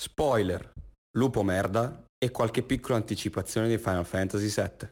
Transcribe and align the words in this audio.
Spoiler, 0.00 0.74
lupo 1.16 1.42
merda 1.42 2.04
e 2.16 2.30
qualche 2.30 2.62
piccola 2.62 2.98
anticipazione 2.98 3.66
di 3.66 3.78
Final 3.78 4.06
Fantasy 4.06 4.46
VII. 4.46 4.90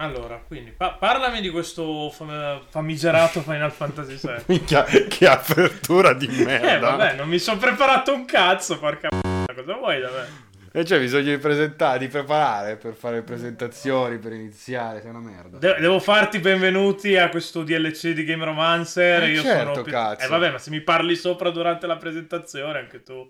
Allora, 0.00 0.38
quindi 0.44 0.72
pa- 0.72 0.94
parlami 0.94 1.40
di 1.40 1.48
questo 1.48 2.10
fam- 2.10 2.64
famigerato 2.68 3.40
Final 3.42 3.70
Fantasy 3.70 4.18
VII. 4.20 4.42
Minchia, 4.58 4.82
che 4.82 5.28
apertura 5.28 6.14
di 6.14 6.26
eh, 6.26 6.44
merda. 6.44 6.96
vabbè, 6.96 7.14
non 7.14 7.28
mi 7.28 7.38
sono 7.38 7.58
preparato 7.58 8.12
un 8.12 8.24
cazzo, 8.24 8.76
porca 8.76 9.08
cosa 9.08 9.74
vuoi 9.76 10.00
da 10.00 10.10
me? 10.10 10.47
E 10.72 10.84
cioè 10.84 10.98
bisogna 10.98 11.30
di 11.34 11.38
presentare, 11.38 11.98
di 11.98 12.08
preparare 12.08 12.76
per 12.76 12.94
fare 12.94 13.22
presentazioni, 13.22 14.18
per 14.18 14.32
iniziare, 14.32 15.00
sei 15.00 15.10
una 15.10 15.20
merda. 15.20 15.58
De- 15.58 15.80
devo 15.80 15.98
farti 15.98 16.38
benvenuti 16.38 17.16
a 17.16 17.28
questo 17.28 17.62
DLC 17.62 18.08
di 18.10 18.24
Game 18.24 18.44
Romancer. 18.44 19.22
Eh, 19.22 19.30
Io 19.32 19.42
certo, 19.42 19.74
sono 19.74 19.86
cazzo. 19.86 20.24
Eh, 20.24 20.28
vabbè, 20.28 20.50
ma 20.50 20.58
se 20.58 20.70
mi 20.70 20.80
parli 20.82 21.16
sopra 21.16 21.50
durante 21.50 21.86
la 21.86 21.96
presentazione, 21.96 22.78
anche 22.78 23.02
tu. 23.02 23.28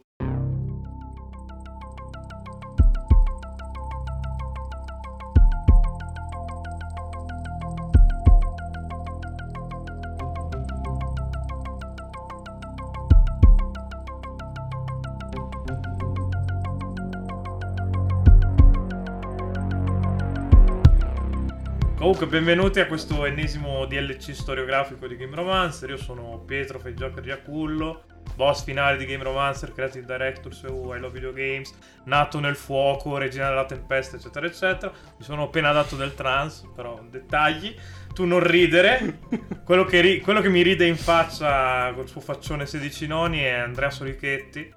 Comunque, 22.09 22.39
benvenuti 22.39 22.81
a 22.81 22.87
questo 22.87 23.27
ennesimo 23.27 23.85
DLC 23.85 24.35
storiografico 24.35 25.07
di 25.07 25.15
Game 25.15 25.37
Romancer. 25.37 25.91
Io 25.91 25.99
sono 25.99 26.39
Pietro 26.39 26.79
Fejjoker 26.79 27.23
Giacullo, 27.23 28.05
boss 28.35 28.65
finale 28.65 28.97
di 28.97 29.05
Game 29.05 29.23
Romancer, 29.23 29.75
Creative 29.75 30.07
Director 30.07 30.55
su 30.55 30.67
I 30.67 30.99
Love 30.99 31.11
Video 31.11 31.35
Games, 31.35 31.71
nato 32.05 32.41
nel 32.41 32.57
fuoco, 32.57 33.19
regina 33.19 33.49
della 33.51 33.67
tempesta, 33.67 34.17
eccetera, 34.17 34.47
eccetera. 34.47 34.91
Mi 35.19 35.23
sono 35.23 35.43
appena 35.43 35.71
dato 35.73 35.97
del 35.97 36.15
trans, 36.15 36.67
però 36.75 36.99
dettagli. 37.11 37.77
Tu 38.15 38.25
non 38.25 38.41
ridere. 38.41 39.19
Quello 39.63 39.85
che, 39.85 40.01
ri- 40.01 40.23
quello 40.23 40.41
che 40.41 40.49
mi 40.49 40.63
ride 40.63 40.87
in 40.87 40.97
faccia 40.97 41.93
col 41.93 42.09
suo 42.09 42.23
faccione 42.23 42.65
16 42.65 43.07
noni 43.07 43.41
è 43.41 43.51
Andrea 43.51 43.91
Sorichetti, 43.91 44.73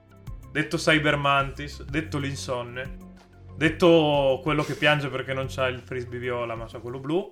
detto 0.52 0.76
Cybermantis, 0.76 1.84
detto 1.86 2.18
l'insonne. 2.18 3.11
Detto 3.62 4.40
quello 4.42 4.64
che 4.64 4.74
piange 4.74 5.08
perché 5.10 5.34
non 5.34 5.46
c'ha 5.48 5.68
il 5.68 5.82
frisbee 5.82 6.18
viola, 6.18 6.56
ma 6.56 6.66
c'ha 6.66 6.80
quello 6.80 6.98
blu. 7.00 7.32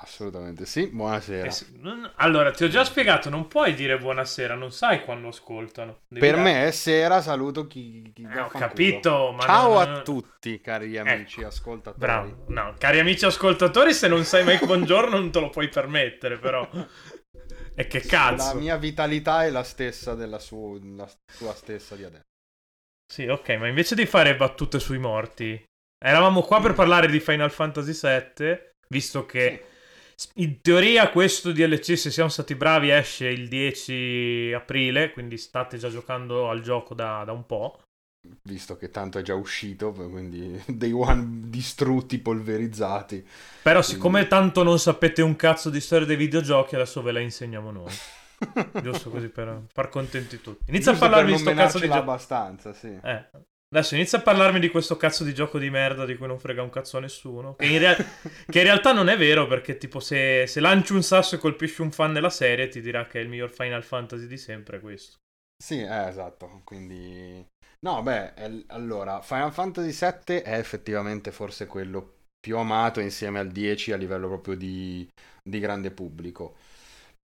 Assolutamente 0.00 0.66
sì, 0.66 0.86
buonasera. 0.88 1.48
Eh 1.48 1.66
non- 1.78 2.12
Allora, 2.18 2.52
ti 2.52 2.62
ho 2.62 2.68
già 2.68 2.84
spiegato, 2.84 3.28
non 3.28 3.48
puoi 3.48 3.74
dire 3.74 3.98
buonasera, 3.98 4.54
non 4.54 4.70
sai 4.70 5.02
quando 5.02 5.26
ascoltano. 5.28 6.02
Devi 6.06 6.24
Per 6.24 6.36
dare- 6.36 6.42
me 6.52 6.66
è 6.68 6.70
sera, 6.70 7.20
saluto 7.22 7.66
chi... 7.66 8.08
chi 8.14 8.22
Eh, 8.22 8.38
ho 8.38 8.46
capito, 8.46 9.36
Ciao 9.40 9.72
non- 9.84 9.96
a 9.96 10.02
tutti, 10.02 10.60
cari 10.60 10.96
amici 10.96 11.42
ascoltatori. 11.42 11.98
Bravo. 12.00 12.44
No, 12.50 12.74
cari 12.78 13.00
amici 13.00 13.24
ascoltatori, 13.24 13.92
se 13.92 14.06
non 14.06 14.22
sai 14.22 14.44
mai 14.44 14.58
buongiorno 14.64 15.16
non 15.18 15.32
te 15.32 15.40
lo 15.40 15.50
puoi 15.50 15.68
permettere, 15.70 16.38
però. 16.38 16.68
E 17.74 17.86
che 17.88 17.98
cazzo. 18.00 18.54
La 18.54 18.60
mia 18.60 18.76
vitalità 18.76 19.42
è 19.44 19.50
la 19.50 19.64
stessa 19.64 20.14
della 20.14 20.38
sua, 20.38 20.78
la 20.80 21.10
sua 21.32 21.52
stessa 21.52 21.96
di 21.96 22.04
adesso. 22.04 22.32
Sì, 23.06 23.26
ok, 23.26 23.48
ma 23.50 23.68
invece 23.68 23.94
di 23.94 24.06
fare 24.06 24.36
battute 24.36 24.78
sui 24.78 24.98
morti, 24.98 25.62
eravamo 25.98 26.42
qua 26.42 26.60
per 26.60 26.72
parlare 26.72 27.08
di 27.08 27.20
Final 27.20 27.50
Fantasy 27.50 27.92
VII, 27.92 28.58
visto 28.88 29.26
che 29.26 29.64
in 30.34 30.60
teoria 30.60 31.10
questo 31.10 31.52
DLC, 31.52 31.98
se 31.98 32.10
siamo 32.10 32.28
stati 32.28 32.54
bravi, 32.54 32.90
esce 32.90 33.28
il 33.28 33.48
10 33.48 34.52
aprile, 34.54 35.12
quindi 35.12 35.36
state 35.36 35.76
già 35.76 35.88
giocando 35.88 36.48
al 36.48 36.60
gioco 36.60 36.94
da, 36.94 37.24
da 37.24 37.32
un 37.32 37.46
po'. 37.46 37.80
Visto 38.42 38.76
che 38.76 38.90
tanto 38.90 39.18
è 39.18 39.22
già 39.22 39.34
uscito, 39.34 39.92
quindi 39.92 40.62
dei 40.66 40.92
one 40.92 41.48
distrutti, 41.48 42.18
polverizzati. 42.18 43.26
Però 43.62 43.82
siccome 43.82 44.26
tanto 44.26 44.62
non 44.62 44.78
sapete 44.78 45.20
un 45.20 45.36
cazzo 45.36 45.68
di 45.68 45.80
storia 45.80 46.06
dei 46.06 46.16
videogiochi, 46.16 46.74
adesso 46.74 47.02
ve 47.02 47.12
la 47.12 47.20
insegniamo 47.20 47.70
noi. 47.70 47.92
Giusto 48.80 49.10
così 49.10 49.28
per 49.28 49.66
far 49.72 49.88
contenti 49.88 50.40
tutti. 50.40 50.70
Inizia 50.70 50.92
Giusto 50.92 50.92
a 50.92 50.96
parlarmi 50.96 51.34
di 51.34 51.42
per 51.42 51.54
non 51.54 51.68
sto 51.68 51.78
cazzo 51.78 51.78
di 51.78 51.88
gioco. 51.90 51.98
abbastanza, 51.98 52.72
sì. 52.72 53.00
Eh. 53.02 53.28
Adesso 53.74 53.94
inizia 53.96 54.18
a 54.18 54.22
parlarmi 54.22 54.60
di 54.60 54.68
questo 54.70 54.96
cazzo 54.96 55.24
di 55.24 55.34
gioco 55.34 55.58
di 55.58 55.68
merda 55.70 56.04
di 56.04 56.16
cui 56.16 56.26
non 56.28 56.38
frega 56.38 56.62
un 56.62 56.70
cazzo 56.70 56.96
a 56.96 57.00
nessuno. 57.00 57.54
Che 57.56 57.66
in, 57.66 57.78
rea- 57.78 57.96
che 58.46 58.58
in 58.58 58.64
realtà 58.64 58.92
non 58.92 59.08
è 59.08 59.16
vero, 59.16 59.46
perché 59.46 59.76
tipo 59.78 60.00
se, 60.00 60.46
se 60.46 60.60
lanci 60.60 60.92
un 60.92 61.02
sasso 61.02 61.34
e 61.34 61.38
colpisci 61.38 61.82
un 61.82 61.90
fan 61.90 62.12
della 62.12 62.30
serie, 62.30 62.68
ti 62.68 62.80
dirà 62.80 63.06
che 63.06 63.18
è 63.18 63.22
il 63.22 63.28
miglior 63.28 63.50
Final 63.50 63.82
Fantasy 63.82 64.26
di 64.26 64.38
sempre 64.38 64.80
questo. 64.80 65.18
Sì, 65.62 65.80
eh, 65.80 66.06
esatto, 66.08 66.60
quindi... 66.64 67.44
No, 67.80 68.02
beh, 68.02 68.34
è- 68.34 68.64
allora, 68.68 69.20
Final 69.22 69.52
Fantasy 69.52 69.90
VII 69.92 70.36
è 70.42 70.58
effettivamente 70.58 71.30
forse 71.32 71.66
quello 71.66 72.12
più 72.40 72.56
amato 72.58 73.00
insieme 73.00 73.38
al 73.38 73.48
10 73.50 73.92
a 73.92 73.96
livello 73.96 74.28
proprio 74.28 74.56
di, 74.56 75.08
di 75.42 75.58
grande 75.58 75.90
pubblico. 75.90 76.56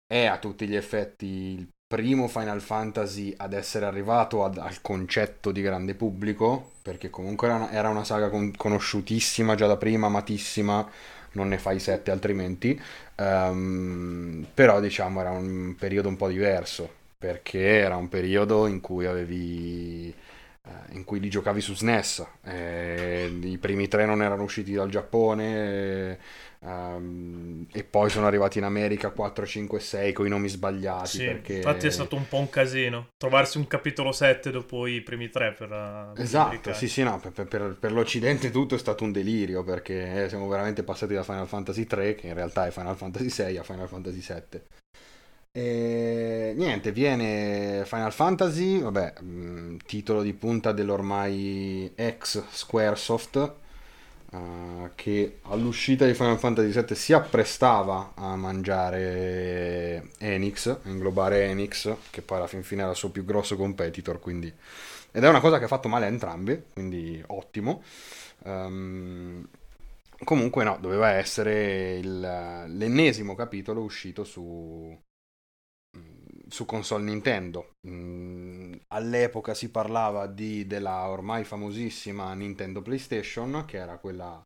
È 0.06 0.24
a 0.26 0.38
tutti 0.38 0.66
gli 0.66 0.74
effetti 0.76 1.26
il 1.26 1.68
primo 1.86 2.28
Final 2.28 2.60
Fantasy 2.60 3.34
ad 3.36 3.52
essere 3.52 3.84
arrivato 3.86 4.44
ad- 4.44 4.58
al 4.58 4.80
concetto 4.80 5.50
di 5.52 5.60
grande 5.62 5.94
pubblico, 5.94 6.72
perché 6.82 7.10
comunque 7.10 7.48
era 7.48 7.56
una, 7.56 7.70
era 7.70 7.88
una 7.88 8.04
saga 8.04 8.28
con- 8.30 8.54
conosciutissima 8.56 9.54
già 9.54 9.66
da 9.66 9.76
prima, 9.76 10.06
amatissima, 10.06 10.88
non 11.32 11.48
ne 11.48 11.58
fai 11.58 11.78
sette 11.80 12.10
altrimenti, 12.10 12.80
Ehm, 13.16 14.44
però 14.54 14.80
diciamo 14.80 15.20
era 15.20 15.30
un 15.30 15.76
periodo 15.78 16.08
un 16.08 16.16
po' 16.16 16.26
diverso 16.28 16.90
perché 17.16 17.78
era 17.78 17.94
un 17.96 18.08
periodo 18.08 18.66
in 18.66 18.80
cui 18.80 19.06
avevi 19.06 20.12
eh, 20.66 20.70
in 20.96 21.04
cui 21.04 21.20
li 21.20 21.28
giocavi 21.28 21.60
su 21.60 21.74
SNES 21.74 22.26
eh, 22.44 23.38
i 23.42 23.58
primi 23.58 23.88
tre 23.88 24.04
non 24.06 24.22
erano 24.22 24.42
usciti 24.44 24.72
dal 24.72 24.88
Giappone 24.90 26.18
eh, 26.64 26.68
ehm, 26.70 27.66
e 27.72 27.84
poi 27.84 28.10
sono 28.10 28.26
arrivati 28.26 28.58
in 28.58 28.64
America 28.64 29.10
4, 29.10 29.46
5, 29.46 29.80
6 29.80 30.12
con 30.12 30.26
i 30.26 30.28
nomi 30.28 30.48
sbagliati 30.48 31.18
Sì, 31.18 31.24
perché 31.24 31.54
infatti 31.56 31.86
è 31.86 31.90
stato 31.90 32.16
un 32.16 32.28
po' 32.28 32.38
un 32.38 32.48
casino. 32.50 33.08
Trovarsi 33.16 33.58
un 33.58 33.66
capitolo 33.66 34.12
7 34.12 34.50
dopo 34.50 34.86
i 34.86 35.00
primi 35.02 35.28
tre 35.30 35.52
per... 35.52 35.70
eh, 35.72 36.22
Esatto, 36.22 36.72
sì, 36.72 36.88
sì, 36.88 37.02
no, 37.02 37.18
per, 37.18 37.46
per- 37.46 37.76
per 37.78 37.92
l'Occidente 37.92 38.50
tutto 38.52 38.76
è 38.76 38.78
stato 38.78 39.02
un 39.02 39.10
delirio 39.10 39.64
perché 39.64 40.28
siamo 40.28 40.46
veramente 40.46 40.84
passati 40.84 41.12
da 41.14 41.24
Final 41.24 41.48
Fantasy 41.48 41.86
3, 41.86 42.14
che 42.14 42.28
in 42.28 42.34
realtà 42.34 42.66
è 42.66 42.70
Final 42.70 42.96
Fantasy 42.96 43.28
6, 43.28 43.56
a 43.56 43.62
Final 43.64 43.88
Fantasy 43.88 44.20
7. 44.20 44.66
E 45.56 46.52
niente, 46.56 46.92
viene 46.92 47.84
Final 47.84 48.12
Fantasy, 48.12 48.80
vabbè, 48.80 49.20
mh, 49.20 49.76
titolo 49.86 50.22
di 50.22 50.34
punta 50.34 50.72
dell'ormai 50.72 51.92
ex 51.94 52.44
Squaresoft, 52.50 53.54
eh, 54.34 54.90
che 54.94 55.38
all'uscita 55.42 56.06
di 56.06 56.14
Final 56.14 56.38
Fantasy 56.38 56.72
7 56.72 56.94
si 56.94 57.12
apprestava 57.12 58.12
a 58.14 58.36
mangiare 58.36 60.10
Enix, 60.18 60.66
a 60.66 60.88
inglobare 60.88 61.44
Enix, 61.46 61.94
che 62.10 62.22
poi 62.22 62.38
alla 62.38 62.46
fin 62.46 62.62
fine 62.62 62.82
era 62.82 62.90
il 62.90 62.96
suo 62.96 63.10
più 63.10 63.24
grosso 63.24 63.56
competitor, 63.56 64.20
quindi... 64.20 64.52
Ed 65.16 65.22
è 65.22 65.28
una 65.28 65.40
cosa 65.40 65.58
che 65.58 65.64
ha 65.64 65.68
fatto 65.68 65.88
male 65.88 66.06
a 66.06 66.08
entrambi, 66.08 66.60
quindi 66.72 67.22
ottimo. 67.28 67.82
Ehm, 68.44 69.46
comunque 70.24 70.64
no, 70.64 70.78
doveva 70.80 71.10
essere 71.10 71.96
il- 71.98 72.20
l'ennesimo 72.20 73.34
capitolo 73.36 73.82
uscito 73.82 74.24
su, 74.24 74.96
su 76.48 76.64
console 76.66 77.04
Nintendo. 77.04 77.72
Mm, 77.88 78.43
all'epoca 78.94 79.54
si 79.54 79.70
parlava 79.70 80.26
di, 80.26 80.66
della 80.66 81.08
ormai 81.08 81.44
famosissima 81.44 82.32
Nintendo 82.32 82.80
PlayStation, 82.80 83.64
che 83.66 83.76
era 83.76 83.98
quella, 83.98 84.40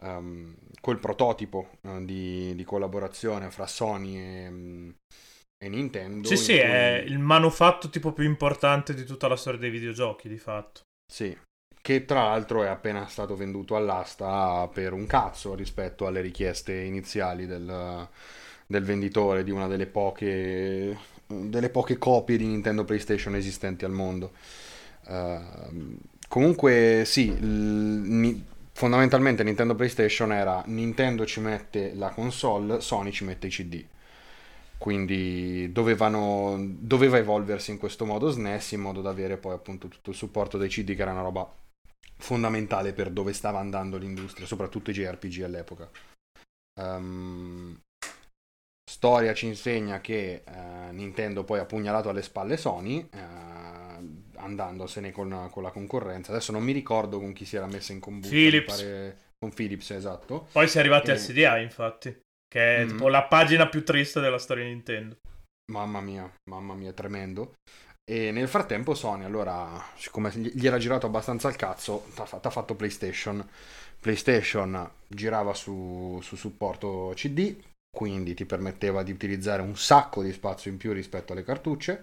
ehm, 0.00 0.54
quel 0.80 0.98
prototipo 0.98 1.70
eh, 1.82 2.04
di, 2.04 2.54
di 2.54 2.64
collaborazione 2.64 3.50
fra 3.50 3.66
Sony 3.66 4.16
e, 4.16 4.50
mm, 4.50 4.90
e 5.64 5.68
Nintendo. 5.68 6.28
Sì, 6.28 6.36
sì, 6.36 6.52
cui- 6.52 6.62
è 6.62 7.04
il 7.06 7.18
manufatto 7.18 7.88
tipo 7.88 8.12
più 8.12 8.24
importante 8.24 8.92
di 8.94 9.04
tutta 9.04 9.28
la 9.28 9.36
storia 9.36 9.60
dei 9.60 9.70
videogiochi, 9.70 10.28
di 10.28 10.38
fatto. 10.38 10.82
Sì, 11.10 11.36
che 11.80 12.04
tra 12.04 12.24
l'altro 12.24 12.64
è 12.64 12.66
appena 12.66 13.06
stato 13.06 13.36
venduto 13.36 13.76
all'asta 13.76 14.68
per 14.72 14.92
un 14.92 15.06
cazzo 15.06 15.54
rispetto 15.54 16.08
alle 16.08 16.20
richieste 16.20 16.74
iniziali 16.74 17.46
del, 17.46 18.08
del 18.66 18.82
venditore 18.84 19.44
di 19.44 19.52
una 19.52 19.68
delle 19.68 19.86
poche, 19.86 20.98
delle 21.26 21.70
poche 21.70 21.98
copie 21.98 22.36
di 22.36 22.46
Nintendo 22.46 22.84
PlayStation 22.84 23.34
esistenti 23.34 23.84
al 23.84 23.92
mondo. 23.92 24.32
Ehm, 25.08 25.98
comunque 26.28 27.02
sì, 27.04 27.34
ni- 27.40 28.44
fondamentalmente 28.72 29.42
Nintendo 29.42 29.74
PlayStation 29.74 30.32
era 30.32 30.62
Nintendo 30.66 31.24
ci 31.24 31.40
mette 31.40 31.94
la 31.94 32.10
console, 32.10 32.80
Sony 32.80 33.10
ci 33.10 33.24
mette 33.24 33.46
i 33.46 33.50
CD. 33.50 33.84
Quindi 34.78 35.72
dovevano, 35.72 36.56
doveva 36.60 37.16
evolversi 37.16 37.70
in 37.70 37.78
questo 37.78 38.04
modo 38.04 38.28
SNES 38.30 38.72
in 38.72 38.80
modo 38.80 39.00
da 39.00 39.10
avere 39.10 39.38
poi 39.38 39.54
appunto 39.54 39.88
tutto 39.88 40.10
il 40.10 40.16
supporto 40.16 40.58
dei 40.58 40.68
CD 40.68 40.94
che 40.94 41.02
era 41.02 41.12
una 41.12 41.22
roba 41.22 41.50
fondamentale 42.18 42.92
per 42.92 43.10
dove 43.10 43.32
stava 43.32 43.58
andando 43.58 43.96
l'industria, 43.96 44.46
soprattutto 44.46 44.90
i 44.90 44.94
JRPG 44.94 45.42
all'epoca. 45.42 45.90
Ehm, 46.78 47.80
storia 48.88 49.34
ci 49.34 49.46
insegna 49.46 50.00
che 50.00 50.42
eh, 50.44 50.92
Nintendo 50.92 51.44
poi 51.44 51.58
ha 51.58 51.64
pugnalato 51.64 52.08
alle 52.08 52.22
spalle 52.22 52.56
Sony, 52.56 53.08
eh, 53.12 53.18
andandosene 54.36 55.10
con, 55.10 55.48
con, 55.50 55.62
la 55.62 55.70
concorrenza. 55.70 56.30
Adesso 56.30 56.52
non 56.52 56.62
mi 56.62 56.72
ricordo 56.72 57.18
con 57.18 57.32
chi 57.32 57.44
si 57.44 57.56
era 57.56 57.66
messa 57.66 57.92
in 57.92 58.00
combutta. 58.00 58.28
Philips. 58.28 58.76
Pare... 58.76 59.18
Con 59.38 59.52
Philips, 59.52 59.90
esatto. 59.90 60.48
Poi 60.52 60.66
si 60.68 60.78
è 60.78 60.80
arrivati 60.80 61.10
e... 61.10 61.12
al 61.12 61.18
CDI, 61.18 61.62
infatti, 61.62 62.16
che 62.48 62.76
è 62.76 62.84
mm. 62.84 62.88
tipo 62.88 63.08
la 63.08 63.24
pagina 63.24 63.68
più 63.68 63.84
triste 63.84 64.20
della 64.20 64.38
storia 64.38 64.64
di 64.64 64.70
Nintendo. 64.70 65.16
Mamma 65.72 66.00
mia, 66.00 66.32
mamma 66.48 66.74
mia, 66.74 66.92
tremendo. 66.92 67.54
E 68.08 68.30
nel 68.30 68.46
frattempo 68.46 68.94
Sony, 68.94 69.24
allora, 69.24 69.84
siccome 69.96 70.30
gli 70.30 70.64
era 70.64 70.78
girato 70.78 71.06
abbastanza 71.06 71.48
il 71.48 71.56
cazzo, 71.56 72.06
ha 72.14 72.50
fatto 72.50 72.76
PlayStation. 72.76 73.46
PlayStation 74.00 74.88
girava 75.08 75.54
su, 75.54 76.20
su 76.22 76.36
supporto 76.36 77.12
CD, 77.16 77.56
quindi 77.96 78.34
ti 78.34 78.44
permetteva 78.44 79.02
di 79.02 79.10
utilizzare 79.10 79.62
un 79.62 79.74
sacco 79.74 80.22
di 80.22 80.30
spazio 80.30 80.70
in 80.70 80.76
più 80.76 80.92
rispetto 80.92 81.32
alle 81.32 81.42
cartucce 81.42 82.02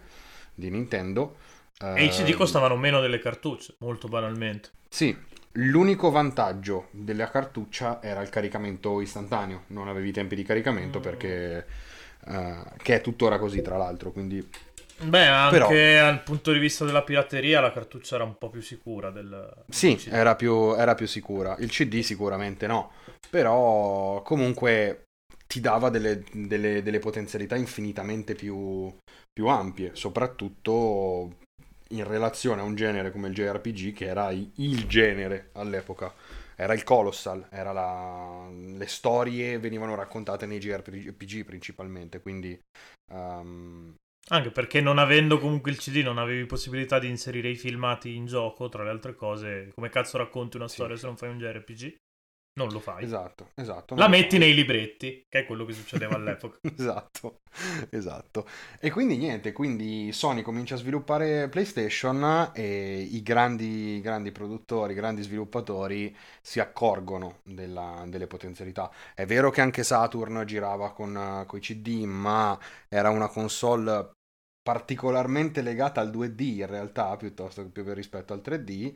di 0.55 0.71
Nintendo. 0.71 1.35
E 1.77 2.03
i 2.03 2.09
CD 2.09 2.29
ehm, 2.29 2.35
costavano 2.35 2.75
meno 2.75 2.99
delle 2.99 3.19
cartucce, 3.19 3.75
molto 3.77 4.07
banalmente. 4.07 4.69
Sì, 4.89 5.15
l'unico 5.51 6.09
vantaggio 6.09 6.87
della 6.89 7.29
cartuccia 7.29 8.01
era 8.01 8.23
il 8.23 8.29
caricamento 8.29 9.01
istantaneo, 9.01 9.65
non 9.67 9.87
avevi 9.87 10.11
tempi 10.11 10.35
di 10.35 10.41
caricamento 10.41 10.97
mm. 10.97 11.01
perché... 11.01 11.65
Uh, 12.25 12.63
che 12.77 12.95
è 12.95 13.01
tuttora 13.01 13.37
così 13.37 13.61
tra 13.61 13.75
l'altro, 13.75 14.13
quindi 14.13 14.47
Beh, 15.01 15.25
anche 15.25 15.57
Però... 15.57 15.67
dal 15.69 16.23
punto 16.23 16.53
di 16.53 16.59
vista 16.59 16.85
della 16.85 17.03
pirateria 17.03 17.59
la 17.59 17.73
cartuccia 17.73 18.15
era 18.15 18.23
un 18.23 18.37
po' 18.37 18.49
più 18.49 18.61
sicura 18.61 19.11
del... 19.11 19.65
Sì, 19.69 19.99
del 20.05 20.13
era, 20.13 20.35
più, 20.35 20.73
era 20.73 20.95
più 20.95 21.05
sicura. 21.05 21.57
Il 21.59 21.69
CD 21.69 21.99
sicuramente 21.99 22.65
no. 22.65 22.91
Però 23.29 24.21
comunque 24.21 25.03
ti 25.53 25.59
dava 25.59 25.91
delle, 25.91 26.23
delle, 26.31 26.81
delle 26.81 26.97
potenzialità 26.97 27.55
infinitamente 27.55 28.33
più, 28.33 28.91
più, 29.31 29.45
ampie, 29.45 29.91
soprattutto 29.93 31.37
in 31.89 32.07
relazione 32.07 32.61
a 32.61 32.63
un 32.63 32.73
genere 32.73 33.11
come 33.11 33.27
il 33.27 33.35
JRPG 33.35 33.93
che 33.93 34.05
era 34.05 34.31
il 34.31 34.87
genere 34.87 35.51
all'epoca. 35.53 36.11
Era 36.55 36.73
il 36.73 36.83
Colossal, 36.83 37.45
era 37.51 37.71
la... 37.71 38.49
le 38.49 38.87
storie 38.87 39.59
venivano 39.59 39.93
raccontate 39.93 40.47
nei 40.47 40.57
JRPG 40.57 41.45
principalmente, 41.45 42.19
quindi 42.19 42.59
um, 43.11 43.93
anche 44.29 44.49
perché 44.49 44.81
non 44.81 44.97
avendo 44.97 45.37
comunque 45.37 45.69
il 45.69 45.77
CD 45.77 45.97
non 45.97 46.17
avevi 46.17 46.45
possibilità 46.47 46.97
di 46.97 47.09
inserire 47.09 47.49
i 47.49 47.55
filmati 47.55 48.15
in 48.15 48.25
gioco, 48.25 48.69
tra 48.69 48.83
le 48.83 48.89
altre 48.89 49.13
cose, 49.13 49.69
come 49.75 49.89
cazzo 49.89 50.17
racconti 50.17 50.57
una 50.57 50.67
storia 50.67 50.95
sì. 50.95 51.01
se 51.01 51.07
non 51.07 51.17
fai 51.17 51.29
un 51.29 51.37
JRPG? 51.37 51.95
Non 52.55 52.69
lo 52.69 52.79
fai. 52.79 53.03
Esatto, 53.03 53.49
esatto. 53.55 53.95
La 53.95 54.07
metti 54.07 54.37
nei 54.37 54.53
libretti, 54.53 55.25
che 55.27 55.39
è 55.39 55.45
quello 55.45 55.65
che 55.65 55.73
succedeva 55.73 56.15
all'epoca. 56.15 56.59
esatto, 56.77 57.39
esatto. 57.89 58.47
E 58.79 58.91
quindi 58.91 59.17
niente, 59.17 59.51
quindi 59.51 60.11
Sony 60.11 60.43
comincia 60.43 60.75
a 60.75 60.77
sviluppare 60.77 61.49
PlayStation 61.49 62.51
e 62.53 62.99
i 62.99 63.23
grandi, 63.23 63.99
grandi 64.01 64.31
produttori, 64.31 64.93
i 64.93 64.95
grandi 64.95 65.23
sviluppatori 65.23 66.15
si 66.41 66.59
accorgono 66.59 67.39
della, 67.43 68.03
delle 68.07 68.27
potenzialità. 68.27 68.91
È 69.15 69.25
vero 69.25 69.49
che 69.49 69.61
anche 69.61 69.83
Saturn 69.83 70.43
girava 70.45 70.93
con, 70.93 71.45
con 71.47 71.57
i 71.57 71.61
CD, 71.61 72.03
ma 72.03 72.57
era 72.87 73.09
una 73.09 73.29
console 73.29 74.11
particolarmente 74.61 75.61
legata 75.61 75.99
al 76.01 76.09
2D 76.09 76.41
in 76.41 76.67
realtà, 76.67 77.17
piuttosto 77.17 77.69
che 77.69 77.93
rispetto 77.93 78.31
al 78.31 78.41
3D 78.43 78.93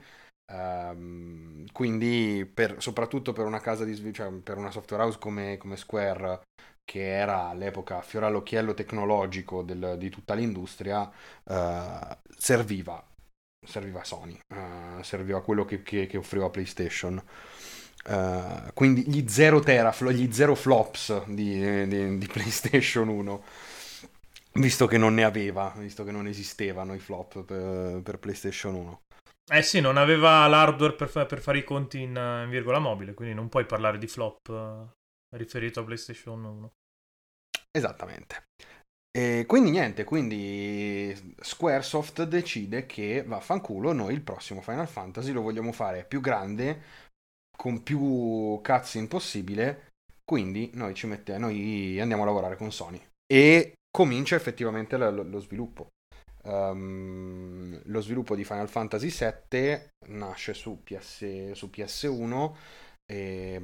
Um, 0.49 1.65
quindi, 1.73 2.49
per, 2.51 2.75
soprattutto 2.81 3.33
per 3.33 3.45
una 3.45 3.59
casa 3.59 3.83
di 3.83 4.13
cioè 4.13 4.31
per 4.31 4.57
una 4.57 4.71
software 4.71 5.03
house 5.03 5.19
come, 5.19 5.57
come, 5.57 5.75
Square, 5.75 6.41
che 6.85 7.05
era 7.05 7.49
all'epoca 7.49 8.01
fiore 8.01 8.27
all'occhiello 8.27 8.73
tecnologico 8.73 9.61
del, 9.61 9.95
di 9.97 10.09
tutta 10.09 10.33
l'industria, 10.33 11.01
uh, 11.01 12.17
serviva, 12.37 13.03
serviva 13.65 14.03
Sony, 14.03 14.39
uh, 14.55 15.01
serviva 15.03 15.41
quello 15.41 15.65
che, 15.65 15.83
che, 15.83 16.07
che 16.07 16.17
offriva 16.17 16.49
PlayStation. 16.49 17.21
Uh, 18.05 18.71
quindi 18.73 19.03
gli 19.09 19.27
zero 19.27 19.59
teraflop, 19.59 20.13
gli 20.13 20.31
zero 20.31 20.55
flops 20.55 21.25
di, 21.25 21.87
di, 21.87 22.17
di 22.17 22.27
PlayStation 22.27 23.09
1 23.09 23.43
visto 24.53 24.87
che 24.87 24.97
non 24.97 25.13
ne 25.13 25.23
aveva, 25.23 25.73
visto 25.77 26.03
che 26.03 26.11
non 26.11 26.25
esistevano 26.25 26.93
i 26.93 26.99
flop 26.99 27.43
per, 27.43 28.01
per 28.01 28.17
PlayStation 28.17 28.75
1. 28.75 29.01
Eh 29.49 29.61
sì, 29.61 29.79
non 29.79 29.95
aveva 29.95 30.45
l'hardware 30.47 30.93
per, 30.93 31.07
fa- 31.07 31.25
per 31.25 31.39
fare 31.39 31.59
i 31.59 31.63
conti 31.63 32.01
in, 32.01 32.15
in, 32.43 32.49
virgola 32.49 32.79
mobile, 32.79 33.13
quindi 33.13 33.33
non 33.33 33.47
puoi 33.47 33.65
parlare 33.65 33.97
di 33.97 34.07
flop 34.07 34.49
uh, 34.49 35.35
riferito 35.37 35.79
a 35.79 35.83
PlayStation 35.85 36.43
1. 36.43 36.73
Esattamente. 37.71 38.47
E 39.17 39.45
quindi 39.47 39.71
niente, 39.71 40.03
quindi 40.03 41.35
Squaresoft 41.39 42.23
decide 42.23 42.85
che 42.85 43.23
vaffanculo, 43.23 43.93
noi 43.93 44.13
il 44.13 44.21
prossimo 44.21 44.61
Final 44.61 44.87
Fantasy 44.87 45.31
lo 45.31 45.41
vogliamo 45.41 45.71
fare 45.71 46.03
più 46.03 46.19
grande, 46.19 46.81
con 47.55 47.81
più 47.83 48.61
cutscene 48.61 49.07
possibile, 49.07 49.87
quindi 50.23 50.71
noi, 50.73 50.93
mette, 51.03 51.37
noi 51.37 51.99
andiamo 51.99 52.23
a 52.23 52.25
lavorare 52.25 52.57
con 52.57 52.71
Sony. 52.71 53.01
E 53.25 53.75
comincia 53.89 54.35
effettivamente 54.35 54.97
lo, 54.97 55.23
lo 55.23 55.39
sviluppo. 55.39 55.87
Um, 56.47 57.81
lo 57.85 57.99
sviluppo 57.99 58.33
di 58.33 58.45
Final 58.45 58.69
Fantasy 58.69 59.09
VII 59.09 59.89
nasce 60.07 60.53
su, 60.53 60.81
PS, 60.81 61.51
su 61.51 61.67
PS1 61.67 62.55
e, 63.05 63.61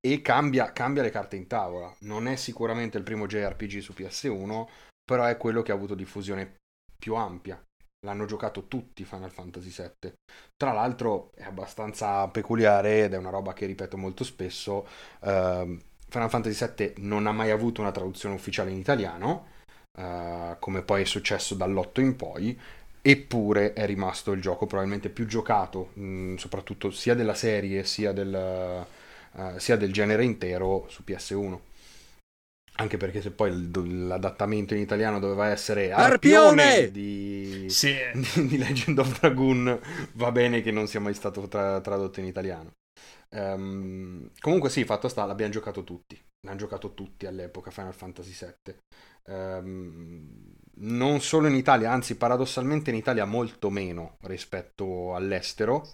e 0.00 0.22
cambia, 0.22 0.72
cambia, 0.72 1.02
le 1.02 1.10
carte 1.10 1.36
in 1.36 1.48
tavola. 1.48 1.92
Non 2.00 2.28
è 2.28 2.36
sicuramente 2.36 2.98
il 2.98 3.04
primo 3.04 3.26
JRPG 3.26 3.78
su 3.80 3.92
PS1, 3.92 4.68
però 5.04 5.24
è 5.24 5.36
quello 5.36 5.62
che 5.62 5.72
ha 5.72 5.74
avuto 5.74 5.94
diffusione 5.94 6.58
più 6.96 7.16
ampia. 7.16 7.60
L'hanno 8.04 8.24
giocato 8.24 8.68
tutti 8.68 9.04
Final 9.04 9.30
Fantasy 9.30 9.70
VII. 9.70 10.12
Tra 10.56 10.72
l'altro 10.72 11.30
è 11.34 11.42
abbastanza 11.42 12.28
peculiare 12.28 13.04
ed 13.04 13.14
è 13.14 13.16
una 13.16 13.30
roba 13.30 13.52
che 13.52 13.66
ripeto 13.66 13.96
molto 13.96 14.22
spesso. 14.22 14.86
Uh, 15.20 15.78
Final 16.08 16.30
Fantasy 16.30 16.72
VII 16.76 16.94
non 16.98 17.26
ha 17.26 17.32
mai 17.32 17.50
avuto 17.50 17.80
una 17.80 17.90
traduzione 17.90 18.34
ufficiale 18.34 18.70
in 18.70 18.76
italiano 18.76 19.50
uh, 19.98 20.56
come 20.58 20.82
poi 20.82 21.02
è 21.02 21.04
successo 21.04 21.54
dall'8 21.54 22.00
in 22.00 22.16
poi, 22.16 22.58
eppure 23.00 23.72
è 23.72 23.86
rimasto 23.86 24.32
il 24.32 24.40
gioco 24.40 24.66
probabilmente 24.66 25.08
più 25.08 25.26
giocato, 25.26 25.90
mh, 25.94 26.04
mm, 26.04 26.36
soprattutto 26.36 26.90
sia 26.90 27.14
della 27.14 27.34
serie 27.34 27.84
sia 27.84 28.12
del, 28.12 28.86
uh, 29.32 29.58
sia 29.58 29.76
del 29.76 29.92
genere 29.92 30.24
intero 30.24 30.86
su 30.88 31.02
PS1 31.06 31.58
anche 32.74 32.96
perché 32.96 33.20
se 33.20 33.30
poi 33.30 33.70
l'adattamento 33.70 34.74
in 34.74 34.80
italiano 34.80 35.18
doveva 35.18 35.48
essere 35.48 35.92
Arpione 35.92 36.90
di, 36.90 37.66
sì. 37.68 37.94
di, 38.46 38.56
Legend 38.56 38.98
of 38.98 39.20
Dragoon 39.20 39.78
va 40.12 40.32
bene 40.32 40.62
che 40.62 40.70
non 40.70 40.86
sia 40.86 41.00
mai 41.00 41.12
stato 41.12 41.46
tra, 41.48 41.80
tradotto 41.82 42.20
in 42.20 42.26
italiano 42.26 42.72
um, 43.32 44.30
comunque 44.40 44.70
sì 44.70 44.84
fatto 44.84 45.08
sta 45.08 45.24
l'abbiamo 45.24 45.52
giocato 45.52 45.84
tutti. 45.84 46.20
L'hanno 46.44 46.58
giocato 46.58 46.94
tutti 46.94 47.26
all'epoca 47.26 47.70
Final 47.70 47.94
Fantasy 47.94 48.46
VII 48.64 48.76
ehm, 49.24 50.54
non 50.74 51.20
solo 51.20 51.46
in 51.48 51.54
Italia, 51.54 51.92
anzi 51.92 52.16
paradossalmente 52.16 52.90
in 52.90 52.96
Italia 52.96 53.24
molto 53.24 53.70
meno 53.70 54.16
rispetto 54.22 55.14
all'estero, 55.14 55.86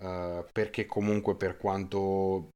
eh, 0.00 0.44
perché 0.52 0.86
comunque 0.86 1.36
per 1.36 1.56
quanto, 1.56 2.50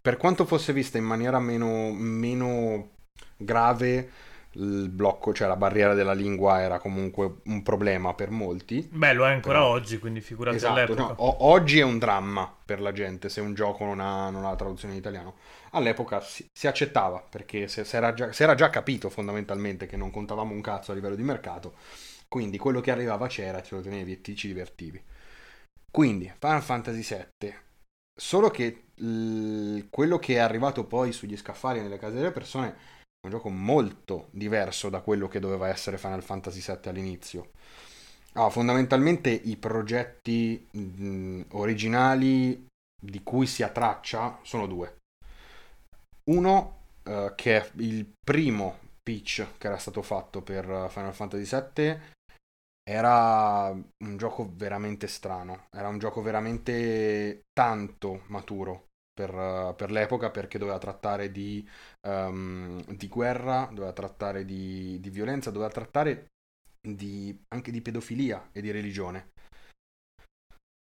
per 0.00 0.16
quanto 0.16 0.44
fosse 0.44 0.72
vista 0.72 0.98
in 0.98 1.04
maniera 1.04 1.38
meno, 1.38 1.92
meno 1.92 2.90
grave, 3.36 4.10
il 4.54 4.88
blocco, 4.90 5.32
cioè 5.32 5.48
la 5.48 5.56
barriera 5.56 5.94
della 5.94 6.12
lingua 6.12 6.60
era 6.60 6.78
comunque 6.78 7.36
un 7.44 7.62
problema 7.62 8.14
per 8.14 8.30
molti. 8.30 8.88
Beh, 8.90 9.12
lo 9.12 9.26
è 9.26 9.30
ancora 9.32 9.58
però... 9.58 9.68
oggi, 9.70 9.98
quindi 9.98 10.20
figurati 10.20 10.56
esatto, 10.56 10.94
all'epoca. 10.94 11.02
No, 11.02 11.14
o- 11.18 11.36
oggi 11.46 11.78
è 11.80 11.82
un 11.82 11.98
dramma 11.98 12.54
per 12.64 12.80
la 12.80 12.92
gente 12.92 13.28
se 13.28 13.40
un 13.40 13.54
gioco 13.54 13.84
non 13.84 14.00
ha, 14.00 14.30
non 14.30 14.44
ha 14.44 14.50
la 14.50 14.56
traduzione 14.56 14.94
in 14.94 15.00
italiano. 15.00 15.34
All'epoca 15.72 16.20
si, 16.20 16.46
si 16.52 16.66
accettava 16.66 17.20
perché 17.28 17.66
si, 17.68 17.80
era 17.92 18.14
era 18.16 18.54
già, 18.54 18.70
capito 18.70 19.10
fondamentalmente 19.10 19.86
che 19.86 19.96
non 19.96 20.10
contavamo 20.10 20.52
un 20.54 20.60
cazzo 20.60 20.92
a 20.92 20.94
livello 20.94 21.16
di 21.16 21.22
mercato, 21.22 21.74
quindi 22.28 22.58
quello 22.58 22.80
che 22.80 22.90
arrivava 22.90 23.26
c'era, 23.26 23.62
ce 23.62 23.74
lo 23.76 23.80
tenevi 23.80 24.12
e 24.12 24.20
ti 24.20 24.36
ci 24.36 24.46
divertivi. 24.48 25.02
Quindi 25.90 26.32
Final 26.38 26.62
Fantasy 26.62 27.02
VII, 27.02 27.54
solo 28.14 28.50
che 28.50 28.86
l- 28.96 29.80
quello 29.90 30.18
che 30.18 30.34
è 30.34 30.38
arrivato 30.38 30.84
poi 30.84 31.12
sugli 31.12 31.36
scaffali 31.36 31.80
nelle 31.80 31.98
case 31.98 32.16
delle 32.16 32.32
persone 32.32 32.76
un 33.26 33.30
gioco 33.30 33.48
molto 33.48 34.28
diverso 34.30 34.88
da 34.88 35.00
quello 35.00 35.28
che 35.28 35.40
doveva 35.40 35.68
essere 35.68 35.98
Final 35.98 36.22
Fantasy 36.22 36.60
VII 36.60 36.88
all'inizio. 36.88 37.50
Ah, 38.34 38.50
fondamentalmente 38.50 39.30
i 39.30 39.56
progetti 39.56 40.66
mh, 40.70 41.42
originali 41.52 42.66
di 43.00 43.22
cui 43.22 43.46
si 43.46 43.62
ha 43.62 43.68
traccia 43.68 44.38
sono 44.42 44.66
due. 44.66 44.98
Uno 46.30 46.78
uh, 47.04 47.32
che 47.34 47.56
è 47.56 47.70
il 47.76 48.10
primo 48.24 48.78
pitch 49.02 49.46
che 49.58 49.66
era 49.66 49.78
stato 49.78 50.02
fatto 50.02 50.42
per 50.42 50.88
Final 50.90 51.14
Fantasy 51.14 51.44
VII 51.44 52.12
era 52.86 53.68
un 53.70 54.16
gioco 54.16 54.50
veramente 54.54 55.06
strano, 55.06 55.68
era 55.70 55.88
un 55.88 55.98
gioco 55.98 56.20
veramente 56.20 57.44
tanto 57.52 58.22
maturo 58.26 58.83
per, 59.14 59.74
per 59.76 59.90
l'epoca 59.90 60.30
perché 60.30 60.58
doveva 60.58 60.78
trattare 60.78 61.30
di, 61.30 61.66
um, 62.02 62.84
di, 62.84 63.08
guerra, 63.08 63.68
doveva 63.72 63.92
trattare 63.92 64.44
di, 64.44 64.98
di 65.00 65.10
violenza, 65.10 65.50
doveva 65.50 65.70
trattare 65.70 66.32
di, 66.80 67.44
anche 67.48 67.70
di 67.70 67.80
pedofilia 67.80 68.50
e 68.52 68.60
di 68.60 68.70
religione. 68.72 69.30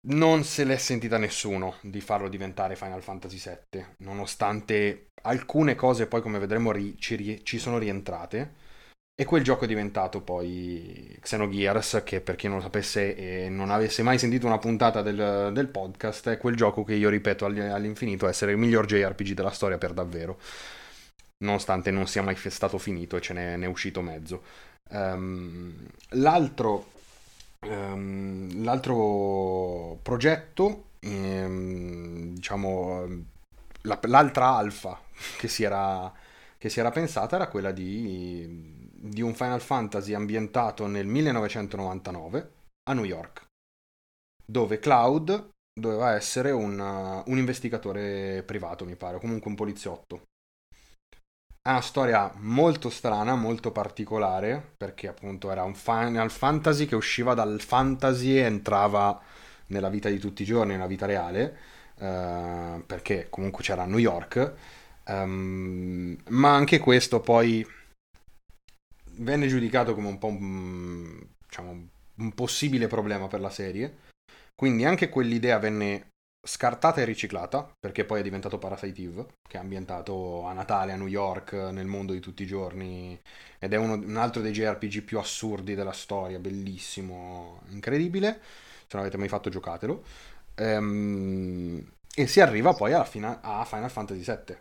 Non 0.07 0.43
se 0.43 0.63
l'è 0.63 0.77
sentita 0.77 1.17
nessuno 1.17 1.75
di 1.81 1.99
farlo 1.99 2.29
diventare 2.29 2.75
Final 2.75 3.01
Fantasy 3.01 3.37
VII, 3.37 3.85
nonostante 3.99 5.09
alcune 5.23 5.73
cose 5.75 6.07
poi 6.07 6.21
come 6.21 6.37
vedremo 6.37 6.71
ri- 6.71 6.95
ci, 6.99 7.43
ci 7.43 7.57
sono 7.59 7.79
rientrate. 7.79 8.53
E 9.17 9.23
quel 9.23 9.43
gioco 9.43 9.63
è 9.63 9.67
diventato 9.67 10.19
poi 10.19 11.17
Xenogears, 11.21 12.01
che 12.03 12.19
per 12.19 12.35
chi 12.35 12.47
non 12.47 12.57
lo 12.57 12.63
sapesse 12.63 13.15
e 13.15 13.47
non 13.47 13.71
avesse 13.71 14.03
mai 14.03 14.19
sentito 14.19 14.45
una 14.45 14.57
puntata 14.57 15.01
del, 15.01 15.51
del 15.53 15.69
podcast, 15.69 16.31
è 16.31 16.37
quel 16.37 16.57
gioco 16.57 16.83
che 16.83 16.95
io 16.95 17.07
ripeto 17.07 17.45
all'infinito 17.45 18.27
essere 18.27 18.51
il 18.51 18.57
miglior 18.57 18.85
JRPG 18.85 19.31
della 19.31 19.51
storia 19.51 19.77
per 19.77 19.93
davvero, 19.93 20.37
nonostante 21.45 21.91
non 21.91 22.07
sia 22.07 22.23
mai 22.23 22.35
stato 22.35 22.77
finito 22.77 23.15
e 23.15 23.21
ce 23.21 23.33
n'è, 23.33 23.55
n'è 23.55 23.65
uscito 23.67 24.01
mezzo. 24.01 24.43
Um, 24.89 25.73
l'altro, 26.09 26.91
um, 27.67 28.63
l'altro 28.65 29.97
progetto, 30.01 30.87
um, 31.03 32.33
diciamo, 32.33 33.07
la, 33.83 33.97
l'altra 34.03 34.47
alfa 34.57 34.99
che 35.37 35.47
si 35.47 35.63
era 35.63 36.11
che 36.57 36.71
si 36.71 36.79
era 36.79 36.89
pensata 36.89 37.35
era 37.35 37.47
quella 37.47 37.71
di, 37.71 38.74
di 39.07 39.21
un 39.21 39.33
Final 39.35 39.61
Fantasy 39.61 40.13
ambientato 40.13 40.87
nel 40.87 41.05
1999 41.05 42.51
a 42.89 42.93
New 42.93 43.03
York, 43.03 43.45
dove 44.45 44.79
Cloud 44.79 45.49
doveva 45.77 46.15
essere 46.15 46.51
un, 46.51 46.79
un 47.25 47.37
investigatore 47.37 48.43
privato, 48.43 48.85
mi 48.85 48.95
pare, 48.95 49.17
o 49.17 49.19
comunque 49.19 49.49
un 49.49 49.55
poliziotto. 49.55 50.23
È 51.61 51.69
una 51.69 51.81
storia 51.81 52.31
molto 52.37 52.89
strana, 52.89 53.35
molto 53.35 53.71
particolare, 53.71 54.73
perché 54.77 55.07
appunto 55.07 55.51
era 55.51 55.63
un 55.63 55.73
Final 55.73 56.29
Fantasy 56.29 56.85
che 56.85 56.95
usciva 56.95 57.33
dal 57.33 57.59
fantasy 57.59 58.37
e 58.37 58.41
entrava 58.41 59.19
nella 59.67 59.89
vita 59.89 60.09
di 60.09 60.19
tutti 60.19 60.43
i 60.43 60.45
giorni, 60.45 60.73
nella 60.73 60.85
vita 60.85 61.07
reale, 61.07 61.57
eh, 61.97 62.83
perché 62.85 63.27
comunque 63.29 63.63
c'era 63.63 63.85
New 63.85 63.97
York 63.97 64.53
Um, 65.07 66.17
ma 66.29 66.55
anche 66.55 66.79
questo 66.79 67.19
poi 67.19 67.65
venne 69.17 69.47
giudicato 69.47 69.93
come 69.93 70.07
un 70.07 70.17
po' 70.17 70.27
un, 70.27 71.25
diciamo, 71.47 71.87
un 72.15 72.33
possibile 72.33 72.87
problema 72.87 73.27
per 73.27 73.39
la 73.39 73.49
serie. 73.49 73.97
Quindi 74.55 74.85
anche 74.85 75.09
quell'idea 75.09 75.59
venne 75.59 76.07
scartata 76.45 77.01
e 77.01 77.05
riciclata, 77.05 77.69
perché 77.79 78.05
poi 78.05 78.19
è 78.19 78.23
diventato 78.23 78.57
Parasite 78.57 79.01
Eve, 79.01 79.25
che 79.47 79.57
è 79.57 79.59
ambientato 79.59 80.45
a 80.45 80.53
Natale, 80.53 80.93
a 80.93 80.95
New 80.95 81.07
York, 81.07 81.53
nel 81.53 81.87
mondo 81.87 82.13
di 82.13 82.19
tutti 82.19 82.43
i 82.43 82.47
giorni, 82.47 83.19
ed 83.59 83.73
è 83.73 83.77
uno, 83.77 83.93
un 83.95 84.17
altro 84.17 84.41
dei 84.41 84.51
JRPG 84.51 85.01
più 85.01 85.17
assurdi 85.17 85.75
della 85.75 85.91
storia, 85.91 86.39
bellissimo, 86.39 87.61
incredibile. 87.69 88.39
Se 88.87 88.91
non 88.91 89.01
avete 89.01 89.17
mai 89.17 89.27
fatto, 89.27 89.49
giocatelo. 89.49 90.03
Um, 90.57 91.83
e 92.15 92.27
si 92.27 92.39
arriva 92.39 92.73
poi 92.73 92.93
fina- 93.05 93.41
a 93.41 93.65
Final 93.65 93.91
Fantasy 93.91 94.23
VII 94.23 94.55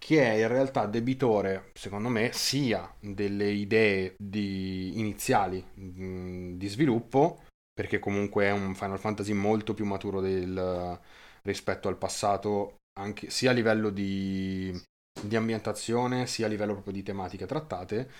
che 0.00 0.22
è 0.22 0.40
in 0.40 0.48
realtà 0.48 0.86
debitore, 0.86 1.72
secondo 1.74 2.08
me, 2.08 2.32
sia 2.32 2.90
delle 2.98 3.50
idee 3.50 4.14
di, 4.16 4.98
iniziali 4.98 5.62
di 5.74 6.68
sviluppo, 6.68 7.44
perché 7.70 7.98
comunque 7.98 8.46
è 8.46 8.50
un 8.50 8.74
Final 8.74 8.98
Fantasy 8.98 9.34
molto 9.34 9.74
più 9.74 9.84
maturo 9.84 10.22
del, 10.22 10.98
rispetto 11.42 11.88
al 11.88 11.98
passato, 11.98 12.76
anche, 12.98 13.28
sia 13.28 13.50
a 13.50 13.52
livello 13.52 13.90
di, 13.90 14.72
di, 15.22 15.36
ambientazione, 15.36 16.26
sia 16.26 16.46
a 16.46 16.48
livello 16.48 16.72
proprio 16.72 16.94
di 16.94 17.02
tematiche 17.02 17.44
trattate. 17.44 18.10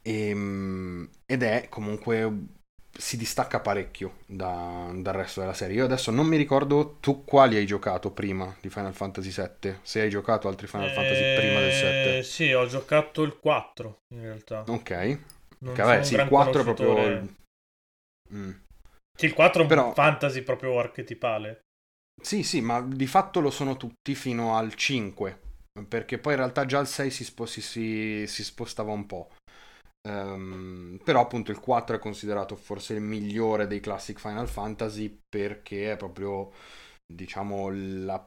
E, 0.00 0.28
ehm, 0.28 1.10
ed 1.26 1.42
è 1.42 1.68
comunque 1.68 2.59
si 3.00 3.16
distacca 3.16 3.60
parecchio 3.60 4.18
da, 4.26 4.90
dal 4.94 5.14
resto 5.14 5.40
della 5.40 5.54
serie. 5.54 5.76
Io 5.76 5.84
adesso 5.84 6.10
non 6.10 6.26
mi 6.26 6.36
ricordo 6.36 6.98
tu 7.00 7.24
quali 7.24 7.56
hai 7.56 7.64
giocato 7.64 8.10
prima 8.10 8.54
di 8.60 8.68
Final 8.68 8.94
Fantasy 8.94 9.30
VII. 9.30 9.78
Se 9.82 10.00
hai 10.00 10.10
giocato 10.10 10.48
altri 10.48 10.66
Final 10.66 10.88
eh, 10.88 10.92
Fantasy 10.92 11.34
prima 11.34 11.60
del 11.60 11.72
7. 11.72 12.22
Sì, 12.22 12.52
ho 12.52 12.66
giocato 12.66 13.22
il 13.22 13.38
4 13.38 14.02
in 14.08 14.22
realtà. 14.22 14.64
Ok. 14.68 15.18
Non 15.60 15.74
che 15.74 15.82
vabbè, 15.82 16.02
sì, 16.04 16.14
il 16.14 16.26
4 16.26 16.60
è 16.60 16.64
proprio... 16.64 17.28
Mm. 18.32 18.52
Sì, 19.18 19.26
il 19.26 19.34
4 19.34 19.60
è 19.60 19.62
un 19.62 19.68
Però... 19.68 19.92
fantasy 19.92 20.42
proprio 20.42 20.78
archetipale. 20.78 21.60
Sì, 22.22 22.42
sì, 22.42 22.60
ma 22.60 22.82
di 22.82 23.06
fatto 23.06 23.40
lo 23.40 23.50
sono 23.50 23.76
tutti 23.76 24.14
fino 24.14 24.56
al 24.56 24.74
5. 24.74 25.40
Perché 25.88 26.18
poi 26.18 26.32
in 26.32 26.38
realtà 26.38 26.66
già 26.66 26.80
il 26.80 26.86
6 26.86 27.10
si, 27.10 27.24
spo- 27.24 27.46
si, 27.46 27.62
si, 27.62 28.26
si 28.26 28.44
spostava 28.44 28.92
un 28.92 29.06
po'. 29.06 29.30
Um, 30.02 30.98
però 31.04 31.20
appunto 31.20 31.50
il 31.50 31.60
4 31.60 31.96
è 31.96 31.98
considerato 31.98 32.56
forse 32.56 32.94
il 32.94 33.02
migliore 33.02 33.66
dei 33.66 33.80
classic 33.80 34.18
Final 34.18 34.48
Fantasy 34.48 35.24
perché 35.28 35.92
è 35.92 35.96
proprio 35.98 36.52
diciamo 37.06 37.68
la, 37.70 38.26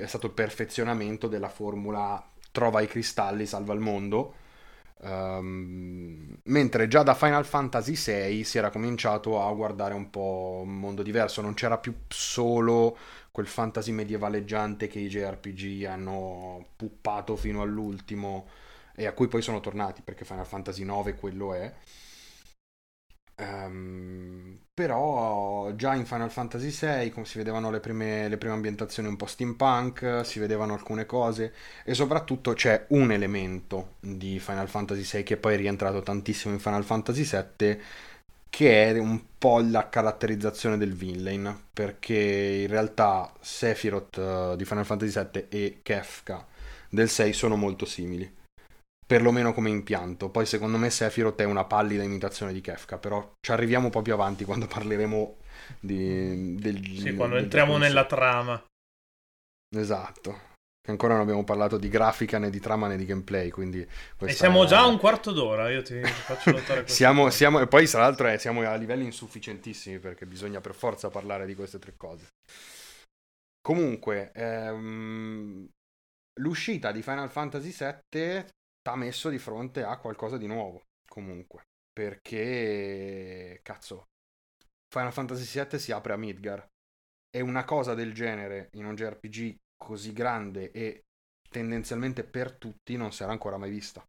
è 0.00 0.06
stato 0.06 0.26
il 0.26 0.32
perfezionamento 0.32 1.26
della 1.26 1.48
formula 1.48 2.22
trova 2.52 2.82
i 2.82 2.86
cristalli 2.86 3.46
salva 3.46 3.72
il 3.72 3.80
mondo 3.80 4.34
um, 5.00 6.36
mentre 6.44 6.88
già 6.88 7.02
da 7.02 7.14
Final 7.14 7.46
Fantasy 7.46 7.94
6 7.94 8.44
si 8.44 8.58
era 8.58 8.68
cominciato 8.68 9.42
a 9.42 9.50
guardare 9.54 9.94
un 9.94 10.10
po' 10.10 10.60
un 10.62 10.78
mondo 10.78 11.02
diverso 11.02 11.40
non 11.40 11.54
c'era 11.54 11.78
più 11.78 11.94
solo 12.08 12.98
quel 13.30 13.46
fantasy 13.46 13.92
medievaleggiante 13.92 14.88
che 14.88 14.98
i 14.98 15.08
JRPG 15.08 15.84
hanno 15.86 16.66
puppato 16.76 17.34
fino 17.34 17.62
all'ultimo 17.62 18.46
e 18.94 19.06
a 19.06 19.12
cui 19.12 19.28
poi 19.28 19.42
sono 19.42 19.60
tornati 19.60 20.02
perché 20.02 20.24
Final 20.24 20.46
Fantasy 20.46 20.84
9 20.84 21.14
quello 21.14 21.54
è. 21.54 21.72
Um, 23.36 24.60
però 24.72 25.72
già 25.74 25.94
in 25.94 26.06
Final 26.06 26.30
Fantasy 26.30 26.68
VI 26.68 27.10
come 27.10 27.26
si 27.26 27.36
vedevano 27.36 27.68
le 27.70 27.80
prime, 27.80 28.28
le 28.28 28.38
prime 28.38 28.54
ambientazioni 28.54 29.08
un 29.08 29.16
po' 29.16 29.26
steampunk, 29.26 30.20
si 30.24 30.38
vedevano 30.38 30.72
alcune 30.74 31.04
cose 31.04 31.52
e 31.84 31.94
soprattutto 31.94 32.52
c'è 32.52 32.86
un 32.90 33.10
elemento 33.10 33.94
di 33.98 34.38
Final 34.38 34.68
Fantasy 34.68 35.18
VI 35.18 35.24
che 35.24 35.36
poi 35.36 35.54
è 35.54 35.56
rientrato 35.56 36.00
tantissimo 36.00 36.54
in 36.54 36.60
Final 36.60 36.84
Fantasy 36.84 37.24
VII 37.24 37.80
che 38.48 38.84
è 38.84 38.98
un 38.98 39.20
po' 39.36 39.58
la 39.58 39.88
caratterizzazione 39.88 40.78
del 40.78 40.94
villain 40.94 41.62
perché 41.72 42.14
in 42.62 42.68
realtà 42.68 43.32
Sephiroth 43.40 44.16
uh, 44.16 44.56
di 44.56 44.64
Final 44.64 44.84
Fantasy 44.84 45.28
VII 45.32 45.46
e 45.48 45.80
Kefka 45.82 46.46
del 46.88 47.08
6 47.08 47.32
sono 47.32 47.56
molto 47.56 47.84
simili 47.84 48.42
perlomeno 49.06 49.52
come 49.52 49.70
impianto. 49.70 50.30
Poi 50.30 50.46
secondo 50.46 50.78
me 50.78 50.90
Sephiroth 50.90 51.40
è 51.40 51.44
una 51.44 51.64
pallida 51.64 52.02
imitazione 52.02 52.52
di 52.52 52.60
Kefka, 52.60 52.98
però 52.98 53.32
ci 53.40 53.52
arriviamo 53.52 53.86
un 53.86 53.90
po' 53.90 54.02
più 54.02 54.12
avanti 54.12 54.44
quando 54.44 54.66
parleremo 54.66 55.36
di, 55.80 56.56
del... 56.56 56.84
Sì, 56.84 57.14
quando 57.14 57.34
del 57.34 57.44
entriamo 57.44 57.76
nella 57.76 58.06
trama. 58.06 58.62
Esatto. 59.76 60.52
Ancora 60.86 61.14
non 61.14 61.22
abbiamo 61.22 61.44
parlato 61.44 61.78
di 61.78 61.88
grafica 61.88 62.38
né 62.38 62.50
di 62.50 62.60
trama 62.60 62.88
né 62.88 62.98
di 62.98 63.06
gameplay, 63.06 63.48
quindi... 63.48 63.86
E 64.18 64.32
siamo 64.32 64.64
è... 64.64 64.66
già 64.66 64.80
a 64.80 64.86
un 64.86 64.98
quarto 64.98 65.32
d'ora, 65.32 65.70
io 65.70 65.82
ti, 65.82 65.98
faccio 66.02 66.50
notare 66.50 66.86
siamo, 66.88 67.30
siamo, 67.30 67.58
e 67.60 67.66
poi 67.66 67.88
tra 67.88 68.00
l'altro 68.02 68.26
è, 68.26 68.36
siamo 68.36 68.60
a 68.68 68.74
livelli 68.74 69.04
insufficientissimi 69.04 69.98
perché 69.98 70.26
bisogna 70.26 70.60
per 70.60 70.74
forza 70.74 71.08
parlare 71.08 71.46
di 71.46 71.54
queste 71.54 71.78
tre 71.78 71.94
cose. 71.96 72.26
Comunque, 73.62 74.30
ehm, 74.34 75.66
l'uscita 76.40 76.92
di 76.92 77.00
Final 77.00 77.30
Fantasy 77.30 77.74
VII 77.74 78.44
t'ha 78.84 78.96
messo 78.96 79.30
di 79.30 79.38
fronte 79.38 79.82
a 79.82 79.96
qualcosa 79.96 80.36
di 80.36 80.46
nuovo, 80.46 80.82
comunque. 81.08 81.62
Perché, 81.90 83.60
cazzo, 83.62 84.08
Final 84.92 85.12
Fantasy 85.12 85.64
VII 85.64 85.78
si 85.78 85.90
apre 85.90 86.12
a 86.12 86.16
Midgar. 86.16 86.68
E 87.34 87.40
una 87.40 87.64
cosa 87.64 87.94
del 87.94 88.12
genere 88.12 88.68
in 88.74 88.84
un 88.84 88.94
JRPG 88.94 89.56
così 89.76 90.12
grande 90.12 90.70
e 90.70 91.04
tendenzialmente 91.48 92.24
per 92.24 92.52
tutti 92.52 92.96
non 92.96 93.10
si 93.10 93.22
era 93.22 93.32
ancora 93.32 93.56
mai 93.56 93.70
vista. 93.70 94.04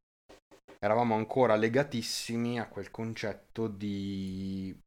Eravamo 0.78 1.16
ancora 1.16 1.56
legatissimi 1.56 2.60
a 2.60 2.68
quel 2.68 2.92
concetto 2.92 3.68
di, 3.68 4.78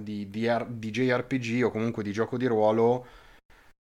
di, 0.00 0.30
di, 0.30 0.48
di 0.68 0.90
JRPG 0.90 1.64
o 1.64 1.70
comunque 1.70 2.02
di 2.02 2.12
gioco 2.12 2.36
di 2.36 2.46
ruolo 2.46 3.06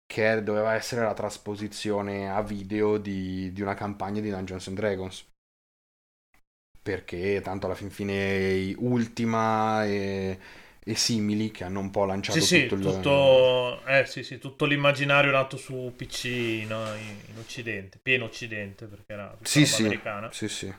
che 0.06 0.42
doveva 0.42 0.74
essere 0.74 1.04
la 1.04 1.14
trasposizione 1.14 2.32
a 2.32 2.42
video 2.42 2.98
di, 2.98 3.52
di 3.52 3.62
una 3.62 3.76
campagna 3.76 4.22
di 4.22 4.32
Dungeons 4.32 4.68
and 4.68 4.78
Dragons 4.78 5.29
perché 6.90 7.40
tanto 7.44 7.68
alla 7.68 7.76
fin 7.76 7.92
fine 7.92 8.74
Ultima 8.80 9.86
e, 9.86 10.40
e 10.84 10.96
simili 10.96 11.52
che 11.52 11.64
hanno 11.64 11.82
un 11.82 11.92
po' 11.92 12.06
lanciato 12.06 12.40
sì, 12.40 12.66
tutto, 12.66 12.82
sì, 12.82 12.88
il... 12.88 12.96
tutto, 12.96 13.86
eh, 13.86 14.06
sì, 14.08 14.40
tutto 14.40 14.66
l'immaginario 14.66 15.30
nato 15.30 15.56
su 15.56 15.94
PC 15.96 16.66
no? 16.68 16.84
in, 16.96 17.16
in, 17.28 17.38
Occidente, 17.38 18.00
pieno 18.02 18.26
Occidente 18.26 18.88
perché 18.88 19.14
era 19.14 19.38
sì, 19.44 19.68
sì, 19.68 19.84
americana. 19.84 20.32
Sì, 20.32 20.48
sì. 20.48 20.74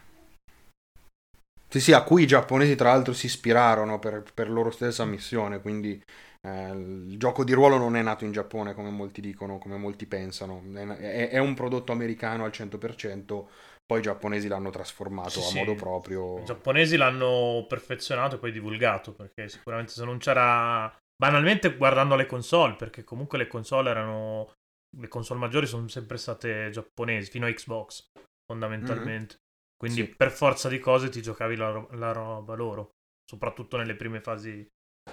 Sì, 1.69 1.79
sì, 1.79 1.93
a 1.93 2.03
cui 2.03 2.25
i 2.25 2.27
giapponesi 2.27 2.75
tra 2.75 2.91
l'altro 2.91 3.13
si 3.13 3.27
ispirarono 3.27 4.01
per, 4.01 4.25
per 4.35 4.51
loro 4.51 4.73
stessa 4.73 5.05
missione, 5.05 5.61
quindi 5.61 6.03
eh, 6.41 6.71
il 6.71 7.17
gioco 7.19 7.45
di 7.45 7.53
ruolo 7.53 7.79
non 7.79 7.95
è 7.95 8.03
nato 8.03 8.25
in 8.25 8.33
Giappone 8.33 8.75
come 8.75 8.91
molti 8.91 9.21
dicono, 9.21 9.59
come 9.59 9.77
molti 9.77 10.07
pensano, 10.07 10.61
è, 10.75 11.29
è 11.29 11.39
un 11.39 11.55
prodotto 11.55 11.93
americano 11.93 12.43
al 12.43 12.51
100%, 12.51 13.45
poi 13.91 13.99
i 13.99 14.03
giapponesi 14.03 14.47
l'hanno 14.47 14.71
trasformato 14.71 15.31
Sì, 15.31 15.39
a 15.41 15.43
sì. 15.43 15.55
modo 15.59 15.75
proprio. 15.75 16.39
I 16.39 16.45
giapponesi 16.45 16.97
l'hanno 16.97 17.65
perfezionato 17.69 18.37
e 18.37 18.39
poi 18.39 18.53
divulgato, 18.53 19.13
perché 19.13 19.49
sicuramente 19.49 19.93
se 19.93 20.05
non 20.05 20.19
c'era... 20.19 20.97
Banalmente 21.17 21.77
guardando 21.77 22.15
le 22.15 22.25
console, 22.27 22.77
perché 22.77 23.03
comunque 23.05 23.37
le 23.37 23.49
console 23.49 23.91
erano... 23.91 24.53
Le 24.97 25.09
console 25.09 25.41
maggiori 25.41 25.67
sono 25.67 25.87
sempre 25.89 26.17
state 26.19 26.71
giapponesi, 26.71 27.31
fino 27.31 27.47
a 27.47 27.53
Xbox, 27.53 28.07
fondamentalmente. 28.47 29.37
Quindi 29.77 30.03
Mhm. 30.03 30.07
Sì. 30.09 30.15
per 30.17 30.31
forza 30.31 30.69
di 30.69 30.79
cose 30.79 31.09
ti 31.09 31.21
giocavi 31.23 31.57
la, 31.57 31.71
ro- 31.71 31.89
la 31.93 32.13
roba 32.13 32.55
loro, 32.55 32.91
soprattutto 33.25 33.77
nelle 33.77 33.97
prime 33.97 34.21
fasi 34.21 34.67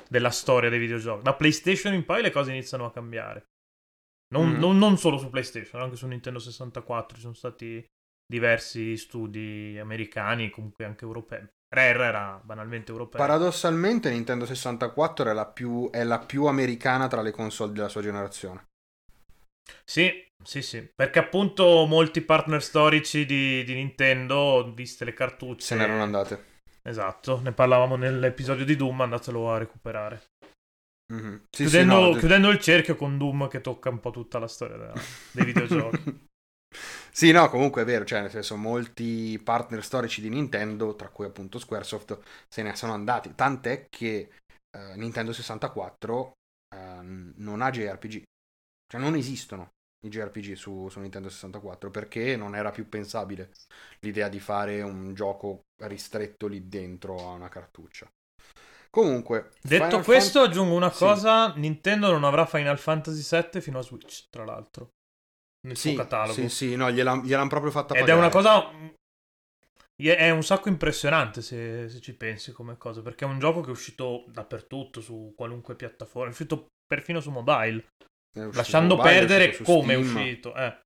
della 0.08 0.30
storia 0.30 0.70
dei 0.70 0.80
videogiochi. 0.80 1.24
Da 1.24 1.34
PlayStation 1.36 1.94
in 1.94 2.06
poi 2.06 2.22
le 2.22 2.32
cose 2.32 2.52
iniziano 2.52 2.86
a 2.86 2.92
cambiare. 2.92 3.46
Non, 4.34 4.50
Mhm. 4.52 4.60
non- 4.60 4.78
non 4.78 4.98
solo 4.98 5.18
su 5.18 5.30
PlayStation, 5.30 5.82
anche 5.82 5.96
su 5.96 6.06
Nintendo 6.08 6.40
64 6.40 7.16
ci 7.16 7.22
sono 7.22 7.34
stati 7.34 7.84
diversi 8.28 8.98
studi 8.98 9.78
americani, 9.80 10.50
comunque 10.50 10.86
anche 10.86 11.06
europei. 11.06 11.48
Rare 11.70 12.04
era 12.04 12.42
banalmente 12.44 12.92
europeo. 12.92 13.20
Paradossalmente 13.20 14.10
Nintendo 14.10 14.46
64 14.46 15.30
è 15.30 15.34
la, 15.34 15.46
più, 15.46 15.90
è 15.92 16.04
la 16.04 16.20
più 16.20 16.46
americana 16.46 17.08
tra 17.08 17.22
le 17.22 17.32
console 17.32 17.74
della 17.74 17.90
sua 17.90 18.02
generazione. 18.02 18.66
Sì, 19.84 20.26
sì, 20.42 20.62
sì. 20.62 20.90
Perché 20.96 21.20
appunto 21.20 21.86
molti 21.86 22.22
partner 22.22 22.64
storici 22.64 23.26
di, 23.26 23.64
di 23.66 23.74
Nintendo, 23.74 24.72
viste 24.74 25.04
le 25.04 25.14
cartucce... 25.14 25.66
Se 25.66 25.76
ne 25.76 25.84
erano 25.84 26.04
andate. 26.04 26.56
Esatto, 26.84 27.42
ne 27.42 27.52
parlavamo 27.52 27.98
nell'episodio 27.98 28.64
di 28.64 28.78
Doom, 28.78 29.02
andatelo 29.02 29.52
a 29.52 29.58
recuperare. 29.58 30.24
Mhm. 31.14 31.48
Sì, 31.50 31.64
chiudendo, 31.64 31.96
sì, 31.96 32.12
no, 32.12 32.18
chiudendo 32.18 32.50
il 32.50 32.60
cerchio 32.60 32.96
con 32.96 33.18
Doom 33.18 33.50
che 33.50 33.60
tocca 33.60 33.90
un 33.90 34.00
po' 34.00 34.12
tutta 34.12 34.40
la 34.40 34.48
storia 34.48 34.94
dei 35.32 35.46
videogiochi. 35.46 36.26
Sì, 37.18 37.32
no, 37.32 37.50
comunque 37.50 37.82
è 37.82 37.86
vero, 37.86 38.06
cioè 38.06 38.22
nel 38.22 38.30
senso 38.30 38.56
molti 38.58 39.42
partner 39.44 39.84
storici 39.84 40.22
di 40.22 40.30
Nintendo, 40.30 40.96
tra 40.96 41.10
cui 41.10 41.26
appunto 41.26 41.58
Squaresoft, 41.58 42.20
se 42.48 42.62
ne 42.62 42.76
sono 42.76 42.94
andati, 42.94 43.34
tant'è 43.34 43.88
che 43.90 44.30
eh, 44.70 44.96
Nintendo 44.96 45.34
64 45.34 46.34
eh, 46.76 47.00
non 47.02 47.64
ha 47.64 47.72
JRPG, 47.72 48.22
cioè 48.86 49.02
non 49.02 49.16
esistono 49.16 49.72
i 50.06 50.10
JRPG 50.10 50.54
su, 50.54 50.90
su 50.90 51.00
Nintendo 51.00 51.28
64 51.30 51.90
perché 51.90 52.36
non 52.36 52.56
era 52.56 52.70
più 52.70 52.88
pensabile 52.88 53.50
l'idea 54.02 54.30
di 54.30 54.40
fare 54.40 54.84
un 54.84 55.16
gioco 55.16 55.62
ristretto 55.86 56.46
lì 56.46 56.68
dentro 56.68 57.18
a 57.28 57.32
una 57.32 57.50
cartuccia. 57.50 58.08
Comunque, 58.92 59.50
Detto 59.60 59.86
Final 59.86 60.04
questo, 60.04 60.40
Fan- 60.42 60.50
aggiungo 60.50 60.76
una 60.76 60.92
Sì. 60.92 60.98
cosa: 61.00 61.52
Nintendo 61.56 62.12
non 62.12 62.24
avrà 62.24 62.46
Final 62.46 62.78
Fantasy 62.78 63.24
VII 63.24 63.60
fino 63.60 63.80
a 63.80 63.82
Switch, 63.82 64.28
tra 64.30 64.46
l'altro, 64.46 64.92
nel 65.62 65.76
sì, 65.76 65.90
suo 65.90 65.94
catalogo. 65.94 66.42
sì, 66.42 66.50
sì, 66.50 66.76
no, 66.76 66.92
gliel'hanno 66.92 67.48
proprio 67.48 67.72
fatta 67.72 67.94
Ed 67.94 68.02
è 68.02 68.02
pagare. 68.02 68.20
una 68.20 68.30
cosa. 68.30 68.72
È 70.00 70.30
un 70.30 70.44
sacco 70.44 70.70
impressionante 70.70 71.42
se, 71.42 71.90
se 71.90 72.00
ci 72.02 72.16
pensi 72.16 72.52
come 72.52 72.78
cosa, 72.78 73.02
perché 73.02 73.26
è 73.26 73.28
un 73.28 73.40
gioco 73.40 73.62
che 73.62 73.70
è 73.70 73.72
uscito 73.72 74.26
dappertutto, 74.28 75.02
su 75.02 75.34
qualunque 75.36 75.76
piattaforma, 75.76 76.28
è 76.28 76.32
uscito 76.32 76.68
perfino 76.86 77.20
su 77.20 77.32
mobile, 77.32 77.84
È 78.32 78.42
lasciando 78.54 78.96
mobile, 78.96 79.10
è 79.16 79.20
perdere 79.20 79.58
come 79.64 79.94
è 79.94 79.98
uscito. 79.98 80.54
Eh. 80.56 80.80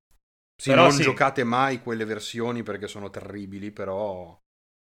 Sì, 0.61 0.69
Però 0.69 0.83
non 0.83 0.91
sì. 0.91 1.03
giocate 1.03 1.43
mai 1.43 1.81
quelle 1.81 2.05
versioni 2.05 2.63
perché 2.63 2.87
sono 2.87 3.09
terribili, 3.09 3.71
però 3.71 4.37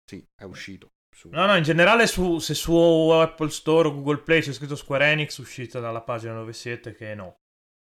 sì, 0.05 0.23
è 0.35 0.45
uscito. 0.45 0.89
su- 1.17 1.29
No, 1.31 1.47
no, 1.47 1.57
in 1.57 1.63
generale 1.63 2.07
su- 2.07 2.39
se 2.39 2.55
su 2.55 2.75
Apple 2.75 3.51
Store 3.51 3.89
o 3.89 3.93
Google 3.95 4.19
Play 4.23 4.41
c'è 4.41 4.53
scritto 4.53 4.77
Square 4.77 5.11
Enix 5.11 5.37
uscita 5.39 5.79
dalla 5.81 6.03
pagina 6.03 6.35
dove 6.35 6.53
siete, 6.53 6.95
che 6.95 7.15
no. 7.15 7.37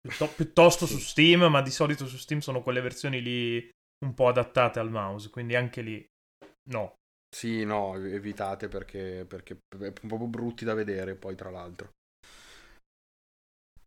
Piutto- 0.02 0.28
piuttosto 0.36 0.86
Sì. 0.86 0.94
su 0.94 1.00
Steam, 1.00 1.44
ma 1.50 1.62
di 1.62 1.72
solito 1.72 2.08
su 2.08 2.18
Steam 2.18 2.40
sono 2.40 2.62
quelle 2.62 2.82
versioni 2.82 3.22
lì 3.22 3.70
un 4.06 4.14
po' 4.14 4.28
adattate 4.28 4.80
al 4.80 4.90
mouse, 4.90 5.30
quindi 5.30 5.56
anche 5.56 5.82
lì 5.82 6.06
no. 6.70 6.96
Sì, 7.36 7.64
no, 7.64 7.96
ev- 7.96 8.14
evitate 8.14 8.68
perché, 8.68 9.26
perché 9.28 9.54
è 9.80 9.92
proprio 9.92 10.28
brutti 10.28 10.66
da 10.66 10.74
vedere 10.74 11.16
poi 11.16 11.36
tra 11.36 11.50
l'altro. 11.50 11.92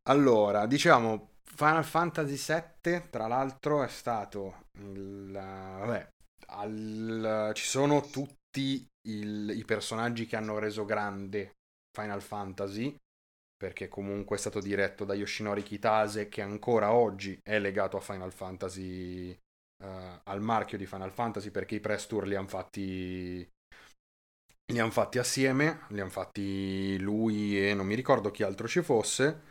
Allora, 0.09 0.67
diciamo, 0.67 1.31
Final 1.45 1.85
Fantasy 1.85 2.37
VII 2.37 3.09
tra 3.11 3.27
l'altro 3.27 3.83
è 3.83 3.89
stato 3.89 4.65
il... 4.79 5.31
Vabbè, 5.33 6.09
al- 6.49 7.51
ci 7.55 7.65
sono 7.65 8.01
tutti 8.11 8.87
il- 9.09 9.53
i 9.57 9.65
personaggi 9.65 10.27
che 10.27 10.37
hanno 10.37 10.59
reso 10.59 10.85
grande 10.85 11.53
Final 11.97 12.21
Fantasy, 12.23 12.97
perché 13.63 13.87
comunque 13.87 14.35
è 14.35 14.41
stato 14.41 14.59
diretto 14.59 15.05
da 15.05 15.15
Yoshinori 15.15 15.63
Kitase 15.63 16.29
che 16.29 16.43
ancora 16.43 16.93
oggi 16.93 17.39
è 17.45 17.61
legato 17.61 17.97
a 17.97 18.01
Final 18.01 18.33
Fantasy 18.33 19.31
eh, 19.31 20.21
al 20.25 20.41
marchio 20.41 20.77
di 20.77 20.85
Final 20.85 21.13
Fantasy 21.13 21.53
perché 21.53 21.77
i 21.77 21.81
press 21.81 22.09
tour 22.09 22.27
li 22.27 22.35
hanno 22.35 22.49
fatti 22.49 23.49
li 24.73 24.79
hanno 24.81 24.91
fatti 24.91 25.19
assieme, 25.19 25.83
li 25.91 26.01
hanno 26.01 26.11
fatti 26.11 26.99
lui 26.99 27.65
e 27.65 27.73
non 27.73 27.87
mi 27.87 27.95
ricordo 27.95 28.33
chi 28.33 28.43
altro 28.43 28.67
ci 28.67 28.83
fosse. 28.83 29.51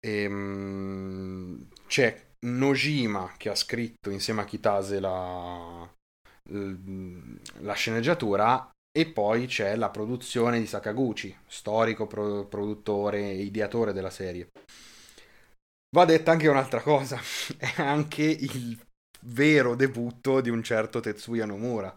Ehm, 0.00 1.68
c'è 1.86 2.28
Nojima 2.46 3.34
che 3.36 3.50
ha 3.50 3.54
scritto 3.54 4.08
insieme 4.08 4.40
a 4.40 4.44
Kitase 4.46 5.00
la, 5.00 5.94
la 6.48 7.72
sceneggiatura 7.74 8.73
e 8.96 9.06
poi 9.06 9.46
c'è 9.46 9.74
la 9.74 9.90
produzione 9.90 10.60
di 10.60 10.66
Sakaguchi, 10.66 11.36
storico 11.48 12.06
pro- 12.06 12.46
produttore 12.46 13.18
e 13.18 13.42
ideatore 13.42 13.92
della 13.92 14.10
serie. 14.10 14.50
Va 15.94 16.04
detta 16.04 16.30
anche 16.30 16.46
un'altra 16.46 16.80
cosa, 16.80 17.18
è 17.58 17.82
anche 17.82 18.22
il 18.22 18.80
vero 19.22 19.74
debutto 19.74 20.40
di 20.40 20.48
un 20.48 20.62
certo 20.62 21.00
Tetsuya 21.00 21.44
Nomura, 21.44 21.96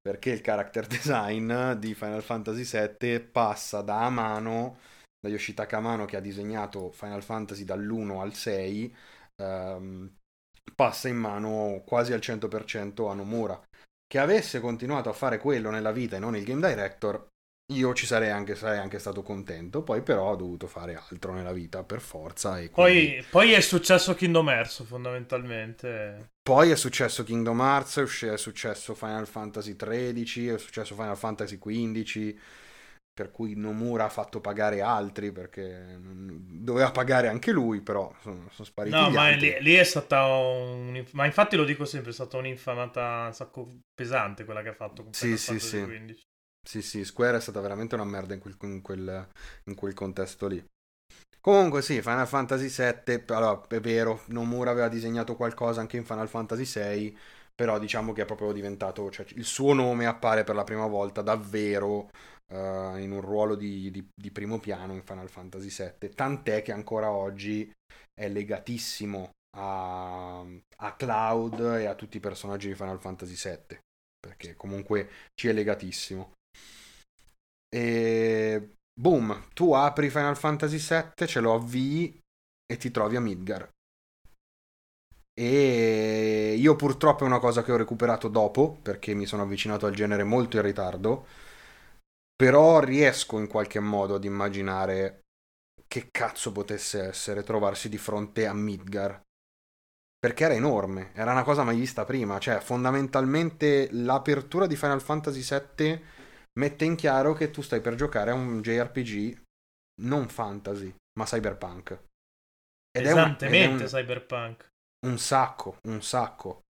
perché 0.00 0.30
il 0.30 0.40
character 0.40 0.86
design 0.88 1.72
di 1.74 1.94
Final 1.94 2.22
Fantasy 2.22 2.64
VII 2.64 3.20
passa 3.20 3.80
da 3.82 4.04
Amano, 4.04 4.78
da 5.20 5.28
Yoshitaka 5.28 5.76
Amano 5.76 6.06
che 6.06 6.16
ha 6.16 6.20
disegnato 6.20 6.90
Final 6.90 7.22
Fantasy 7.22 7.62
dall'1 7.64 8.20
al 8.20 8.34
6, 8.34 8.96
ehm, 9.36 10.12
passa 10.74 11.06
in 11.06 11.16
mano 11.16 11.84
quasi 11.86 12.12
al 12.12 12.20
100% 12.20 13.08
a 13.08 13.14
Nomura. 13.14 13.60
Che 14.08 14.18
avesse 14.18 14.60
continuato 14.60 15.08
a 15.08 15.12
fare 15.12 15.38
quello 15.38 15.70
nella 15.70 15.90
vita 15.92 16.16
e 16.16 16.18
non 16.20 16.36
il 16.36 16.44
game 16.44 16.66
director, 16.66 17.28
io 17.72 17.92
ci 17.92 18.06
sarei 18.06 18.30
anche, 18.30 18.54
sarei 18.54 18.78
anche 18.78 19.00
stato 19.00 19.22
contento, 19.22 19.82
poi 19.82 20.00
però 20.02 20.30
ho 20.30 20.36
dovuto 20.36 20.68
fare 20.68 20.94
altro 20.94 21.32
nella 21.32 21.52
vita 21.52 21.82
per 21.82 22.00
forza. 22.00 22.60
E 22.60 22.70
quindi- 22.70 23.14
Poi, 23.16 23.24
poi 23.30 23.52
è 23.52 23.60
successo 23.60 24.14
Kingdom 24.14 24.48
Hearts 24.48 24.84
fondamentalmente. 24.84 26.30
Poi 26.40 26.70
è 26.70 26.76
successo 26.76 27.24
Kingdom 27.24 27.58
Hearts, 27.58 28.22
è 28.22 28.36
successo 28.36 28.94
Final 28.94 29.26
Fantasy 29.26 29.74
XIII, 29.74 30.48
è 30.50 30.58
successo 30.58 30.94
Final 30.94 31.16
Fantasy 31.16 31.58
XV, 31.58 32.38
per 33.16 33.30
cui 33.30 33.54
Nomura 33.54 34.04
ha 34.04 34.08
fatto 34.10 34.42
pagare 34.42 34.82
altri 34.82 35.32
perché 35.32 35.98
doveva 35.98 36.90
pagare 36.90 37.28
anche 37.28 37.50
lui, 37.50 37.80
però 37.80 38.12
sono, 38.20 38.46
sono 38.50 38.68
spariti 38.68 38.94
No, 38.94 39.08
ma 39.08 39.30
lì, 39.30 39.56
lì 39.60 39.72
è 39.72 39.84
stata 39.84 40.26
un... 40.26 41.02
Ma 41.12 41.24
infatti 41.24 41.56
lo 41.56 41.64
dico 41.64 41.86
sempre, 41.86 42.10
è 42.10 42.12
stata 42.12 42.36
un'infamata 42.36 43.24
un 43.28 43.32
sacco 43.32 43.66
pesante 43.94 44.44
quella 44.44 44.60
che 44.60 44.68
ha 44.68 44.74
fatto 44.74 45.02
con 45.02 45.12
Sì, 45.14 45.38
sì, 45.38 45.58
sì. 45.58 45.82
15. 45.82 46.22
Sì, 46.62 46.82
sì, 46.82 47.04
Square 47.06 47.38
è 47.38 47.40
stata 47.40 47.60
veramente 47.60 47.94
una 47.94 48.04
merda 48.04 48.34
in 48.34 48.40
quel, 48.40 48.56
in 48.62 48.82
quel- 48.82 49.26
in 49.64 49.74
quel 49.74 49.94
contesto 49.94 50.46
lì. 50.46 50.62
Comunque 51.40 51.80
sì, 51.80 52.02
Final 52.02 52.26
Fantasy 52.26 52.68
VII, 52.68 53.24
allora 53.28 53.60
è 53.68 53.80
vero, 53.80 54.22
Nomura 54.26 54.72
aveva 54.72 54.88
disegnato 54.88 55.36
qualcosa 55.36 55.80
anche 55.80 55.96
in 55.96 56.04
Final 56.04 56.28
Fantasy 56.28 56.64
VI, 56.64 57.16
però 57.54 57.78
diciamo 57.78 58.12
che 58.12 58.22
è 58.22 58.24
proprio 58.24 58.52
diventato, 58.52 59.10
cioè 59.10 59.24
il 59.36 59.44
suo 59.44 59.72
nome 59.72 60.06
appare 60.06 60.42
per 60.42 60.56
la 60.56 60.64
prima 60.64 60.86
volta 60.86 61.22
davvero 61.22 62.10
eh, 62.52 63.00
in 63.02 63.12
un 63.12 63.20
ruolo 63.20 63.54
di, 63.54 63.90
di- 63.90 64.08
di 64.14 64.30
primo 64.30 64.58
piano 64.58 64.94
in 64.94 65.02
Final 65.02 65.28
Fantasy 65.28 65.70
VII, 65.70 66.10
tant'è 66.10 66.62
che 66.62 66.72
ancora 66.72 67.10
oggi 67.10 67.70
è 68.14 68.28
legatissimo 68.28 69.30
a, 69.56 70.40
a 70.40 70.94
Cloud 70.96 71.60
e 71.60 71.86
a 71.86 71.94
tutti 71.94 72.18
i 72.18 72.20
personaggi 72.20 72.68
di 72.68 72.74
Final 72.74 73.00
Fantasy 73.00 73.34
VII, 73.34 73.78
perché 74.18 74.54
comunque 74.54 75.08
ci 75.34 75.48
è 75.48 75.52
legatissimo. 75.52 76.32
E 77.68 78.74
boom, 78.98 79.48
tu 79.52 79.72
apri 79.72 80.10
Final 80.10 80.36
Fantasy 80.36 80.78
VII, 80.78 81.26
ce 81.26 81.40
lo 81.40 81.54
avvii 81.54 82.18
e 82.66 82.76
ti 82.76 82.90
trovi 82.90 83.16
a 83.16 83.20
Midgar. 83.20 83.68
E 85.38 86.54
io 86.58 86.76
purtroppo 86.76 87.24
è 87.24 87.26
una 87.26 87.38
cosa 87.38 87.62
che 87.62 87.70
ho 87.70 87.76
recuperato 87.76 88.28
dopo, 88.28 88.78
perché 88.82 89.12
mi 89.12 89.26
sono 89.26 89.42
avvicinato 89.42 89.84
al 89.86 89.94
genere 89.94 90.24
molto 90.24 90.56
in 90.56 90.62
ritardo, 90.62 91.26
però 92.36 92.80
riesco 92.80 93.38
in 93.38 93.48
qualche 93.48 93.80
modo 93.80 94.16
ad 94.16 94.24
immaginare 94.24 95.22
che 95.88 96.08
cazzo 96.10 96.52
potesse 96.52 97.02
essere 97.02 97.42
trovarsi 97.42 97.88
di 97.88 97.98
fronte 97.98 98.46
a 98.46 98.52
Midgar. 98.52 99.20
Perché 100.18 100.44
era 100.44 100.54
enorme, 100.54 101.12
era 101.14 101.32
una 101.32 101.44
cosa 101.44 101.62
mai 101.62 101.76
vista 101.78 102.04
prima, 102.04 102.38
cioè 102.38 102.60
fondamentalmente 102.60 103.88
l'apertura 103.92 104.66
di 104.66 104.76
Final 104.76 105.00
Fantasy 105.00 105.42
VII 105.42 106.02
mette 106.58 106.84
in 106.84 106.96
chiaro 106.96 107.32
che 107.34 107.50
tu 107.50 107.62
stai 107.62 107.80
per 107.80 107.94
giocare 107.94 108.30
a 108.30 108.34
un 108.34 108.60
JRPG 108.60 109.42
non 110.02 110.28
fantasy, 110.28 110.92
ma 111.18 111.24
cyberpunk. 111.24 111.98
Ed 112.92 113.06
è 113.06 113.12
un- 113.12 113.36
ed 113.40 113.60
è 113.60 113.66
un, 113.66 113.76
Cyberpunk. 113.86 114.68
un 115.06 115.18
sacco, 115.18 115.78
un 115.84 116.02
sacco. 116.02 116.62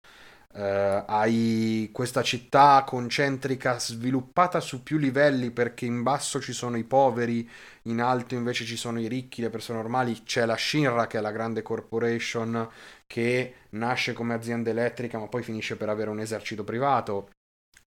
Uh, 0.53 1.05
hai 1.07 1.91
questa 1.93 2.23
città 2.23 2.83
concentrica 2.87 3.79
sviluppata 3.79 4.59
su 4.61 4.83
più 4.83 4.97
livelli 4.97 5.51
perché 5.51 5.85
in 5.85 6.03
basso 6.03 6.41
ci 6.41 6.55
sono 6.55 6.79
i 6.79 6.85
poveri, 6.85 7.49
in 7.83 8.01
alto 8.01 8.35
invece 8.35 8.65
ci 8.65 8.77
sono 8.77 8.99
i 8.99 9.07
ricchi, 9.07 9.43
le 9.43 9.51
persone 9.51 9.79
normali, 9.79 10.23
c'è 10.23 10.47
la 10.47 10.57
Shinra 10.57 11.07
che 11.07 11.19
è 11.19 11.21
la 11.21 11.31
grande 11.31 11.61
corporation 11.61 12.69
che 13.07 13.55
nasce 13.71 14.15
come 14.15 14.33
azienda 14.33 14.71
elettrica 14.71 15.19
ma 15.19 15.29
poi 15.29 15.43
finisce 15.43 15.77
per 15.77 15.91
avere 15.91 16.09
un 16.09 16.21
esercito 16.21 16.65
privato 16.65 17.31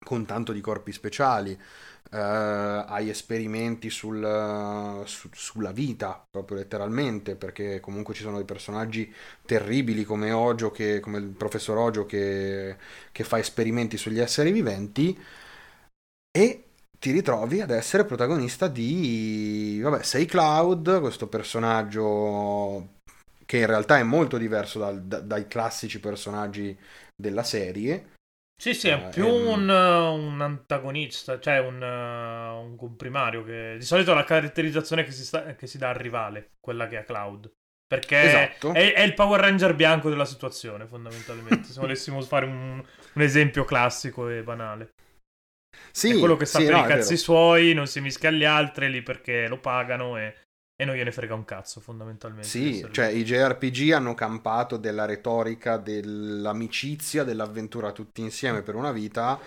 con 0.04 0.26
tanto 0.26 0.54
di 0.54 0.62
corpi 0.62 0.92
speciali 0.92 1.60
eh, 2.12 2.18
hai 2.18 3.10
esperimenti 3.10 3.90
sul, 3.90 5.04
su, 5.06 5.30
sulla 5.34 5.72
vita, 5.72 6.26
proprio 6.30 6.58
letteralmente, 6.58 7.36
perché 7.36 7.80
comunque 7.80 8.14
ci 8.14 8.24
sono 8.24 8.38
dei 8.38 8.46
personaggi 8.46 9.14
terribili 9.46 10.04
come 10.04 10.32
Ojo, 10.32 10.72
che, 10.72 11.00
come 11.00 11.20
il 11.20 11.28
professor 11.28 11.78
Ojo 11.78 12.06
che, 12.06 12.78
che 13.12 13.24
fa 13.24 13.40
esperimenti 13.40 13.98
sugli 13.98 14.20
esseri 14.20 14.52
viventi 14.52 15.18
e 16.32 16.64
ti 17.00 17.12
ritrovi 17.12 17.62
ad 17.62 17.72
essere 17.72 18.06
protagonista 18.06 18.68
di, 18.68 19.80
vabbè, 19.82 20.04
sei 20.04 20.26
Cloud, 20.26 21.00
questo 21.00 21.28
personaggio 21.28 22.98
che 23.46 23.58
in 23.58 23.66
realtà 23.66 23.98
è 23.98 24.04
molto 24.04 24.38
diverso 24.38 24.80
dal, 24.80 25.02
da, 25.04 25.20
dai 25.22 25.48
classici 25.48 26.00
personaggi 26.00 26.78
della 27.16 27.44
serie, 27.44 28.18
sì, 28.60 28.74
sì, 28.74 28.90
è 28.90 29.08
più 29.10 29.26
uh, 29.26 29.52
un, 29.52 29.70
un, 29.70 30.42
antagonista, 30.42 31.40
cioè 31.40 31.60
un, 31.60 31.82
uh, 31.82 32.62
un 32.62 32.76
comprimario 32.76 33.42
che 33.42 33.76
di 33.78 33.86
solito 33.86 34.12
è 34.12 34.16
la 34.16 34.26
caratterizzazione 34.26 35.06
che 35.06 35.12
si, 35.12 35.24
sta, 35.24 35.56
che 35.56 35.66
si, 35.66 35.78
dà 35.78 35.90
al 35.90 35.96
rivale, 35.96 36.52
quella 36.60 36.88
che 36.88 36.98
ha 36.98 37.04
Cloud. 37.04 37.50
Perché 37.88 38.22
esatto. 38.22 38.74
è, 38.74 38.94
è, 38.94 39.02
il 39.02 39.14
Power 39.14 39.40
Ranger 39.40 39.74
bianco 39.76 40.10
della 40.10 40.26
situazione, 40.26 40.86
fondamentalmente. 40.88 41.70
se 41.72 41.80
volessimo 41.80 42.22
fare 42.22 42.46
un, 42.46 42.84
un, 43.14 43.22
esempio 43.22 43.64
classico 43.64 44.28
e 44.28 44.44
banale. 44.44 44.94
Sì, 45.92 46.16
è 46.16 46.20
quello 46.20 46.36
che 46.36 46.46
sta 46.46 46.60
sì, 46.60 46.66
per 46.66 46.76
no, 46.76 46.84
i 46.84 46.88
cazzi 46.88 47.16
suoi, 47.16 47.74
non 47.74 47.88
si 47.88 48.02
mischia 48.02 48.28
agli 48.28 48.44
altri 48.44 48.92
lì 48.92 49.02
perché 49.02 49.48
lo 49.48 49.60
pagano 49.60 50.18
e 50.18 50.36
e 50.82 50.86
non 50.86 50.96
gliene 50.96 51.12
frega 51.12 51.34
un 51.34 51.44
cazzo, 51.44 51.82
fondamentalmente. 51.82 52.48
Sì, 52.48 52.88
cioè 52.92 53.08
i 53.08 53.26
JRPG 53.26 53.92
hanno 53.92 54.14
campato 54.14 54.78
della 54.78 55.04
retorica 55.04 55.76
dell'amicizia, 55.76 57.26
dell'avventura 57.26 57.92
tutti 57.92 58.22
insieme 58.22 58.62
per 58.62 58.76
una 58.76 58.94
vita. 58.94 59.38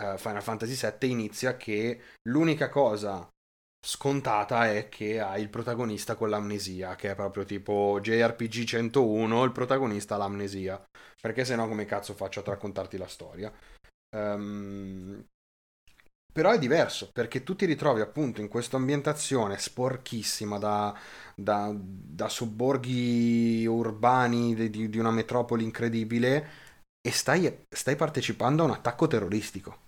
Uh, 0.00 0.16
Final 0.16 0.40
Fantasy 0.40 0.78
VII 1.00 1.10
inizia 1.10 1.56
che 1.56 2.00
l'unica 2.28 2.68
cosa 2.68 3.28
scontata 3.84 4.70
è 4.70 4.88
che 4.88 5.18
hai 5.18 5.42
il 5.42 5.48
protagonista 5.48 6.14
con 6.14 6.30
l'amnesia, 6.30 6.94
che 6.94 7.10
è 7.10 7.14
proprio 7.16 7.44
tipo 7.44 7.98
JRPG 8.00 8.62
101, 8.62 9.42
il 9.42 9.50
protagonista 9.50 10.14
ha 10.14 10.18
l'amnesia. 10.18 10.80
Perché 11.20 11.44
se 11.44 11.56
no 11.56 11.66
come 11.66 11.86
cazzo 11.86 12.14
faccio 12.14 12.38
a 12.38 12.44
raccontarti 12.44 12.96
la 12.96 13.08
storia? 13.08 13.52
Um, 14.16 15.26
però 16.32 16.50
è 16.50 16.58
diverso 16.58 17.10
perché 17.12 17.42
tu 17.42 17.56
ti 17.56 17.66
ritrovi 17.66 18.00
appunto 18.00 18.40
in 18.40 18.48
questa 18.48 18.76
ambientazione 18.76 19.58
sporchissima 19.58 20.58
da, 20.58 20.96
da, 21.34 21.72
da 21.74 22.28
sobborghi 22.28 23.66
urbani 23.66 24.54
di, 24.54 24.88
di, 24.88 24.98
una 24.98 25.10
metropoli 25.10 25.64
incredibile 25.64 26.48
e 27.00 27.10
stai, 27.10 27.64
stai 27.68 27.96
partecipando 27.96 28.62
a 28.62 28.66
un 28.66 28.72
attacco 28.72 29.06
terroristico. 29.06 29.86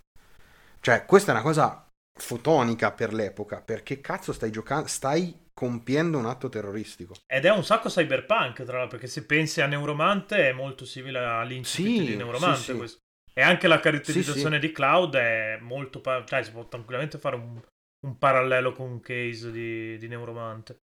Cioè, 0.80 1.04
questa 1.04 1.32
è 1.32 1.34
una 1.34 1.44
cosa 1.44 1.86
fotonica 2.18 2.92
per 2.92 3.12
l'epoca, 3.12 3.60
perché 3.60 4.00
cazzo 4.00 4.32
stai 4.32 4.50
giocando, 4.50 4.88
stai 4.88 5.48
compiendo 5.52 6.16
un 6.16 6.26
atto 6.26 6.48
terroristico. 6.48 7.14
Ed 7.26 7.44
è 7.44 7.50
un 7.50 7.64
sacco 7.64 7.88
cyberpunk, 7.88 8.64
tra 8.64 8.78
l'altro, 8.78 8.96
perché 8.96 9.06
se 9.06 9.26
pensi 9.26 9.60
a 9.60 9.66
Neuromante 9.66 10.48
è 10.48 10.52
molto 10.52 10.86
simile 10.86 11.18
all'incipit 11.18 11.98
sì, 11.98 12.06
di 12.06 12.16
Neuromante 12.16 12.56
sì, 12.58 12.88
sì. 12.88 12.98
E 13.40 13.42
anche 13.42 13.68
la 13.68 13.80
caratterizzazione 13.80 14.56
sì, 14.56 14.60
sì. 14.60 14.66
di 14.68 14.72
Cloud 14.72 15.16
è 15.16 15.58
molto... 15.62 16.02
Pa- 16.02 16.22
cioè 16.26 16.42
si 16.42 16.52
può 16.52 16.68
tranquillamente 16.68 17.16
fare 17.16 17.36
un, 17.36 17.58
un 18.06 18.18
parallelo 18.18 18.72
con 18.72 18.90
un 18.90 19.00
case 19.00 19.50
di, 19.50 19.96
di 19.96 20.08
Neuromante. 20.08 20.80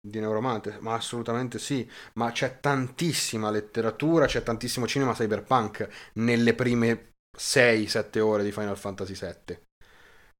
Di 0.00 0.18
Neuromante, 0.18 0.78
ma 0.80 0.94
assolutamente 0.94 1.60
sì. 1.60 1.88
Ma 2.14 2.32
c'è 2.32 2.58
tantissima 2.58 3.48
letteratura, 3.52 4.26
c'è 4.26 4.42
tantissimo 4.42 4.88
cinema 4.88 5.12
cyberpunk 5.12 6.10
nelle 6.14 6.54
prime 6.54 7.12
6-7 7.38 8.18
ore 8.18 8.42
di 8.42 8.50
Final 8.50 8.76
Fantasy 8.76 9.14
VII. 9.14 9.60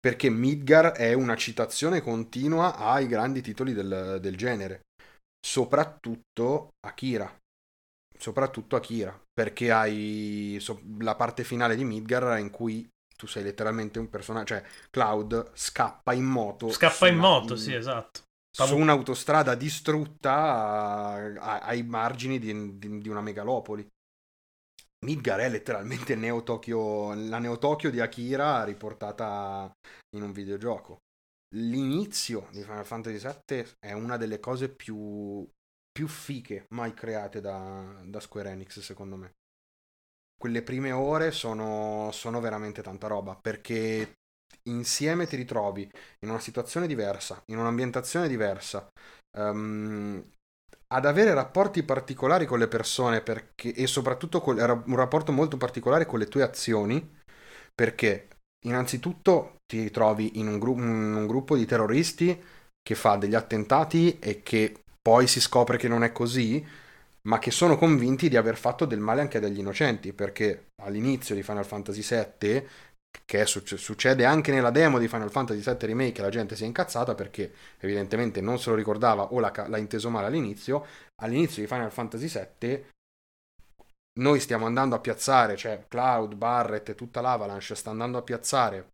Perché 0.00 0.28
Midgar 0.28 0.90
è 0.90 1.12
una 1.12 1.36
citazione 1.36 2.00
continua 2.00 2.74
ai 2.78 3.06
grandi 3.06 3.42
titoli 3.42 3.74
del, 3.74 4.18
del 4.20 4.36
genere. 4.36 4.80
Soprattutto 5.38 6.70
Akira 6.84 7.32
soprattutto 8.20 8.76
Akira, 8.76 9.18
perché 9.40 9.70
hai 9.70 10.58
so, 10.60 10.82
la 10.98 11.14
parte 11.14 11.44
finale 11.44 11.74
di 11.74 11.82
Midgar 11.82 12.38
in 12.38 12.50
cui 12.50 12.86
tu 13.16 13.26
sei 13.26 13.42
letteralmente 13.42 13.98
un 13.98 14.10
personaggio, 14.10 14.54
cioè 14.54 14.62
Cloud 14.90 15.52
scappa 15.54 16.12
in 16.12 16.26
moto. 16.26 16.68
Scappa 16.68 17.08
in 17.08 17.16
moto, 17.16 17.54
in, 17.54 17.58
sì, 17.58 17.72
esatto. 17.74 18.20
Su 18.54 18.76
un'autostrada 18.76 19.54
distrutta 19.54 21.14
ai 21.40 21.82
margini 21.84 22.38
di, 22.38 22.78
di, 22.78 23.00
di, 23.00 23.08
una 23.08 23.22
megalopoli. 23.22 23.88
Midgar 25.06 25.40
è 25.40 25.48
letteralmente 25.48 26.14
Neo 26.16 26.42
Tokyo, 26.42 27.14
la 27.14 27.38
Neo 27.38 27.56
Tokyo 27.56 27.88
di 27.88 28.00
Akira 28.00 28.62
riportata 28.64 29.72
in 30.16 30.22
un 30.22 30.32
videogioco. 30.32 30.98
L'inizio 31.56 32.48
di 32.50 32.60
Final 32.60 32.84
Fantasy 32.84 33.26
VII 33.26 33.72
è 33.78 33.92
una 33.92 34.18
delle 34.18 34.38
cose 34.38 34.68
più 34.68 35.48
più 36.00 36.08
fiche 36.08 36.64
mai 36.70 36.94
create 36.94 37.42
da, 37.42 38.00
da 38.02 38.20
Square 38.20 38.48
Enix, 38.48 38.80
secondo 38.80 39.16
me. 39.16 39.34
Quelle 40.34 40.62
prime 40.62 40.92
ore 40.92 41.30
sono, 41.30 42.08
sono 42.10 42.40
veramente 42.40 42.80
tanta 42.80 43.06
roba, 43.06 43.36
perché 43.36 44.14
insieme 44.62 45.26
ti 45.26 45.36
ritrovi 45.36 45.82
in 46.20 46.30
una 46.30 46.38
situazione 46.38 46.86
diversa, 46.86 47.42
in 47.48 47.58
un'ambientazione 47.58 48.28
diversa, 48.28 48.88
um, 49.36 50.24
ad 50.86 51.04
avere 51.04 51.34
rapporti 51.34 51.82
particolari 51.82 52.46
con 52.46 52.58
le 52.58 52.68
persone 52.68 53.20
perché, 53.20 53.74
e 53.74 53.86
soprattutto 53.86 54.40
con, 54.40 54.56
un 54.58 54.96
rapporto 54.96 55.32
molto 55.32 55.58
particolare 55.58 56.06
con 56.06 56.18
le 56.18 56.28
tue 56.28 56.42
azioni, 56.42 57.14
perché 57.74 58.28
innanzitutto 58.64 59.58
ti 59.66 59.82
ritrovi 59.82 60.38
in 60.38 60.48
un, 60.48 60.58
gru- 60.58 60.78
in 60.78 61.14
un 61.14 61.26
gruppo 61.26 61.56
di 61.56 61.66
terroristi 61.66 62.42
che 62.80 62.94
fa 62.94 63.16
degli 63.16 63.34
attentati 63.34 64.18
e 64.18 64.42
che 64.42 64.80
poi 65.00 65.26
si 65.26 65.40
scopre 65.40 65.76
che 65.76 65.88
non 65.88 66.04
è 66.04 66.12
così, 66.12 66.64
ma 67.22 67.38
che 67.38 67.50
sono 67.50 67.76
convinti 67.76 68.28
di 68.28 68.36
aver 68.36 68.56
fatto 68.56 68.84
del 68.84 69.00
male 69.00 69.20
anche 69.20 69.38
agli 69.38 69.58
innocenti, 69.58 70.12
perché 70.12 70.68
all'inizio 70.82 71.34
di 71.34 71.42
Final 71.42 71.66
Fantasy 71.66 72.02
VII, 72.02 72.68
che 73.24 73.44
succede 73.44 74.24
anche 74.24 74.52
nella 74.52 74.70
demo 74.70 74.98
di 74.98 75.08
Final 75.08 75.30
Fantasy 75.30 75.60
VII 75.60 75.86
Remake, 75.86 76.22
la 76.22 76.28
gente 76.28 76.56
si 76.56 76.62
è 76.62 76.66
incazzata 76.66 77.14
perché 77.14 77.52
evidentemente 77.78 78.40
non 78.40 78.58
se 78.58 78.70
lo 78.70 78.76
ricordava 78.76 79.32
o 79.32 79.40
l'ha, 79.40 79.52
l'ha 79.66 79.78
inteso 79.78 80.10
male 80.10 80.26
all'inizio, 80.26 80.86
all'inizio 81.22 81.62
di 81.62 81.68
Final 81.68 81.90
Fantasy 81.90 82.28
VII 82.28 82.86
noi 84.20 84.40
stiamo 84.40 84.66
andando 84.66 84.94
a 84.94 85.00
piazzare, 85.00 85.56
cioè 85.56 85.84
Cloud, 85.88 86.34
Barret 86.34 86.90
e 86.90 86.94
tutta 86.94 87.20
l'Avalanche 87.20 87.74
sta 87.74 87.90
andando 87.90 88.18
a 88.18 88.22
piazzare 88.22 88.88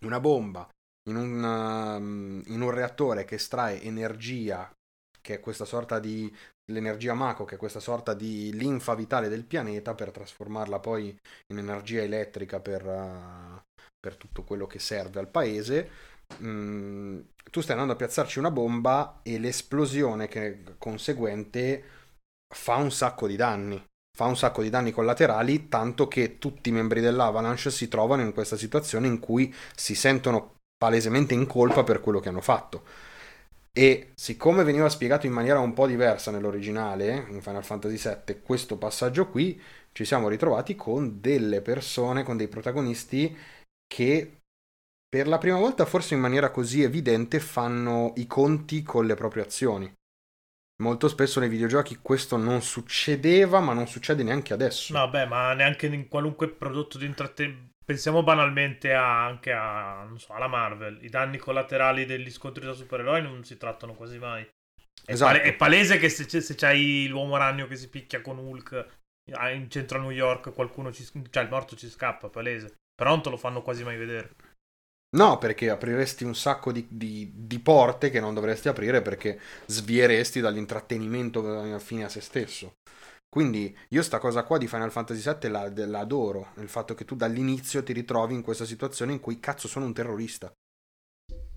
una 0.00 0.20
bomba 0.20 0.68
in 1.08 1.16
un, 1.16 1.42
um, 1.42 2.42
in 2.46 2.60
un 2.60 2.70
reattore 2.70 3.24
che 3.24 3.34
estrae 3.34 3.82
energia 3.82 4.70
che 5.24 5.36
è 5.36 5.40
questa 5.40 5.64
sorta 5.64 5.98
di 5.98 6.30
l'energia 6.70 7.14
Mako, 7.14 7.46
che 7.46 7.54
è 7.54 7.58
questa 7.58 7.80
sorta 7.80 8.12
di 8.12 8.52
linfa 8.52 8.94
vitale 8.94 9.30
del 9.30 9.44
pianeta 9.44 9.94
per 9.94 10.10
trasformarla 10.10 10.78
poi 10.80 11.18
in 11.46 11.58
energia 11.58 12.02
elettrica 12.02 12.60
per, 12.60 12.84
uh, 12.84 13.82
per 13.98 14.16
tutto 14.16 14.42
quello 14.44 14.66
che 14.66 14.78
serve 14.78 15.20
al 15.20 15.28
paese. 15.28 15.90
Mm, 16.42 17.20
tu 17.50 17.62
stai 17.62 17.72
andando 17.72 17.94
a 17.94 17.96
piazzarci 17.96 18.38
una 18.38 18.50
bomba 18.50 19.20
e 19.22 19.38
l'esplosione 19.38 20.28
che 20.28 20.62
conseguente 20.76 21.82
fa 22.54 22.76
un 22.76 22.92
sacco 22.92 23.26
di 23.26 23.36
danni. 23.36 23.82
Fa 24.14 24.26
un 24.26 24.36
sacco 24.36 24.60
di 24.60 24.68
danni 24.68 24.92
collaterali, 24.92 25.68
tanto 25.68 26.06
che 26.06 26.38
tutti 26.38 26.68
i 26.68 26.72
membri 26.72 27.00
dell'Avalanche 27.00 27.70
si 27.70 27.88
trovano 27.88 28.20
in 28.20 28.34
questa 28.34 28.58
situazione 28.58 29.06
in 29.06 29.20
cui 29.20 29.52
si 29.74 29.94
sentono 29.94 30.56
palesemente 30.76 31.32
in 31.32 31.46
colpa 31.46 31.82
per 31.82 32.00
quello 32.00 32.20
che 32.20 32.28
hanno 32.28 32.42
fatto 32.42 33.12
e 33.76 34.12
siccome 34.14 34.62
veniva 34.62 34.88
spiegato 34.88 35.26
in 35.26 35.32
maniera 35.32 35.58
un 35.58 35.72
po' 35.72 35.88
diversa 35.88 36.30
nell'originale, 36.30 37.26
in 37.28 37.42
Final 37.42 37.64
Fantasy 37.64 37.96
VII, 37.96 38.40
questo 38.40 38.78
passaggio 38.78 39.28
qui, 39.28 39.60
ci 39.90 40.04
siamo 40.04 40.28
ritrovati 40.28 40.76
con 40.76 41.20
delle 41.20 41.60
persone, 41.60 42.22
con 42.22 42.36
dei 42.36 42.46
protagonisti 42.46 43.36
che 43.84 44.38
per 45.08 45.26
la 45.26 45.38
prima 45.38 45.58
volta, 45.58 45.86
forse 45.86 46.14
in 46.14 46.20
maniera 46.20 46.50
così 46.50 46.82
evidente, 46.82 47.40
fanno 47.40 48.12
i 48.16 48.28
conti 48.28 48.84
con 48.84 49.06
le 49.06 49.14
proprie 49.14 49.42
azioni. 49.42 49.92
Molto 50.82 51.08
spesso 51.08 51.40
nei 51.40 51.48
videogiochi 51.48 51.98
questo 52.00 52.36
non 52.36 52.62
succedeva, 52.62 53.58
ma 53.58 53.72
non 53.72 53.88
succede 53.88 54.22
neanche 54.22 54.52
adesso. 54.52 54.92
Vabbè, 54.92 55.26
ma 55.26 55.52
neanche 55.52 55.86
in 55.86 56.08
qualunque 56.08 56.48
prodotto 56.48 56.98
di 56.98 57.06
intrattenimento 57.06 57.73
Pensiamo 57.84 58.22
banalmente 58.22 58.94
a, 58.94 59.26
anche 59.26 59.52
a, 59.52 60.08
so, 60.16 60.32
alla 60.32 60.48
Marvel. 60.48 60.98
I 61.02 61.08
danni 61.10 61.36
collaterali 61.36 62.06
degli 62.06 62.30
scontri 62.30 62.64
da 62.64 62.72
supereroi 62.72 63.22
non 63.22 63.44
si 63.44 63.56
trattano 63.58 63.94
quasi 63.94 64.18
mai. 64.18 64.42
È, 64.42 65.12
esatto. 65.12 65.32
pale- 65.32 65.44
è 65.44 65.54
palese 65.54 65.98
che 65.98 66.08
se, 66.08 66.40
se 66.40 66.54
c'hai 66.54 67.06
l'uomo 67.08 67.36
ragno 67.36 67.66
che 67.66 67.76
si 67.76 67.90
picchia 67.90 68.22
con 68.22 68.38
Hulk 68.38 68.86
ah, 69.32 69.50
in 69.50 69.68
centro 69.68 69.98
a 69.98 70.00
New 70.00 70.10
York 70.10 70.52
qualcuno 70.52 70.92
ci... 70.92 71.04
cioè 71.30 71.42
il 71.42 71.50
morto 71.50 71.76
ci 71.76 71.88
scappa, 71.88 72.28
palese. 72.28 72.74
Però 72.94 73.10
non 73.10 73.22
te 73.22 73.30
lo 73.30 73.36
fanno 73.36 73.62
quasi 73.62 73.84
mai 73.84 73.96
vedere. 73.96 74.34
No, 75.16 75.38
perché 75.38 75.70
apriresti 75.70 76.24
un 76.24 76.34
sacco 76.34 76.72
di, 76.72 76.86
di, 76.90 77.30
di 77.32 77.60
porte 77.60 78.10
che 78.10 78.18
non 78.18 78.34
dovresti 78.34 78.68
aprire 78.68 79.00
perché 79.00 79.38
svieresti 79.66 80.40
dall'intrattenimento 80.40 81.78
fine 81.78 82.04
a 82.04 82.08
se 82.08 82.20
stesso. 82.20 82.74
Quindi 83.34 83.76
io 83.88 84.02
sta 84.04 84.20
cosa 84.20 84.44
qua 84.44 84.58
di 84.58 84.68
Final 84.68 84.92
Fantasy 84.92 85.28
VII 85.28 85.50
la, 85.50 85.68
la 85.74 85.98
adoro, 85.98 86.52
il 86.58 86.68
fatto 86.68 86.94
che 86.94 87.04
tu 87.04 87.16
dall'inizio 87.16 87.82
ti 87.82 87.92
ritrovi 87.92 88.32
in 88.32 88.42
questa 88.42 88.64
situazione 88.64 89.10
in 89.10 89.18
cui 89.18 89.40
cazzo 89.40 89.66
sono 89.66 89.86
un 89.86 89.92
terrorista. 89.92 90.52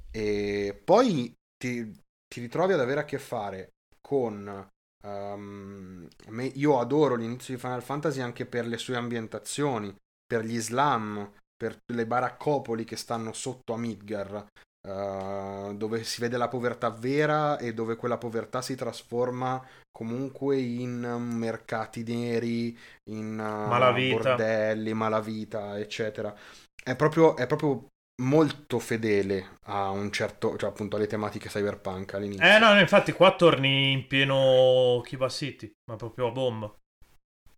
E 0.09 0.81
poi 0.83 1.31
ti, 1.55 2.01
ti 2.27 2.41
ritrovi 2.41 2.73
ad 2.73 2.79
avere 2.79 3.01
a 3.01 3.05
che 3.05 3.19
fare 3.19 3.73
con... 4.01 4.67
Um, 5.03 6.07
io 6.55 6.79
adoro 6.79 7.13
l'inizio 7.13 7.53
di 7.53 7.59
Final 7.59 7.83
Fantasy 7.83 8.21
anche 8.21 8.47
per 8.47 8.65
le 8.65 8.79
sue 8.79 8.95
ambientazioni, 8.95 9.95
per 10.25 10.43
gli 10.45 10.59
slam, 10.59 11.31
per 11.55 11.77
le 11.93 12.07
baraccopoli 12.07 12.85
che 12.85 12.95
stanno 12.95 13.33
sotto 13.33 13.73
a 13.73 13.77
Midgar, 13.77 14.47
uh, 14.87 15.75
dove 15.75 16.03
si 16.03 16.21
vede 16.21 16.37
la 16.37 16.47
povertà 16.47 16.89
vera 16.89 17.57
e 17.57 17.73
dove 17.73 17.95
quella 17.95 18.17
povertà 18.17 18.61
si 18.61 18.75
trasforma 18.75 19.63
comunque 19.91 20.57
in 20.57 20.99
mercati 20.99 22.03
neri, 22.03 22.77
in 23.09 23.31
uh, 23.31 23.67
malavita. 23.67 24.29
bordelli, 24.29 24.93
malavita, 24.93 25.77
eccetera. 25.77 26.33
È 26.83 26.95
proprio, 26.95 27.35
è 27.35 27.45
proprio 27.47 27.87
molto 28.21 28.79
fedele 28.79 29.57
a 29.65 29.89
un 29.89 30.11
certo, 30.11 30.55
cioè 30.57 30.69
appunto 30.69 30.95
alle 30.95 31.07
tematiche 31.07 31.49
cyberpunk 31.49 32.13
all'inizio. 32.13 32.45
Eh 32.45 32.59
no, 32.59 32.79
infatti 32.79 33.11
qua 33.11 33.35
torni 33.35 33.91
in 33.91 34.07
pieno 34.07 35.01
Kiba 35.03 35.29
City, 35.29 35.71
ma 35.89 35.95
proprio 35.95 36.27
a 36.27 36.31
bomba. 36.31 36.73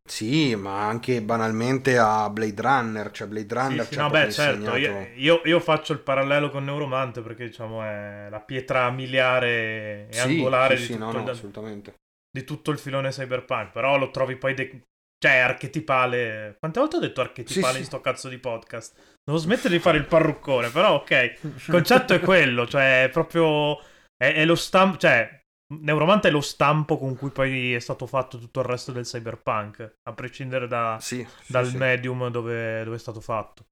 Sì, 0.06 0.56
ma 0.56 0.88
anche 0.88 1.22
banalmente 1.22 1.98
a 1.98 2.30
Blade 2.30 2.62
Runner, 2.62 3.12
cioè 3.12 3.28
Blade 3.28 3.54
Runner 3.54 3.86
sì, 3.86 3.94
sì, 3.94 4.00
no, 4.00 4.10
beh, 4.10 4.32
certo, 4.32 4.76
io, 4.76 5.42
io, 5.44 5.60
faccio 5.60 5.94
il 5.94 6.00
parallelo 6.00 6.50
con 6.50 6.64
Neuromante 6.64 7.22
perché 7.22 7.46
diciamo 7.46 7.84
è 7.84 8.28
la 8.30 8.40
pietra 8.40 8.90
miliare 8.90 10.08
e 10.08 10.14
sì, 10.14 10.20
angolare 10.20 10.78
sì, 10.78 10.88
di, 10.88 10.94
tutto 10.94 11.12
no, 11.12 11.24
no, 11.24 11.32
il, 11.70 11.94
di, 12.32 12.44
tutto 12.44 12.72
il, 12.72 12.80
filone 12.80 13.10
cyberpunk, 13.10 13.72
però 13.72 13.98
lo 13.98 14.10
trovi 14.10 14.36
poi 14.36 14.56
de- 14.56 14.82
cioè 15.20 15.38
archetipale. 15.38 16.56
Quante 16.58 16.80
volte 16.80 16.96
ho 16.96 17.00
detto 17.00 17.22
archetipale 17.22 17.78
in 17.78 17.86
sto 17.86 18.02
cazzo 18.02 18.30
di 18.30 18.40
podcast? 18.40 19.18
Devo 19.24 19.38
smettere 19.38 19.76
di 19.76 19.80
fare 19.80 19.98
il 19.98 20.06
parruccone, 20.06 20.70
però 20.70 20.96
ok, 20.96 21.12
il 21.42 21.66
concetto 21.68 22.14
è 22.14 22.20
quello, 22.20 22.68
cioè 22.68 23.04
è 23.04 23.10
proprio 23.10 23.78
è, 24.18 24.34
è 24.34 24.46
lo 24.46 24.56
stampo, 24.56 24.98
cioè 24.98 25.39
Neuromante 25.72 26.30
è 26.30 26.32
lo 26.32 26.42
stampo 26.42 26.98
con 26.98 27.16
cui 27.16 27.30
poi 27.30 27.76
è 27.76 27.80
stato 27.80 28.08
fatto 28.08 28.40
tutto 28.40 28.62
il 28.62 28.66
resto 28.66 28.92
del 28.92 29.04
cyberpunk, 29.04 29.98
a 30.02 30.14
prescindere 30.14 30.68
da, 30.68 30.98
sì, 31.00 31.24
sì, 31.42 31.52
dal 31.52 31.68
sì. 31.68 31.78
medium 31.78 32.30
dove, 32.30 32.84
dove, 32.84 32.96
è 32.96 33.00
stato 33.00 33.22
fatto. 33.22 33.68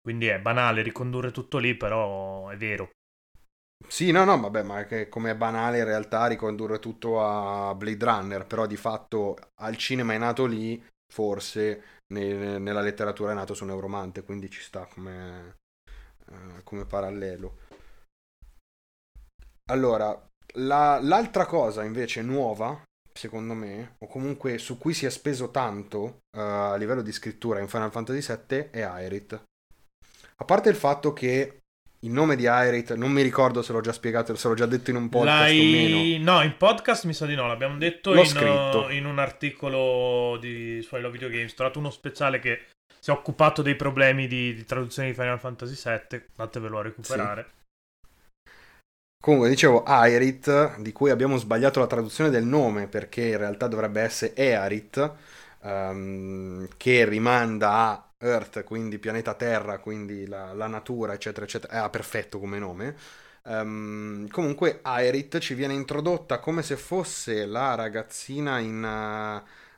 Quindi 0.00 0.26
è 0.26 0.40
banale 0.40 0.80
ricondurre 0.80 1.30
tutto 1.30 1.58
lì, 1.58 1.76
però 1.76 2.48
è 2.48 2.56
vero. 2.56 2.90
Sì, 3.86 4.10
no, 4.12 4.24
no, 4.24 4.40
vabbè, 4.40 4.62
ma 4.62 4.86
come 5.08 5.32
è 5.32 5.36
banale 5.36 5.78
in 5.78 5.84
realtà 5.84 6.26
ricondurre 6.26 6.78
tutto 6.78 7.22
a 7.22 7.74
Blade 7.74 8.04
Runner, 8.04 8.46
però 8.46 8.66
di 8.66 8.76
fatto 8.76 9.36
al 9.60 9.76
cinema 9.76 10.14
è 10.14 10.18
nato 10.18 10.46
lì, 10.46 10.82
forse 11.12 12.00
ne, 12.14 12.58
nella 12.58 12.80
letteratura 12.80 13.32
è 13.32 13.34
nato 13.34 13.52
su 13.52 13.64
Neuromante, 13.66 14.22
quindi 14.22 14.48
ci 14.48 14.62
sta 14.62 14.86
come, 14.86 15.58
uh, 16.28 16.62
come 16.64 16.86
parallelo. 16.86 17.58
Allora, 19.70 20.31
la, 20.54 20.98
l'altra 21.02 21.46
cosa 21.46 21.84
invece 21.84 22.22
nuova, 22.22 22.82
secondo 23.12 23.54
me, 23.54 23.96
o 23.98 24.06
comunque 24.06 24.58
su 24.58 24.78
cui 24.78 24.94
si 24.94 25.06
è 25.06 25.10
speso 25.10 25.50
tanto 25.50 26.20
uh, 26.36 26.40
a 26.40 26.76
livello 26.76 27.02
di 27.02 27.12
scrittura 27.12 27.60
in 27.60 27.68
Final 27.68 27.90
Fantasy 27.90 28.36
VII 28.48 28.68
è 28.70 28.80
Aerith. 28.82 29.42
A 30.36 30.44
parte 30.44 30.68
il 30.68 30.76
fatto 30.76 31.12
che 31.12 31.58
il 32.04 32.10
nome 32.10 32.34
di 32.34 32.48
Aerith, 32.48 32.94
non 32.94 33.12
mi 33.12 33.22
ricordo 33.22 33.62
se 33.62 33.72
l'ho 33.72 33.80
già 33.80 33.92
spiegato, 33.92 34.34
se 34.34 34.48
l'ho 34.48 34.54
già 34.54 34.66
detto 34.66 34.90
in 34.90 34.96
un 34.96 35.08
podcast 35.08 35.40
L'hai... 35.40 35.60
o 35.60 36.18
meno. 36.18 36.32
No, 36.32 36.42
in 36.42 36.56
podcast 36.56 37.04
mi 37.04 37.14
sa 37.14 37.26
di 37.26 37.36
no, 37.36 37.46
l'abbiamo 37.46 37.78
detto 37.78 38.12
in, 38.14 38.88
in, 38.90 39.06
un 39.06 39.18
articolo 39.20 40.36
di, 40.38 40.82
su 40.82 40.96
I 40.96 41.00
Love 41.00 41.12
Video 41.12 41.28
Games. 41.28 41.52
Ho 41.52 41.56
trovato 41.56 41.78
uno 41.78 41.90
speciale 41.90 42.40
che 42.40 42.66
si 42.98 43.10
è 43.10 43.12
occupato 43.12 43.62
dei 43.62 43.76
problemi 43.76 44.26
di, 44.26 44.52
di 44.52 44.64
traduzione 44.64 45.08
di 45.08 45.14
Final 45.14 45.38
Fantasy 45.38 45.74
VII, 45.74 46.24
andatevelo 46.36 46.78
a 46.78 46.82
recuperare. 46.82 47.42
Sì. 47.42 47.61
Comunque, 49.22 49.48
dicevo 49.48 49.84
Aerith, 49.84 50.78
di 50.80 50.90
cui 50.90 51.10
abbiamo 51.10 51.36
sbagliato 51.36 51.78
la 51.78 51.86
traduzione 51.86 52.28
del 52.28 52.42
nome 52.44 52.88
perché 52.88 53.28
in 53.28 53.38
realtà 53.38 53.68
dovrebbe 53.68 54.00
essere 54.00 54.34
Earith, 54.34 55.12
um, 55.60 56.66
che 56.76 57.04
rimanda 57.04 57.70
a 57.70 58.04
Earth, 58.18 58.64
quindi 58.64 58.98
pianeta 58.98 59.34
Terra, 59.34 59.78
quindi 59.78 60.26
la, 60.26 60.52
la 60.54 60.66
natura, 60.66 61.12
eccetera, 61.12 61.46
eccetera. 61.46 61.72
Era 61.72 61.88
perfetto 61.88 62.40
come 62.40 62.58
nome. 62.58 62.96
Um, 63.44 64.26
comunque, 64.28 64.80
Aerith 64.82 65.38
ci 65.38 65.54
viene 65.54 65.74
introdotta 65.74 66.40
come 66.40 66.62
se 66.62 66.76
fosse 66.76 67.46
la 67.46 67.76
ragazzina 67.76 68.58
in. 68.58 68.82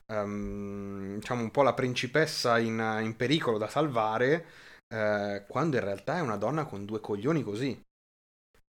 Uh, 0.08 0.14
um, 0.14 1.16
diciamo 1.16 1.42
un 1.42 1.50
po' 1.50 1.62
la 1.62 1.74
principessa 1.74 2.58
in, 2.58 3.00
in 3.02 3.14
pericolo 3.14 3.58
da 3.58 3.68
salvare, 3.68 4.46
uh, 4.88 5.42
quando 5.46 5.76
in 5.76 5.84
realtà 5.84 6.16
è 6.16 6.20
una 6.20 6.36
donna 6.36 6.64
con 6.64 6.86
due 6.86 7.00
coglioni 7.00 7.42
così 7.42 7.83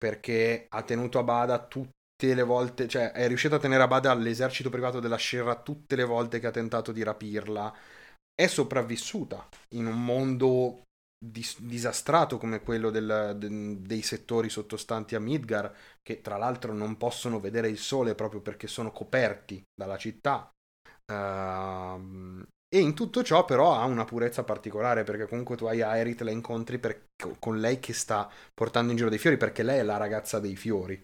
perché 0.02 0.66
ha 0.68 0.82
tenuto 0.82 1.20
a 1.20 1.22
bada 1.22 1.64
tutte 1.64 2.34
le 2.34 2.42
volte, 2.42 2.88
cioè 2.88 3.12
è 3.12 3.28
riuscito 3.28 3.54
a 3.54 3.60
tenere 3.60 3.84
a 3.84 3.86
bada 3.86 4.12
l'esercito 4.14 4.68
privato 4.68 4.98
della 4.98 5.16
Sherra 5.16 5.62
tutte 5.62 5.94
le 5.94 6.02
volte 6.02 6.40
che 6.40 6.48
ha 6.48 6.50
tentato 6.50 6.90
di 6.90 7.04
rapirla. 7.04 7.72
È 8.34 8.48
sopravvissuta 8.48 9.48
in 9.76 9.86
un 9.86 10.04
mondo 10.04 10.82
dis- 11.24 11.60
disastrato 11.60 12.36
come 12.36 12.62
quello 12.62 12.90
del, 12.90 13.36
de- 13.38 13.80
dei 13.80 14.02
settori 14.02 14.48
sottostanti 14.48 15.14
a 15.14 15.20
Midgar, 15.20 15.72
che 16.02 16.20
tra 16.20 16.36
l'altro 16.36 16.72
non 16.72 16.96
possono 16.96 17.38
vedere 17.38 17.68
il 17.68 17.78
sole 17.78 18.16
proprio 18.16 18.40
perché 18.40 18.66
sono 18.66 18.90
coperti 18.90 19.62
dalla 19.72 19.98
città. 19.98 20.50
Uh, 21.12 22.42
e 22.74 22.78
in 22.78 22.94
tutto 22.94 23.22
ciò 23.22 23.44
però 23.44 23.74
ha 23.74 23.84
una 23.84 24.06
purezza 24.06 24.44
particolare 24.44 25.04
perché 25.04 25.28
comunque 25.28 25.56
tu 25.56 25.66
hai 25.66 25.82
Aerith, 25.82 26.22
la 26.22 26.30
incontri 26.30 26.78
per, 26.78 27.08
con 27.38 27.60
lei 27.60 27.78
che 27.80 27.92
sta 27.92 28.30
portando 28.54 28.92
in 28.92 28.96
giro 28.96 29.10
dei 29.10 29.18
fiori 29.18 29.36
perché 29.36 29.62
lei 29.62 29.80
è 29.80 29.82
la 29.82 29.98
ragazza 29.98 30.40
dei 30.40 30.56
fiori. 30.56 31.02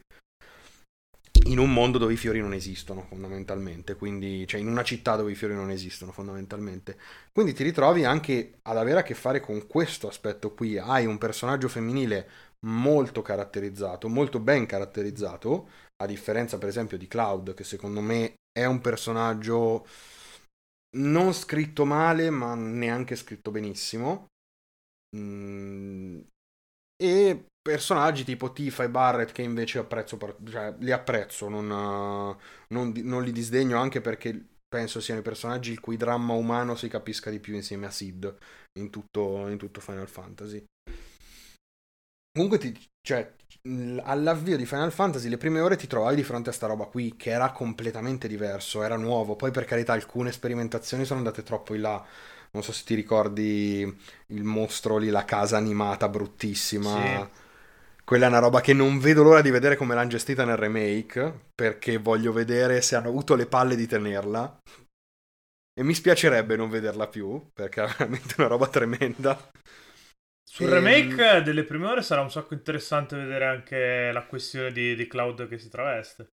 In 1.48 1.58
un 1.58 1.70
mondo 1.70 1.98
dove 1.98 2.14
i 2.14 2.16
fiori 2.16 2.40
non 2.40 2.54
esistono 2.54 3.04
fondamentalmente, 3.06 3.96
quindi, 3.96 4.46
cioè 4.46 4.60
in 4.60 4.66
una 4.66 4.82
città 4.82 5.14
dove 5.16 5.30
i 5.30 5.34
fiori 5.34 5.54
non 5.54 5.70
esistono 5.70 6.10
fondamentalmente. 6.10 6.96
Quindi 7.32 7.52
ti 7.52 7.62
ritrovi 7.62 8.04
anche 8.04 8.60
ad 8.62 8.78
avere 8.78 9.00
a 9.00 9.02
che 9.02 9.14
fare 9.14 9.40
con 9.40 9.66
questo 9.66 10.08
aspetto 10.08 10.54
qui. 10.54 10.78
Hai 10.78 11.04
un 11.04 11.18
personaggio 11.18 11.68
femminile 11.68 12.28
molto 12.66 13.20
caratterizzato, 13.20 14.08
molto 14.08 14.40
ben 14.40 14.64
caratterizzato, 14.64 15.68
a 16.02 16.06
differenza 16.06 16.56
per 16.56 16.68
esempio 16.68 16.96
di 16.96 17.06
Cloud, 17.06 17.52
che 17.52 17.64
secondo 17.64 18.00
me 18.00 18.36
è 18.50 18.64
un 18.64 18.80
personaggio 18.80 19.86
non 20.96 21.32
scritto 21.32 21.84
male, 21.84 22.30
ma 22.30 22.54
neanche 22.54 23.16
scritto 23.16 23.50
benissimo. 23.50 24.26
Mm, 25.16 26.20
e 27.00 27.46
personaggi 27.60 28.24
tipo 28.24 28.52
Tifa 28.52 28.84
e 28.84 28.90
Barrett 28.90 29.32
che 29.32 29.42
invece 29.42 29.78
apprezzo, 29.78 30.18
cioè, 30.48 30.74
li 30.78 30.90
apprezzo, 30.90 31.48
non, 31.48 31.66
non, 31.66 32.92
non, 32.92 33.22
li 33.22 33.32
disdegno 33.32 33.78
anche 33.78 34.00
perché 34.00 34.56
penso 34.66 35.00
siano 35.00 35.20
i 35.20 35.24
personaggi 35.24 35.72
il 35.72 35.80
cui 35.80 35.96
dramma 35.96 36.34
umano 36.34 36.74
si 36.74 36.88
capisca 36.88 37.30
di 37.30 37.40
più 37.40 37.54
insieme 37.54 37.86
a 37.86 37.90
Sid 37.90 38.36
in 38.78 38.90
tutto, 38.90 39.48
in 39.48 39.58
tutto 39.58 39.80
Final 39.80 40.08
Fantasy. 40.08 40.64
Comunque, 42.32 42.58
ti, 42.58 42.88
cioè, 43.08 43.26
all'avvio 44.02 44.58
di 44.58 44.66
Final 44.66 44.92
Fantasy, 44.92 45.30
le 45.30 45.38
prime 45.38 45.60
ore 45.60 45.76
ti 45.76 45.86
trovavi 45.86 46.16
di 46.16 46.22
fronte 46.22 46.50
a 46.50 46.52
sta 46.52 46.66
roba 46.66 46.84
qui, 46.84 47.16
che 47.16 47.30
era 47.30 47.52
completamente 47.52 48.28
diverso, 48.28 48.82
era 48.82 48.98
nuovo. 48.98 49.34
Poi, 49.34 49.50
per 49.50 49.64
carità, 49.64 49.94
alcune 49.94 50.30
sperimentazioni 50.30 51.06
sono 51.06 51.20
andate 51.20 51.42
troppo 51.42 51.72
in 51.72 51.80
là. 51.80 52.04
Non 52.50 52.62
so 52.62 52.70
se 52.70 52.84
ti 52.84 52.94
ricordi 52.94 53.80
il 54.26 54.44
mostro 54.44 54.98
lì, 54.98 55.08
la 55.08 55.24
casa 55.24 55.56
animata 55.56 56.06
bruttissima. 56.10 56.90
Sì. 56.90 57.28
Quella 58.04 58.26
è 58.26 58.28
una 58.28 58.40
roba 58.40 58.60
che 58.60 58.74
non 58.74 58.98
vedo 58.98 59.22
l'ora 59.22 59.40
di 59.40 59.50
vedere 59.50 59.76
come 59.76 59.94
l'hanno 59.94 60.10
gestita 60.10 60.44
nel 60.44 60.58
remake, 60.58 61.32
perché 61.54 61.96
voglio 61.96 62.34
vedere 62.34 62.82
se 62.82 62.94
hanno 62.94 63.08
avuto 63.08 63.34
le 63.36 63.46
palle 63.46 63.74
di 63.74 63.86
tenerla. 63.86 64.60
E 65.72 65.82
mi 65.82 65.94
spiacerebbe 65.94 66.56
non 66.56 66.68
vederla 66.68 67.06
più, 67.06 67.42
perché 67.54 67.84
è 67.84 67.86
veramente 67.96 68.34
una 68.36 68.48
roba 68.48 68.66
tremenda. 68.66 69.50
Sul 70.50 70.68
e... 70.68 70.80
remake 70.80 71.42
delle 71.42 71.62
prime 71.62 71.86
ore 71.86 72.02
sarà 72.02 72.22
un 72.22 72.30
sacco 72.30 72.54
interessante 72.54 73.16
vedere 73.16 73.44
anche 73.44 74.10
la 74.10 74.24
questione 74.24 74.72
di, 74.72 74.94
di 74.94 75.06
Cloud 75.06 75.46
che 75.46 75.58
si 75.58 75.68
traveste. 75.68 76.32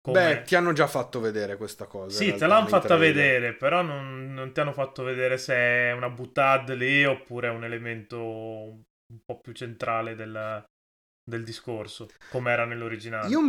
Come... 0.00 0.18
Beh, 0.18 0.42
ti 0.42 0.54
hanno 0.56 0.72
già 0.72 0.86
fatto 0.86 1.20
vedere 1.20 1.56
questa 1.56 1.86
cosa. 1.86 2.16
Sì, 2.16 2.34
te 2.34 2.46
l'hanno 2.46 2.66
fatta 2.66 2.96
vedere, 2.96 3.54
però 3.54 3.82
non, 3.82 4.32
non, 4.32 4.52
ti 4.52 4.60
hanno 4.60 4.72
fatto 4.72 5.04
vedere 5.04 5.36
se 5.36 5.54
è 5.54 5.92
una 5.92 6.08
buttad 6.08 6.72
lì 6.74 7.04
oppure 7.04 7.48
è 7.48 7.50
un 7.50 7.64
elemento 7.64 8.18
un 8.18 9.24
po' 9.24 9.40
più 9.40 9.52
centrale 9.52 10.16
del, 10.16 10.64
del 11.22 11.44
discorso, 11.44 12.08
come 12.30 12.50
era 12.50 12.64
nell'originale. 12.64 13.28
Io, 13.28 13.40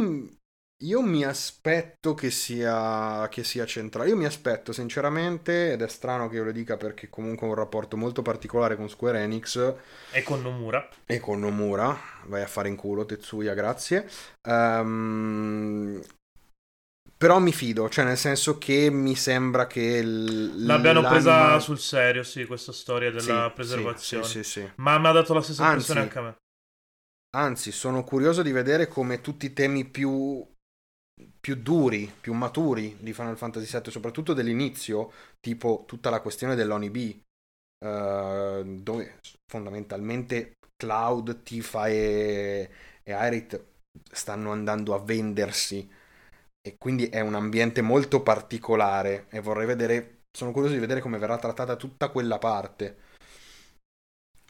Io 0.83 1.01
mi 1.01 1.23
aspetto 1.23 2.13
che 2.13 2.29
sia, 2.29 3.27
che 3.29 3.45
sia 3.45 3.65
centrale. 3.65 4.09
Io 4.09 4.17
mi 4.17 4.25
aspetto 4.25 4.73
sinceramente, 4.73 5.71
ed 5.71 5.81
è 5.81 5.87
strano 5.87 6.27
che 6.27 6.35
io 6.35 6.43
lo 6.43 6.51
dica 6.51 6.75
perché 6.75 7.09
comunque 7.09 7.47
ho 7.47 7.51
un 7.51 7.55
rapporto 7.55 7.95
molto 7.95 8.21
particolare 8.21 8.75
con 8.75 8.89
Square 8.89 9.19
Enix. 9.19 9.75
E 10.11 10.23
con 10.23 10.41
Nomura. 10.41 10.87
E 11.05 11.19
con 11.19 11.39
Nomura. 11.39 11.97
Vai 12.25 12.41
a 12.41 12.47
fare 12.47 12.67
in 12.67 12.75
culo, 12.75 13.05
Tetsuya, 13.05 13.53
grazie. 13.53 14.09
Um, 14.45 16.01
però 17.15 17.39
mi 17.39 17.53
fido, 17.53 17.87
cioè 17.87 18.03
nel 18.03 18.17
senso 18.17 18.57
che 18.57 18.89
mi 18.89 19.15
sembra 19.15 19.67
che... 19.67 20.03
L- 20.03 20.65
L'abbiano 20.65 20.99
l'anima... 20.99 21.21
presa 21.21 21.59
sul 21.59 21.79
serio, 21.79 22.23
sì, 22.23 22.45
questa 22.45 22.73
storia 22.73 23.09
della 23.09 23.45
sì, 23.47 23.53
preservazione. 23.55 24.25
Sì, 24.25 24.43
sì, 24.43 24.59
sì, 24.59 24.71
Ma 24.75 24.99
mi 24.99 25.07
ha 25.07 25.11
dato 25.13 25.33
la 25.33 25.41
stessa 25.41 25.65
impressione 25.65 26.01
anche 26.01 26.19
a 26.19 26.21
me. 26.21 26.35
Anzi, 27.35 27.71
sono 27.71 28.03
curioso 28.03 28.41
di 28.41 28.51
vedere 28.51 28.87
come 28.89 29.21
tutti 29.21 29.45
i 29.45 29.53
temi 29.53 29.85
più 29.85 30.45
più 31.43 31.55
duri, 31.55 32.09
più 32.21 32.31
maturi 32.31 32.95
di 33.01 33.11
Final 33.11 33.35
Fantasy 33.35 33.69
VII, 33.69 33.91
soprattutto 33.91 34.31
dell'inizio, 34.31 35.11
tipo 35.41 35.83
tutta 35.85 36.09
la 36.09 36.21
questione 36.21 36.55
dell'ONIB, 36.55 37.19
uh, 37.85 38.63
dove 38.81 39.19
fondamentalmente 39.45 40.53
Cloud, 40.77 41.43
Tifa 41.43 41.87
e, 41.87 42.69
e 43.03 43.11
Aerith 43.11 43.61
stanno 44.09 44.53
andando 44.53 44.93
a 44.93 44.99
vendersi 44.99 45.85
e 46.61 46.77
quindi 46.77 47.09
è 47.09 47.19
un 47.19 47.35
ambiente 47.35 47.81
molto 47.81 48.23
particolare 48.23 49.25
e 49.29 49.41
vorrei 49.41 49.65
vedere, 49.65 50.21
sono 50.31 50.53
curioso 50.53 50.75
di 50.75 50.79
vedere 50.79 51.01
come 51.01 51.17
verrà 51.17 51.37
trattata 51.37 51.75
tutta 51.75 52.07
quella 52.07 52.37
parte. 52.39 52.99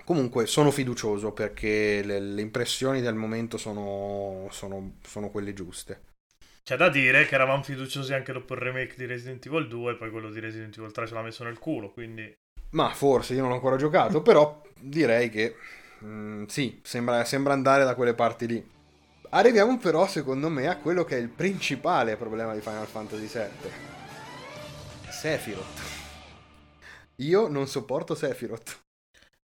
Comunque 0.06 0.46
sono 0.46 0.70
fiducioso 0.70 1.32
perché 1.32 2.04
le, 2.04 2.20
le 2.20 2.42
impressioni 2.42 3.02
del 3.02 3.16
momento 3.16 3.58
sono, 3.58 4.48
sono, 4.52 4.98
sono 5.02 5.32
quelle 5.32 5.54
giuste. 5.54 6.13
C'è 6.66 6.78
da 6.78 6.88
dire 6.88 7.26
che 7.26 7.36
eravamo 7.36 7.62
fiduciosi 7.62 8.14
anche 8.14 8.32
dopo 8.32 8.54
il 8.54 8.62
remake 8.62 8.96
di 8.96 9.06
Resident 9.06 9.46
Evil 9.46 9.68
2 9.68 9.92
e 9.92 9.96
poi 9.96 10.10
quello 10.10 10.32
di 10.32 10.40
Resident 10.40 10.78
Evil 10.78 10.94
3 10.94 11.08
ce 11.08 11.14
l'ha 11.14 11.22
messo 11.22 11.44
nel 11.44 11.60
culo, 11.60 11.92
quindi... 11.92 12.34
Ma 12.70 12.90
forse, 12.94 13.34
io 13.34 13.42
non 13.42 13.52
ho 13.52 13.56
ancora 13.56 13.76
giocato, 13.76 14.22
però 14.22 14.62
direi 14.80 15.30
che 15.30 15.58
mm, 16.06 16.46
sì, 16.46 16.80
sembra, 16.82 17.26
sembra 17.26 17.52
andare 17.52 17.84
da 17.84 17.96
quelle 17.96 18.14
parti 18.14 18.48
lì. 18.48 18.66
Arriviamo 19.32 19.78
però, 19.78 20.08
secondo 20.08 20.48
me, 20.48 20.68
a 20.68 20.78
quello 20.78 21.04
che 21.04 21.18
è 21.18 21.20
il 21.20 21.28
principale 21.28 22.16
problema 22.16 22.54
di 22.54 22.62
Final 22.62 22.88
Fantasy 22.88 23.28
VII. 23.28 23.70
Sephiroth. 25.10 25.82
Io 27.18 27.50
non 27.50 27.68
sopporto 27.68 28.16
Sephiroth. 28.16 28.83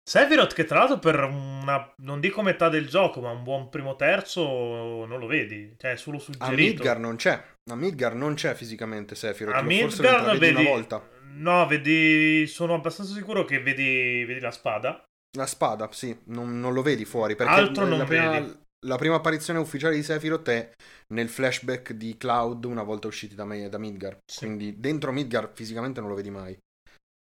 Sephiroth 0.08 0.54
che 0.54 0.64
tra 0.64 0.80
l'altro 0.80 1.00
per 1.00 1.22
una, 1.22 1.94
non 1.98 2.22
dico 2.22 2.42
metà 2.42 2.70
del 2.70 2.88
gioco, 2.88 3.20
ma 3.20 3.32
un 3.32 3.44
buon 3.44 3.68
primo 3.68 3.98
terzo 3.98 4.42
non 5.06 5.20
lo 5.20 5.28
vedi, 5.28 5.76
cioè 5.78 5.92
è 5.92 5.98
solo 5.98 6.18
suggerito. 6.18 6.46
A 6.46 6.56
Midgar 6.56 6.98
non 6.98 7.18
c'è, 7.18 7.44
a 7.70 7.76
Midgar 7.76 8.16
non 8.16 8.34
c'è 8.36 8.54
fisicamente 8.54 9.16
Sephiroth, 9.16 9.56
a 9.56 9.62
Midgar 9.62 10.38
vedi 10.38 10.62
una 10.62 10.70
volta. 10.70 11.10
No, 11.34 11.68
vedi, 11.68 12.48
sono 12.48 12.76
abbastanza 12.76 13.14
sicuro 13.14 13.44
che 13.44 13.62
vedi, 13.62 14.24
vedi 14.24 14.40
la 14.40 14.52
spada. 14.52 15.04
La 15.38 15.46
spada, 15.46 15.90
sì, 15.92 16.18
non, 16.28 16.58
non 16.58 16.72
lo 16.74 16.82
vedi 16.82 17.04
fuori. 17.04 17.36
Perché 17.36 17.52
Altro 17.52 17.86
non 17.86 18.06
prima, 18.06 18.30
vedi. 18.32 18.66
La 18.86 18.96
prima 18.96 19.16
apparizione 19.16 19.60
ufficiale 19.60 19.96
di 19.96 20.04
Sephiroth 20.04 20.50
è 20.50 20.72
nel 21.14 21.28
flashback 21.28 21.92
di 21.92 22.16
Cloud 22.16 22.64
una 22.64 22.84
volta 22.84 23.08
usciti 23.08 23.36
da, 23.36 23.44
da 23.44 23.78
Midgar. 23.78 24.20
Sì. 24.26 24.46
Quindi 24.46 24.80
dentro 24.80 25.12
Midgar 25.12 25.52
fisicamente 25.54 26.00
non 26.00 26.08
lo 26.10 26.16
vedi 26.16 26.30
mai. 26.30 26.58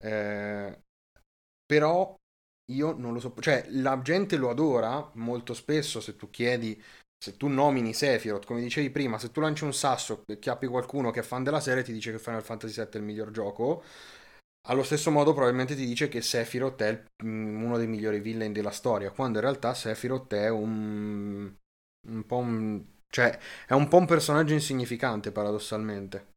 Eh, 0.04 0.80
però 1.66 2.16
io 2.72 2.94
non 2.94 3.14
lo 3.14 3.20
so, 3.20 3.34
cioè 3.40 3.66
la 3.70 4.00
gente 4.02 4.38
lo 4.38 4.50
adora 4.50 5.12
molto 5.16 5.54
spesso 5.54 6.00
se 6.00 6.16
tu 6.16 6.30
chiedi, 6.30 6.82
se 7.18 7.36
tu 7.38 7.48
nomini 7.48 7.94
Sephiroth, 7.94 8.46
come 8.46 8.62
dicevi 8.62 8.90
prima, 8.90 9.18
se 9.18 9.32
tu 9.32 9.42
lanci 9.42 9.64
un 9.64 9.74
sasso 9.74 10.24
e 10.28 10.40
chiappi 10.40 10.68
qualcuno 10.68 11.12
che 11.12 11.22
è 11.22 11.24
fan 11.24 11.44
della 11.44 11.60
serie 11.60 11.84
ti 11.84 11.94
dice 11.94 12.12
che 12.12 12.20
Final 12.20 12.44
Fantasy 12.44 12.74
VII 12.76 12.90
è 12.92 12.98
il 12.98 13.04
miglior 13.04 13.32
gioco, 13.32 13.84
allo 14.68 14.84
stesso 14.84 15.12
modo 15.12 15.34
probabilmente 15.34 15.76
ti 15.76 15.86
dice 15.86 16.08
che 16.08 16.22
Sephiroth 16.22 16.82
è 16.82 17.04
mm, 17.24 17.64
uno 17.64 17.78
dei 17.78 17.88
migliori 17.88 18.20
villain 18.20 18.54
della 18.54 18.72
storia, 18.72 19.12
quando 19.12 19.40
in 19.40 19.44
realtà 19.44 19.74
Sephiroth 19.74 20.34
è 20.34 20.50
un, 20.50 21.54
un 22.08 22.26
po' 22.26 22.38
un, 22.38 22.84
cioè 23.10 23.38
è 23.68 23.74
un 23.74 23.88
po' 23.90 23.98
un 23.98 24.06
personaggio 24.06 24.54
insignificante 24.54 25.32
paradossalmente. 25.32 26.32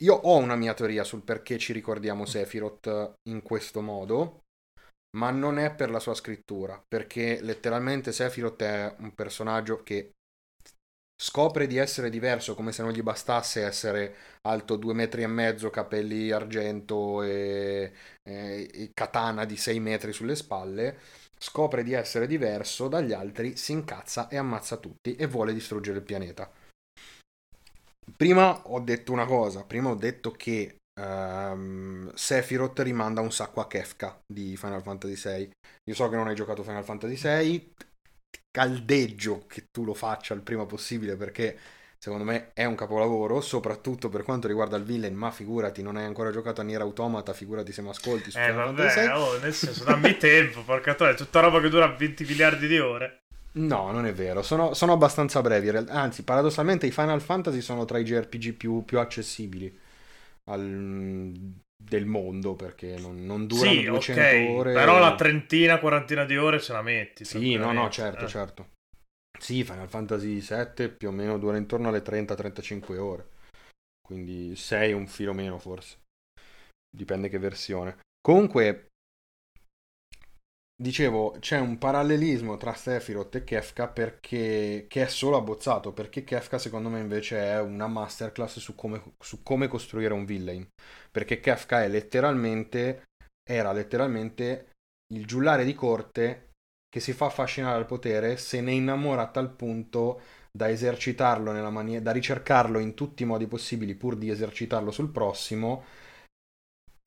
Io 0.00 0.14
ho 0.14 0.36
una 0.36 0.56
mia 0.56 0.74
teoria 0.74 1.04
sul 1.04 1.22
perché 1.22 1.58
ci 1.58 1.72
ricordiamo 1.72 2.26
Sephiroth 2.26 3.14
in 3.30 3.42
questo 3.42 3.80
modo, 3.80 4.42
ma 5.18 5.30
non 5.30 5.58
è 5.58 5.74
per 5.74 5.90
la 5.90 5.98
sua 5.98 6.14
scrittura, 6.14 6.82
perché 6.86 7.40
letteralmente 7.42 8.12
Sephiroth 8.12 8.62
è 8.62 8.94
un 9.00 9.12
personaggio 9.14 9.82
che 9.82 10.12
scopre 11.20 11.66
di 11.66 11.76
essere 11.76 12.08
diverso 12.08 12.54
come 12.54 12.70
se 12.70 12.82
non 12.82 12.92
gli 12.92 13.02
bastasse 13.02 13.64
essere 13.64 14.14
alto 14.42 14.76
due 14.76 14.94
metri 14.94 15.22
e 15.22 15.26
mezzo, 15.26 15.70
capelli 15.70 16.30
argento 16.30 17.22
e, 17.22 17.92
e, 18.22 18.70
e 18.72 18.90
katana 18.94 19.44
di 19.44 19.56
sei 19.56 19.80
metri 19.80 20.12
sulle 20.12 20.36
spalle, 20.36 20.98
scopre 21.36 21.82
di 21.82 21.92
essere 21.92 22.28
diverso 22.28 22.86
dagli 22.86 23.12
altri, 23.12 23.56
si 23.56 23.72
incazza 23.72 24.28
e 24.28 24.36
ammazza 24.36 24.76
tutti 24.76 25.16
e 25.16 25.26
vuole 25.26 25.52
distruggere 25.52 25.98
il 25.98 26.04
pianeta. 26.04 26.48
Prima 28.16 28.62
ho 28.68 28.80
detto 28.80 29.12
una 29.12 29.26
cosa, 29.26 29.64
prima 29.64 29.90
ho 29.90 29.96
detto 29.96 30.30
che 30.30 30.77
Um, 30.98 32.10
Sephiroth 32.12 32.80
rimanda 32.80 33.20
un 33.20 33.30
sacco 33.30 33.60
a 33.60 33.68
Kefka 33.68 34.20
di 34.26 34.56
Final 34.56 34.82
Fantasy 34.82 35.14
VI. 35.14 35.50
Io 35.84 35.94
so 35.94 36.08
che 36.08 36.16
non 36.16 36.26
hai 36.26 36.34
giocato 36.34 36.64
Final 36.64 36.82
Fantasy 36.84 37.14
VI, 37.14 37.72
caldeggio 38.50 39.44
che 39.46 39.66
tu 39.70 39.84
lo 39.84 39.94
faccia 39.94 40.34
il 40.34 40.40
prima 40.40 40.66
possibile 40.66 41.14
perché 41.14 41.56
secondo 41.98 42.24
me 42.24 42.50
è 42.52 42.64
un 42.64 42.74
capolavoro, 42.74 43.40
soprattutto 43.40 44.08
per 44.08 44.24
quanto 44.24 44.48
riguarda 44.48 44.76
il 44.76 44.82
villain, 44.82 45.14
ma 45.14 45.30
figurati, 45.30 45.82
non 45.82 45.96
hai 45.96 46.04
ancora 46.04 46.32
giocato 46.32 46.60
a 46.60 46.64
Nier 46.64 46.80
Automata, 46.80 47.32
figurati 47.32 47.70
se 47.70 47.82
mi 47.82 47.90
ascolti 47.90 48.36
eh, 48.36 48.52
vabbè. 48.52 49.14
Oh, 49.14 49.38
nel 49.38 49.54
senso, 49.54 49.84
dammi 49.84 50.16
tempo, 50.18 50.62
porca 50.62 50.94
tua, 50.94 51.10
è 51.10 51.14
tutta 51.14 51.38
roba 51.40 51.60
che 51.60 51.68
dura 51.68 51.86
20 51.86 52.24
miliardi 52.24 52.66
di 52.66 52.78
ore. 52.78 53.20
No, 53.52 53.90
non 53.92 54.04
è 54.04 54.12
vero, 54.12 54.42
sono, 54.42 54.74
sono 54.74 54.92
abbastanza 54.92 55.40
brevi, 55.40 55.68
anzi, 55.68 56.22
paradossalmente 56.22 56.86
i 56.86 56.92
Final 56.92 57.20
Fantasy 57.20 57.60
sono 57.60 57.84
tra 57.84 57.98
i 57.98 58.04
JRPG 58.04 58.52
più, 58.54 58.84
più 58.84 58.98
accessibili 58.98 59.86
al, 60.48 61.32
del 61.80 62.06
mondo 62.06 62.54
perché 62.54 62.98
non, 62.98 63.24
non 63.24 63.46
durano 63.46 63.70
sì, 63.70 63.84
200 63.84 64.22
okay, 64.22 64.46
ore. 64.54 64.72
Però 64.72 64.98
la 64.98 65.14
trentina, 65.14 65.78
quarantina 65.78 66.24
di 66.24 66.36
ore 66.36 66.60
ce 66.60 66.72
la 66.72 66.82
metti. 66.82 67.24
Sì, 67.24 67.56
no, 67.56 67.72
no, 67.72 67.88
certo, 67.88 68.24
eh. 68.24 68.28
certo. 68.28 68.68
Sì, 69.38 69.62
Final 69.62 69.88
Fantasy 69.88 70.40
VII 70.40 70.88
più 70.88 71.08
o 71.08 71.12
meno 71.12 71.38
dura 71.38 71.56
intorno 71.56 71.88
alle 71.88 72.02
30-35 72.02 72.98
ore. 72.98 73.28
Quindi 74.00 74.56
6 74.56 74.92
un 74.92 75.06
filo 75.06 75.32
meno 75.32 75.58
forse. 75.58 75.98
Dipende 76.90 77.28
che 77.28 77.38
versione. 77.38 77.98
Comunque, 78.20 78.87
Dicevo, 80.80 81.34
c'è 81.40 81.58
un 81.58 81.76
parallelismo 81.76 82.56
tra 82.56 82.72
Sephiroth 82.72 83.34
e 83.34 83.42
Kefka 83.42 83.88
perché, 83.88 84.86
che 84.88 85.02
è 85.02 85.08
solo 85.08 85.36
abbozzato, 85.36 85.92
perché 85.92 86.22
Kefka 86.22 86.56
secondo 86.56 86.88
me 86.88 87.00
invece 87.00 87.36
è 87.36 87.60
una 87.60 87.88
masterclass 87.88 88.60
su 88.60 88.76
come, 88.76 89.14
su 89.18 89.42
come 89.42 89.66
costruire 89.66 90.14
un 90.14 90.24
villain. 90.24 90.64
Perché 91.10 91.40
Kefka 91.40 91.82
è 91.82 91.88
letteralmente, 91.88 93.06
era 93.42 93.72
letteralmente 93.72 94.68
il 95.12 95.26
giullare 95.26 95.64
di 95.64 95.74
corte 95.74 96.50
che 96.88 97.00
si 97.00 97.12
fa 97.12 97.26
affascinare 97.26 97.76
al 97.76 97.86
potere, 97.86 98.36
se 98.36 98.60
ne 98.60 98.70
innamora 98.70 99.22
a 99.22 99.30
tal 99.30 99.50
punto 99.50 100.20
da 100.52 100.70
esercitarlo 100.70 101.50
nella 101.50 101.70
maniera, 101.70 102.02
da 102.02 102.12
ricercarlo 102.12 102.78
in 102.78 102.94
tutti 102.94 103.24
i 103.24 103.26
modi 103.26 103.48
possibili 103.48 103.96
pur 103.96 104.16
di 104.16 104.30
esercitarlo 104.30 104.92
sul 104.92 105.10
prossimo 105.10 105.84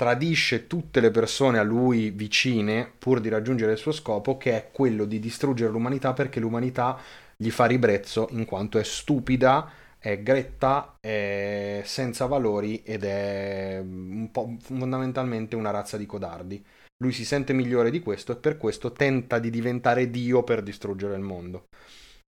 tradisce 0.02 0.66
tutte 0.66 1.00
le 1.00 1.12
persone 1.12 1.60
a 1.60 1.64
lui 1.64 2.10
vicine 2.10 2.92
pur 2.98 3.20
di 3.20 3.30
raggiungere 3.30 3.74
il 3.74 3.78
suo 3.78 3.92
scopo, 3.92 4.36
che 4.36 4.54
è 4.54 4.70
quello 4.72 5.06
di 5.06 5.20
distruggere 5.20 5.70
l'umanità 5.70 6.14
perché 6.14 6.40
l'umanità 6.40 6.98
gli 7.38 7.52
fa 7.52 7.66
ribrezzo 7.66 8.28
in 8.32 8.46
quanto 8.46 8.80
è 8.80 8.84
stupida, 8.84 9.72
è 10.00 10.24
gretta, 10.24 10.96
è 11.00 11.84
senza 11.86 12.26
valori 12.26 12.82
ed 12.82 13.04
è 13.04 13.80
un 13.80 14.32
fondamentalmente 14.60 15.56
una 15.56 15.70
razza 15.70 15.98
di 15.98 16.08
codardi. 16.08 16.66
Lui 16.98 17.12
si 17.12 17.24
sente 17.24 17.54
migliore 17.54 17.92
di 17.92 18.00
questo 18.00 18.32
e 18.32 18.38
per 18.38 18.58
questo 18.58 18.94
tenta 18.94 19.38
di 19.38 19.52
diventare 19.52 20.10
Dio 20.10 20.42
per 20.42 20.64
distruggere 20.64 21.14
il 21.14 21.22
mondo. 21.22 21.66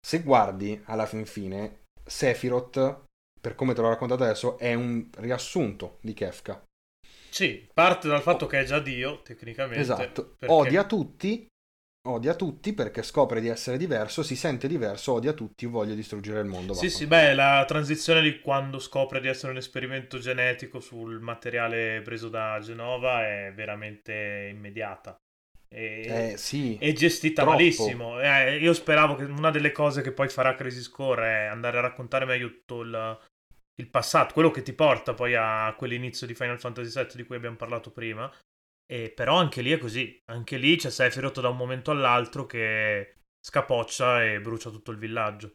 Se 0.01 0.23
guardi 0.23 0.81
alla 0.85 1.07
fin 1.07 1.27
fine, 1.27 1.79
Sephiroth, 2.05 3.07
per 3.41 3.57
come 3.57 3.75
te 3.75 3.81
l'ho 3.81 3.89
raccontato 3.89 4.23
adesso, 4.23 4.57
è 4.57 4.73
un 4.75 5.09
riassunto 5.17 5.99
di 6.01 6.13
Kefka 6.13 6.63
sì, 7.37 7.69
parte 7.73 8.09
dal 8.09 8.23
fatto 8.23 8.47
che 8.47 8.61
è 8.61 8.65
già 8.65 8.79
Dio, 8.81 9.21
tecnicamente. 9.23 9.79
Esatto. 9.81 10.35
Perché... 10.39 10.55
Odia 10.55 10.85
tutti, 10.87 11.47
odia 12.09 12.35
tutti 12.35 12.73
perché 12.73 13.03
scopre 13.03 13.41
di 13.43 13.49
essere 13.49 13.77
diverso, 13.77 14.23
si 14.23 14.37
sente 14.37 14.67
diverso, 14.69 15.13
odia 15.13 15.33
tutti, 15.35 15.67
voglia 15.67 15.95
distruggere 15.95 16.41
il 16.41 16.47
mondo. 16.47 16.73
Sì, 16.73 16.89
sì, 16.89 17.07
beh, 17.07 17.35
la 17.35 17.65
transizione 17.67 18.23
di 18.23 18.41
quando 18.41 18.79
scopre 18.79 19.21
di 19.21 19.29
essere 19.29 19.53
un 19.53 19.59
esperimento 19.59 20.19
genetico 20.19 20.81
sul 20.81 21.21
materiale 21.21 22.01
preso 22.03 22.29
da 22.29 22.59
Genova 22.61 23.27
è 23.27 23.53
veramente 23.55 24.49
immediata. 24.51 25.15
E, 25.69 26.33
Eh, 26.33 26.37
sì. 26.39 26.77
è 26.79 26.93
gestita 26.93 27.43
troppo. 27.43 27.57
malissimo. 27.57 28.21
Eh, 28.21 28.59
io 28.59 28.73
speravo 28.73 29.15
che 29.15 29.25
una 29.25 29.51
delle 29.51 29.73
cose 29.73 30.01
che 30.01 30.13
poi 30.13 30.29
farà 30.29 30.55
Crazy 30.55 30.81
Score 30.81 31.27
è 31.27 31.45
andare 31.47 31.79
a 31.79 31.81
raccontare 31.83 32.25
meglio 32.25 32.49
tutto 32.49 32.81
il, 32.83 33.19
il 33.77 33.89
passato, 33.89 34.33
quello 34.33 34.51
che 34.51 34.63
ti 34.63 34.73
porta 34.73 35.15
poi 35.15 35.35
a 35.35 35.75
quell'inizio 35.77 36.27
di 36.27 36.35
Final 36.35 36.59
Fantasy 36.59 36.99
VII 36.99 37.17
di 37.17 37.25
cui 37.25 37.37
abbiamo 37.37 37.57
parlato 37.57 37.91
prima. 37.91 38.31
E 38.89 39.11
però 39.11 39.37
anche 39.37 39.63
lì 39.63 39.73
è 39.73 39.79
così. 39.79 40.19
Anche 40.27 40.57
lì 40.57 40.77
c'è 40.77 40.91
Sephiroth 40.91 41.41
da 41.41 41.49
un 41.49 41.57
momento 41.57 41.91
all'altro 41.91 42.47
che 42.47 43.17
scapoccia 43.41 44.25
e 44.25 44.41
brucia 44.41 44.71
tutto 44.71 44.93
il 44.93 44.99
villaggio. 44.99 45.53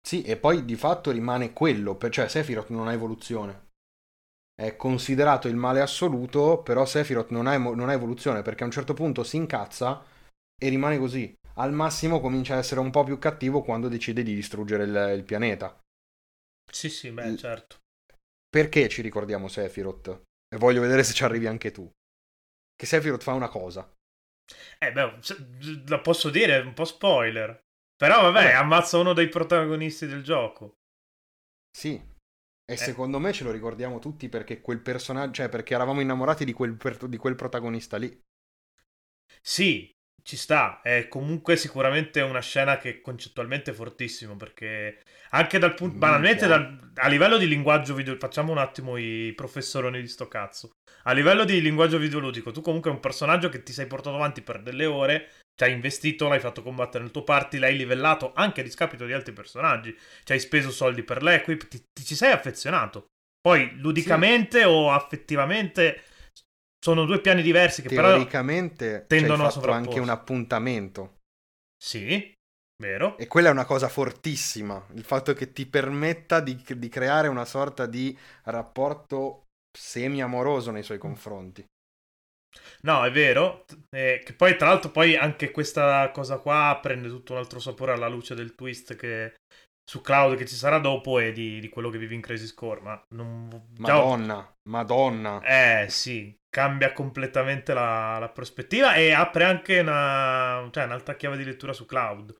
Sì, 0.00 0.22
e 0.22 0.36
poi 0.36 0.64
di 0.64 0.76
fatto 0.76 1.10
rimane 1.10 1.52
quello, 1.52 1.98
cioè 2.10 2.28
Sephiroth 2.28 2.70
non 2.70 2.86
ha 2.86 2.92
evoluzione. 2.92 3.64
È 4.54 4.76
considerato 4.76 5.48
il 5.48 5.56
male 5.56 5.80
assoluto, 5.80 6.62
però 6.62 6.86
Sephiroth 6.86 7.30
non 7.30 7.48
ha, 7.48 7.56
non 7.58 7.88
ha 7.88 7.92
evoluzione 7.92 8.42
perché 8.42 8.62
a 8.62 8.66
un 8.66 8.72
certo 8.72 8.94
punto 8.94 9.24
si 9.24 9.36
incazza 9.36 10.02
e 10.58 10.68
rimane 10.68 10.98
così. 10.98 11.36
Al 11.54 11.72
massimo 11.72 12.20
comincia 12.20 12.54
a 12.54 12.58
essere 12.58 12.80
un 12.80 12.90
po' 12.90 13.02
più 13.04 13.18
cattivo 13.18 13.62
quando 13.62 13.88
decide 13.88 14.22
di 14.22 14.34
distruggere 14.34 14.84
il, 14.84 15.12
il 15.16 15.24
pianeta. 15.24 15.76
Sì, 16.70 16.88
sì, 16.90 17.10
beh, 17.10 17.36
certo. 17.36 17.76
Perché 18.48 18.88
ci 18.88 19.02
ricordiamo 19.02 19.48
Sephiroth? 19.48 20.22
E 20.48 20.56
voglio 20.56 20.80
vedere 20.80 21.02
se 21.04 21.12
ci 21.12 21.24
arrivi 21.24 21.46
anche 21.46 21.70
tu. 21.70 21.88
Che 22.74 22.86
Sephiroth 22.86 23.22
fa 23.22 23.32
una 23.32 23.48
cosa. 23.48 23.88
Eh, 24.80 24.92
beh, 24.92 25.18
la 25.88 26.00
posso 26.00 26.30
dire, 26.30 26.56
è 26.56 26.60
un 26.60 26.74
po' 26.74 26.84
spoiler. 26.84 27.58
Però 27.96 28.22
vabbè, 28.22 28.44
Vabbè. 28.44 28.54
ammazza 28.54 28.98
uno 28.98 29.12
dei 29.12 29.28
protagonisti 29.28 30.06
del 30.06 30.22
gioco. 30.22 30.78
Sì. 31.70 31.94
E 32.68 32.72
Eh. 32.72 32.76
secondo 32.76 33.20
me 33.20 33.32
ce 33.32 33.44
lo 33.44 33.52
ricordiamo 33.52 34.00
tutti 34.00 34.28
perché 34.28 34.60
quel 34.60 34.80
personaggio, 34.80 35.34
cioè 35.34 35.48
perché 35.48 35.74
eravamo 35.74 36.00
innamorati 36.00 36.44
di 36.44 36.52
quel, 36.52 36.76
di 37.08 37.16
quel 37.16 37.36
protagonista 37.36 37.96
lì. 37.96 38.20
Sì, 39.42 39.95
ci 40.26 40.36
sta. 40.36 40.80
È 40.82 41.06
comunque 41.06 41.56
sicuramente 41.56 42.20
una 42.20 42.40
scena 42.40 42.78
che 42.78 43.00
concettualmente 43.00 43.70
è 43.70 43.74
fortissimo. 43.74 44.34
Perché 44.36 44.98
anche 45.30 45.58
dal 45.58 45.74
punto. 45.74 45.92
Minchia. 45.94 46.08
Banalmente, 46.08 46.46
dal- 46.48 46.90
a 46.96 47.08
livello 47.08 47.38
di 47.38 47.46
linguaggio 47.46 47.94
video. 47.94 48.16
Facciamo 48.16 48.50
un 48.50 48.58
attimo 48.58 48.96
i 48.96 49.32
professoroni 49.36 50.00
di 50.00 50.08
sto 50.08 50.26
cazzo. 50.26 50.72
A 51.04 51.12
livello 51.12 51.44
di 51.44 51.62
linguaggio 51.62 51.98
videoludico, 51.98 52.50
tu 52.50 52.60
comunque 52.60 52.90
è 52.90 52.94
un 52.94 52.98
personaggio 52.98 53.48
che 53.48 53.62
ti 53.62 53.72
sei 53.72 53.86
portato 53.86 54.16
avanti 54.16 54.42
per 54.42 54.60
delle 54.60 54.86
ore. 54.86 55.30
Ci 55.54 55.64
hai 55.64 55.72
investito, 55.72 56.28
l'hai 56.28 56.40
fatto 56.40 56.62
combattere 56.62 57.04
nel 57.04 57.12
tuo 57.12 57.22
party, 57.22 57.58
l'hai 57.58 57.76
livellato 57.76 58.32
anche 58.34 58.60
a 58.60 58.64
discapito 58.64 59.06
di 59.06 59.12
altri 59.12 59.32
personaggi. 59.32 59.96
Ci 60.24 60.32
hai 60.32 60.40
speso 60.40 60.72
soldi 60.72 61.04
per 61.04 61.22
l'equip, 61.22 61.68
ti, 61.68 61.80
ti 61.92 62.04
ci 62.04 62.16
sei 62.16 62.32
affezionato. 62.32 63.06
Poi, 63.40 63.76
ludicamente 63.76 64.64
o 64.64 64.90
affettivamente, 64.90 66.02
sono 66.86 67.04
due 67.04 67.20
piani 67.20 67.42
diversi 67.42 67.82
che 67.82 67.88
però 67.88 68.10
Teoricamente 68.10 69.06
tendono 69.08 69.42
ci 69.42 69.48
a 69.48 69.50
fatto 69.50 69.70
anche 69.72 69.98
sovrapporsi. 69.98 69.98
un 69.98 70.08
appuntamento. 70.08 71.16
Sì, 71.76 72.32
vero. 72.80 73.18
E 73.18 73.26
quella 73.26 73.48
è 73.48 73.50
una 73.50 73.64
cosa 73.64 73.88
fortissima, 73.88 74.86
il 74.94 75.02
fatto 75.02 75.32
che 75.32 75.52
ti 75.52 75.66
permetta 75.66 76.38
di, 76.38 76.62
di 76.76 76.88
creare 76.88 77.26
una 77.26 77.44
sorta 77.44 77.86
di 77.86 78.16
rapporto 78.44 79.46
semi-amoroso 79.76 80.70
nei 80.70 80.84
suoi 80.84 80.98
confronti. 80.98 81.64
No, 82.82 83.04
è 83.04 83.10
vero. 83.10 83.64
Eh, 83.90 84.22
che 84.24 84.32
poi, 84.32 84.56
tra 84.56 84.68
l'altro, 84.68 84.90
poi 84.90 85.16
anche 85.16 85.50
questa 85.50 86.08
cosa 86.12 86.38
qua 86.38 86.78
prende 86.80 87.08
tutto 87.08 87.32
un 87.32 87.38
altro 87.38 87.58
sapore 87.58 87.92
alla 87.92 88.08
luce 88.08 88.36
del 88.36 88.54
twist 88.54 88.94
che 88.94 89.34
su 89.88 90.00
Cloud 90.00 90.36
che 90.36 90.46
ci 90.46 90.54
sarà 90.54 90.78
dopo 90.78 91.18
e 91.18 91.32
di, 91.32 91.58
di 91.58 91.68
quello 91.68 91.90
che 91.90 91.98
vivi 91.98 92.14
in 92.14 92.20
Crazy 92.20 92.46
Score. 92.46 92.80
Ma 92.80 93.04
non... 93.14 93.48
Madonna, 93.78 94.54
madonna. 94.70 95.42
Eh 95.42 95.88
sì, 95.88 96.34
cambia 96.56 96.94
completamente 96.94 97.74
la, 97.74 98.16
la 98.18 98.30
prospettiva 98.30 98.94
e 98.94 99.12
apre 99.12 99.44
anche 99.44 99.80
una, 99.80 100.66
cioè, 100.72 100.84
un'altra 100.84 101.14
chiave 101.14 101.36
di 101.36 101.44
lettura 101.44 101.74
su 101.74 101.84
Cloud. 101.84 102.34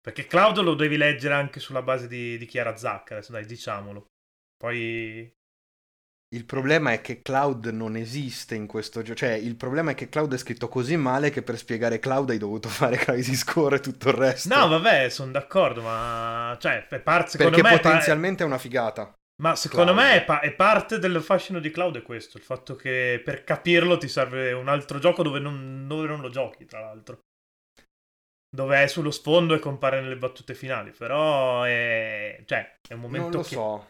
Perché 0.00 0.26
Cloud 0.26 0.58
lo 0.58 0.74
devi 0.74 0.96
leggere 0.96 1.34
anche 1.34 1.58
sulla 1.58 1.82
base 1.82 2.06
di, 2.06 2.38
di 2.38 2.46
Chiara 2.46 2.76
Zacca, 2.76 3.14
adesso 3.14 3.32
dai, 3.32 3.44
diciamolo. 3.44 4.06
Poi 4.56 5.28
Il 6.32 6.44
problema 6.44 6.92
è 6.92 7.00
che 7.00 7.22
Cloud 7.22 7.66
non 7.66 7.96
esiste 7.96 8.54
in 8.54 8.68
questo 8.68 9.02
gioco. 9.02 9.18
Cioè, 9.18 9.30
il 9.30 9.56
problema 9.56 9.90
è 9.90 9.94
che 9.96 10.08
Cloud 10.08 10.32
è 10.32 10.38
scritto 10.38 10.68
così 10.68 10.96
male 10.96 11.30
che 11.30 11.42
per 11.42 11.58
spiegare 11.58 11.98
Cloud 11.98 12.30
hai 12.30 12.38
dovuto 12.38 12.68
fare 12.70 12.98
Crazy 12.98 13.34
Score 13.34 13.76
e 13.76 13.80
tutto 13.80 14.10
il 14.10 14.14
resto. 14.14 14.54
No, 14.54 14.68
vabbè, 14.68 15.08
sono 15.08 15.32
d'accordo, 15.32 15.82
ma 15.82 16.56
cioè, 16.60 16.86
è 16.86 17.00
parte, 17.00 17.30
secondo 17.30 17.56
Perché 17.56 17.68
me 17.68 17.80
potenzialmente 17.80 18.44
è 18.44 18.46
una 18.46 18.58
figata. 18.58 19.12
Ma 19.40 19.56
secondo 19.56 19.92
Cloud. 19.92 19.94
me 19.94 20.14
è, 20.16 20.24
pa- 20.24 20.40
è 20.40 20.52
parte 20.54 20.98
del 20.98 21.20
fascino 21.22 21.60
di 21.60 21.70
Cloud 21.70 21.96
è 21.98 22.02
questo, 22.02 22.36
il 22.36 22.42
fatto 22.42 22.76
che 22.76 23.20
per 23.24 23.44
capirlo 23.44 23.96
ti 23.98 24.08
serve 24.08 24.52
un 24.52 24.68
altro 24.68 24.98
gioco 24.98 25.22
dove 25.22 25.38
non, 25.38 25.86
dove 25.88 26.06
non 26.06 26.20
lo 26.20 26.28
giochi, 26.28 26.64
tra 26.66 26.80
l'altro. 26.80 27.20
Dove 28.52 28.82
è 28.82 28.86
sullo 28.88 29.12
sfondo 29.12 29.54
e 29.54 29.60
compare 29.60 30.00
nelle 30.00 30.16
battute 30.16 30.54
finali, 30.54 30.90
però 30.90 31.62
è 31.62 32.42
cioè, 32.46 32.78
è 32.88 32.94
un 32.94 33.00
momento 33.00 33.28
Non 33.28 33.30
lo 33.30 33.42
che 33.42 33.54
so. 33.54 33.86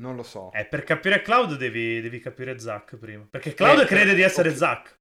Non 0.00 0.16
lo 0.16 0.22
so. 0.22 0.50
Eh, 0.54 0.64
per 0.66 0.84
capire 0.84 1.22
Cloud 1.22 1.56
devi, 1.56 2.00
devi 2.00 2.18
capire 2.20 2.58
Zack 2.58 2.96
prima. 2.96 3.26
Perché 3.30 3.54
Cloud 3.54 3.80
Eh, 3.80 3.86
crede 3.86 4.14
di 4.14 4.22
essere 4.22 4.48
ok. 4.50 4.56
Zack. 4.56 5.00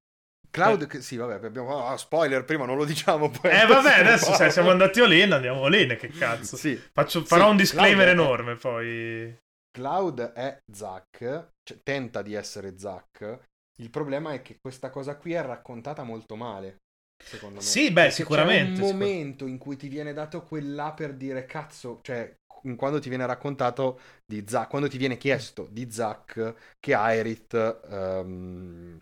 Cloud, 0.52 0.86
che- 0.88 1.02
sì, 1.02 1.16
vabbè, 1.18 1.46
abbiamo... 1.46 1.88
ah, 1.88 1.98
spoiler, 1.98 2.44
prima 2.46 2.66
non 2.66 2.78
lo 2.78 2.86
diciamo. 2.86 3.30
Poi 3.30 3.52
Eh, 3.52 3.66
vabbè, 3.66 4.00
adesso 4.02 4.34
se 4.34 4.36
farlo. 4.38 4.52
siamo 4.52 4.70
andati 4.72 5.00
all-in, 5.02 5.32
andiamo 5.34 5.66
all-in, 5.66 5.96
che 6.00 6.10
cazzo. 6.10 6.58
Sì, 6.58 6.82
Faccio- 6.94 7.26
farò 7.26 7.46
Sì, 7.46 7.50
un 7.50 7.58
disclaimer 7.58 8.08
Cloud 8.08 8.10
enorme, 8.10 8.56
poi... 8.56 9.38
Cloud 9.72 10.20
è 10.34 10.62
Zack, 10.72 11.52
cioè, 11.64 11.80
tenta 11.84 12.22
di 12.22 12.34
essere 12.34 12.78
Zack. 12.78 13.50
Il 13.78 13.90
problema 13.90 14.34
è 14.34 14.42
che 14.42 14.60
questa 14.60 14.90
cosa 14.90 15.16
qui 15.18 15.34
è 15.34 15.42
raccontata 15.42 16.04
molto 16.04 16.36
male, 16.36 16.82
secondo 17.24 17.62
me. 17.62 17.72
Sì, 17.74 17.92
beh, 17.92 18.10
Perché 18.10 18.12
sicuramente, 18.12 18.82
C'è 18.84 18.94
un 18.94 19.00
momento 19.00 19.46
in 19.46 19.58
cui 19.58 19.78
ti 19.78 19.88
viene 19.88 20.14
dato 20.14 20.44
quella 20.44 20.94
per 20.94 21.14
dire 21.16 21.46
cazzo, 21.46 22.00
cioè 22.04 22.36
quando 22.76 23.00
ti 23.00 23.10
viene 23.10 23.26
raccontato 23.26 24.00
di 24.26 24.44
Zack, 24.48 24.70
quando 24.70 24.88
ti 24.88 24.98
viene 24.98 25.18
chiesto 25.18 25.68
di 25.72 25.90
Zack 25.92 26.76
che 26.80 26.94
Aerith 26.94 27.54
ehm, 27.90 29.00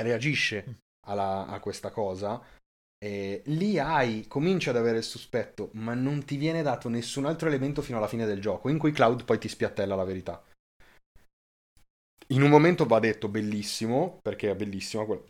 reagisce 0.00 0.64
Mm. 0.68 0.74
alla- 1.06 1.46
a 1.46 1.60
questa 1.60 1.90
cosa. 1.90 2.42
E 3.04 3.42
lì 3.48 3.78
hai, 3.78 4.26
cominci 4.26 4.70
ad 4.70 4.78
avere 4.78 4.96
il 4.96 5.04
sospetto, 5.04 5.68
ma 5.74 5.92
non 5.92 6.24
ti 6.24 6.38
viene 6.38 6.62
dato 6.62 6.88
nessun 6.88 7.26
altro 7.26 7.48
elemento 7.48 7.82
fino 7.82 7.98
alla 7.98 8.08
fine 8.08 8.24
del 8.24 8.40
gioco, 8.40 8.70
in 8.70 8.78
cui 8.78 8.92
Cloud 8.92 9.24
poi 9.24 9.38
ti 9.38 9.46
spiattella 9.46 9.94
la 9.94 10.04
verità. 10.04 10.42
In 12.28 12.40
un 12.40 12.48
momento 12.48 12.86
va 12.86 13.00
detto 13.00 13.28
bellissimo, 13.28 14.20
perché 14.22 14.50
è 14.50 14.56
bellissima 14.56 15.04
quella, 15.04 15.20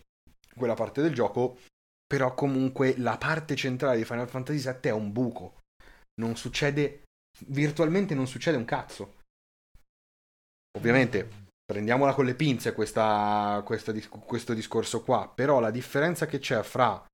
quella 0.55 0.75
parte 0.75 1.03
del 1.03 1.13
gioco, 1.15 1.59
però 2.07 2.33
comunque 2.35 2.97
la 2.99 3.19
parte 3.19 3.57
centrale 3.57 3.97
di 3.97 4.05
Final 4.05 4.29
Fantasy 4.29 4.63
VII 4.63 4.79
è 4.83 4.93
un 4.93 5.11
buco. 5.11 5.63
Non 6.21 6.37
succede, 6.37 7.03
virtualmente 7.47 8.15
non 8.15 8.29
succede 8.29 8.57
un 8.57 8.65
cazzo. 8.65 9.17
Ovviamente 10.79 11.29
prendiamola 11.65 12.15
con 12.15 12.25
le 12.25 12.37
pinze 12.37 12.73
questa, 12.73 13.61
questa 13.65 13.93
questo 14.09 14.55
discorso 14.55 15.03
qua, 15.03 15.29
però 15.29 15.59
la 15.59 15.73
differenza 15.73 16.27
che 16.27 16.39
c'è 16.39 16.63
fra 16.63 17.05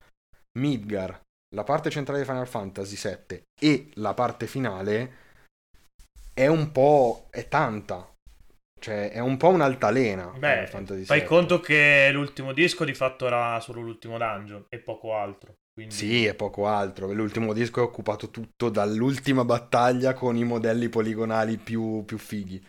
Midgar, 0.59 1.19
la 1.55 1.63
parte 1.63 1.89
centrale 1.89 2.19
di 2.19 2.25
Final 2.25 2.47
Fantasy 2.47 2.95
VII 2.95 3.41
e 3.59 3.89
la 3.95 4.13
parte 4.13 4.47
finale 4.47 5.19
è 6.33 6.47
un 6.47 6.71
po'... 6.71 7.27
è 7.29 7.47
tanta. 7.47 8.09
Cioè, 8.79 9.11
è 9.11 9.19
un 9.19 9.37
po' 9.37 9.49
un'altalena. 9.49 10.33
Beh, 10.37 10.65
fai 11.03 11.23
conto 11.23 11.59
che 11.59 12.09
l'ultimo 12.11 12.51
disco 12.51 12.83
di 12.83 12.95
fatto 12.95 13.27
era 13.27 13.59
solo 13.59 13.81
l'ultimo 13.81 14.17
dungeon 14.17 14.65
e 14.69 14.79
poco 14.79 15.13
altro. 15.15 15.53
Quindi... 15.71 15.93
Sì, 15.93 16.25
e 16.25 16.33
poco 16.33 16.67
altro. 16.67 17.11
L'ultimo 17.13 17.53
disco 17.53 17.79
è 17.79 17.83
occupato 17.83 18.29
tutto 18.31 18.69
dall'ultima 18.69 19.45
battaglia 19.45 20.13
con 20.13 20.35
i 20.35 20.43
modelli 20.43 20.89
poligonali 20.89 21.57
più, 21.57 22.03
più 22.05 22.17
fighi. 22.17 22.65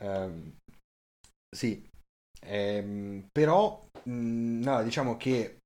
Ehm, 0.00 0.56
sì, 1.48 1.88
Ehm, 2.46 3.26
però 3.32 3.82
mh, 4.04 4.60
no, 4.62 4.82
diciamo 4.82 5.16
che 5.16 5.58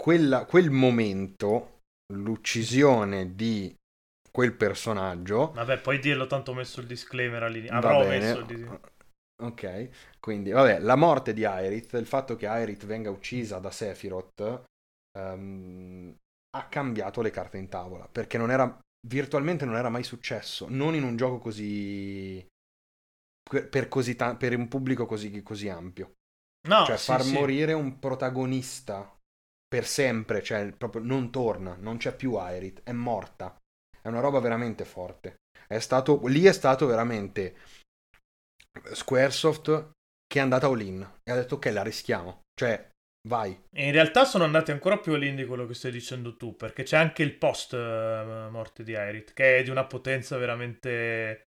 quella- 0.00 0.44
quel 0.44 0.70
momento, 0.70 1.80
l'uccisione 2.14 3.34
di 3.34 3.74
quel 4.30 4.54
personaggio, 4.54 5.52
Vabbè, 5.54 5.80
puoi 5.80 5.98
dirlo, 5.98 6.26
tanto 6.26 6.52
ho 6.52 6.54
messo 6.54 6.80
il 6.80 6.86
disclaimer 6.86 7.42
all'inizio. 7.42 7.76
Avrò 7.76 7.98
bene. 7.98 8.18
messo 8.18 8.38
il 8.38 8.46
disclaimer. 8.46 8.90
Ok, 9.40 9.90
quindi 10.18 10.50
vabbè, 10.50 10.80
la 10.80 10.96
morte 10.96 11.32
di 11.32 11.44
Aerith, 11.44 11.92
il 11.92 12.06
fatto 12.06 12.34
che 12.34 12.46
Aerith 12.46 12.86
venga 12.86 13.10
uccisa 13.10 13.58
da 13.58 13.70
Sephiroth 13.70 14.64
ehm, 15.16 16.16
ha 16.56 16.68
cambiato 16.68 17.22
le 17.22 17.30
carte 17.30 17.58
in 17.58 17.68
tavola, 17.68 18.08
perché 18.08 18.36
non 18.36 18.50
era 18.50 18.78
virtualmente 19.06 19.64
non 19.64 19.76
era 19.76 19.90
mai 19.90 20.02
successo, 20.02 20.66
non 20.68 20.94
in 20.96 21.04
un 21.04 21.16
gioco 21.16 21.38
così 21.38 22.44
per, 23.48 23.68
per 23.68 23.88
così 23.88 24.16
ta- 24.16 24.36
per 24.36 24.56
un 24.56 24.68
pubblico 24.68 25.06
così, 25.06 25.42
così 25.42 25.68
ampio. 25.68 26.14
No, 26.68 26.84
cioè 26.86 26.96
sì, 26.96 27.04
far 27.04 27.22
sì. 27.22 27.32
morire 27.32 27.72
un 27.72 27.98
protagonista 27.98 29.17
per 29.68 29.86
sempre, 29.86 30.42
cioè 30.42 30.72
proprio 30.72 31.02
non 31.02 31.30
torna, 31.30 31.76
non 31.78 31.98
c'è 31.98 32.14
più 32.16 32.34
Aerith, 32.34 32.80
è 32.82 32.92
morta. 32.92 33.56
È 34.00 34.08
una 34.08 34.20
roba 34.20 34.40
veramente 34.40 34.84
forte. 34.84 35.36
È 35.66 35.78
stato, 35.78 36.26
lì 36.26 36.44
è 36.44 36.52
stato 36.52 36.86
veramente 36.86 37.56
Squaresoft 38.92 39.90
che 40.26 40.38
è 40.38 40.42
andata 40.42 40.66
all-in 40.66 41.06
e 41.22 41.32
ha 41.32 41.34
detto 41.34 41.56
ok, 41.56 41.66
la 41.66 41.82
rischiamo. 41.82 42.42
Cioè, 42.58 42.90
vai. 43.28 43.58
E 43.70 43.86
in 43.86 43.92
realtà 43.92 44.24
sono 44.24 44.44
andati 44.44 44.70
ancora 44.70 44.98
più 44.98 45.12
all'in 45.12 45.36
di 45.36 45.44
quello 45.44 45.66
che 45.66 45.74
stai 45.74 45.90
dicendo 45.90 46.36
tu, 46.36 46.56
perché 46.56 46.84
c'è 46.84 46.96
anche 46.96 47.22
il 47.22 47.34
post 47.34 47.72
uh, 47.72 48.48
morte 48.50 48.82
di 48.82 48.94
Aerith, 48.94 49.34
che 49.34 49.58
è 49.58 49.62
di 49.62 49.70
una 49.70 49.84
potenza 49.84 50.38
veramente 50.38 51.42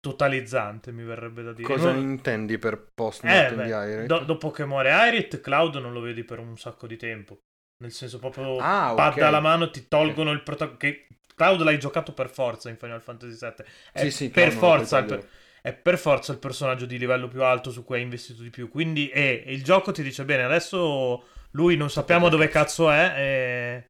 totalizzante, 0.00 0.92
mi 0.92 1.02
verrebbe 1.02 1.42
da 1.42 1.52
dire. 1.52 1.66
Cosa 1.66 1.92
non... 1.92 2.02
intendi 2.02 2.58
per 2.58 2.90
post 2.94 3.24
morte 3.24 3.60
eh, 3.60 3.64
di 3.64 3.72
Aerith? 3.72 4.06
Do- 4.06 4.24
dopo 4.24 4.50
che 4.50 4.64
muore 4.64 4.92
Aerith, 4.92 5.40
Cloud 5.40 5.76
non 5.76 5.92
lo 5.92 6.00
vedi 6.00 6.22
per 6.22 6.38
un 6.38 6.56
sacco 6.56 6.86
di 6.86 6.96
tempo. 6.96 7.40
Nel 7.80 7.92
senso 7.92 8.18
proprio 8.18 8.58
ah, 8.58 8.92
pad 8.94 9.12
okay. 9.12 9.24
alla 9.24 9.40
mano 9.40 9.70
ti 9.70 9.86
tolgono 9.86 10.30
okay. 10.30 10.34
il 10.34 10.42
protagonista. 10.42 11.06
Cloud 11.38 11.62
l'hai 11.62 11.78
giocato 11.78 12.12
per 12.12 12.28
forza 12.28 12.68
in 12.68 12.76
Final 12.76 13.00
Fantasy 13.00 13.38
VII. 13.38 13.66
È 13.92 14.00
sì, 14.00 14.10
sì, 14.10 14.30
per 14.30 14.50
forza. 14.50 15.04
Per... 15.04 15.28
È 15.62 15.72
per 15.72 15.98
forza 15.98 16.32
il 16.32 16.38
personaggio 16.38 16.86
di 16.86 16.98
livello 16.98 17.28
più 17.28 17.44
alto 17.44 17.70
su 17.70 17.84
cui 17.84 17.96
hai 17.96 18.02
investito 18.02 18.42
di 18.42 18.50
più. 18.50 18.68
Quindi 18.68 19.08
è, 19.08 19.44
il 19.46 19.62
gioco 19.62 19.92
ti 19.92 20.02
dice: 20.02 20.24
Bene, 20.24 20.42
adesso 20.42 21.24
lui 21.52 21.76
non 21.76 21.90
sappiamo 21.90 22.28
dove 22.28 22.48
cazzo 22.48 22.90
è. 22.90 23.14
E, 23.16 23.86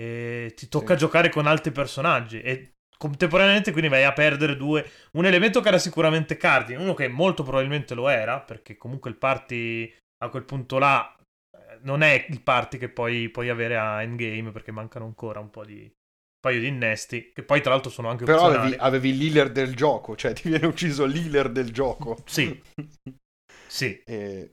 e 0.00 0.54
ti 0.54 0.68
tocca 0.68 0.94
sì. 0.94 1.00
giocare 1.00 1.28
con 1.28 1.46
altri 1.46 1.70
personaggi. 1.70 2.40
E 2.40 2.72
contemporaneamente 3.00 3.72
quindi 3.72 3.88
vai 3.88 4.04
a 4.04 4.12
perdere 4.12 4.56
due 4.56 4.86
un 5.12 5.24
elemento 5.24 5.62
che 5.62 5.68
era 5.68 5.78
sicuramente 5.78 6.36
cardine 6.36 6.82
uno 6.82 6.92
che 6.92 7.08
molto 7.08 7.42
probabilmente 7.42 7.94
lo 7.94 8.10
era 8.10 8.40
perché 8.40 8.76
comunque 8.76 9.08
il 9.08 9.16
party 9.16 9.90
a 10.22 10.28
quel 10.28 10.44
punto 10.44 10.76
là 10.76 11.10
eh, 11.16 11.19
non 11.82 12.02
è 12.02 12.26
il 12.28 12.42
party 12.42 12.78
che 12.78 12.88
poi 12.88 13.28
puoi 13.30 13.48
avere 13.48 13.76
a 13.76 14.02
endgame 14.02 14.50
perché 14.50 14.72
mancano 14.72 15.04
ancora 15.04 15.40
un 15.40 15.50
po' 15.50 15.64
di 15.64 15.82
un 15.82 16.40
paio 16.40 16.60
di 16.60 16.68
innesti 16.68 17.32
che 17.32 17.42
poi 17.42 17.60
tra 17.60 17.70
l'altro 17.70 17.90
sono 17.90 18.08
anche 18.08 18.24
però 18.24 18.46
avevi, 18.46 18.76
avevi 18.78 19.16
l'healer 19.16 19.50
del 19.52 19.74
gioco 19.74 20.16
cioè 20.16 20.32
ti 20.32 20.48
viene 20.48 20.66
ucciso 20.66 21.04
l'healer 21.06 21.50
del 21.50 21.72
gioco 21.72 22.18
sì 22.26 22.60
sì 23.66 24.02
e... 24.04 24.50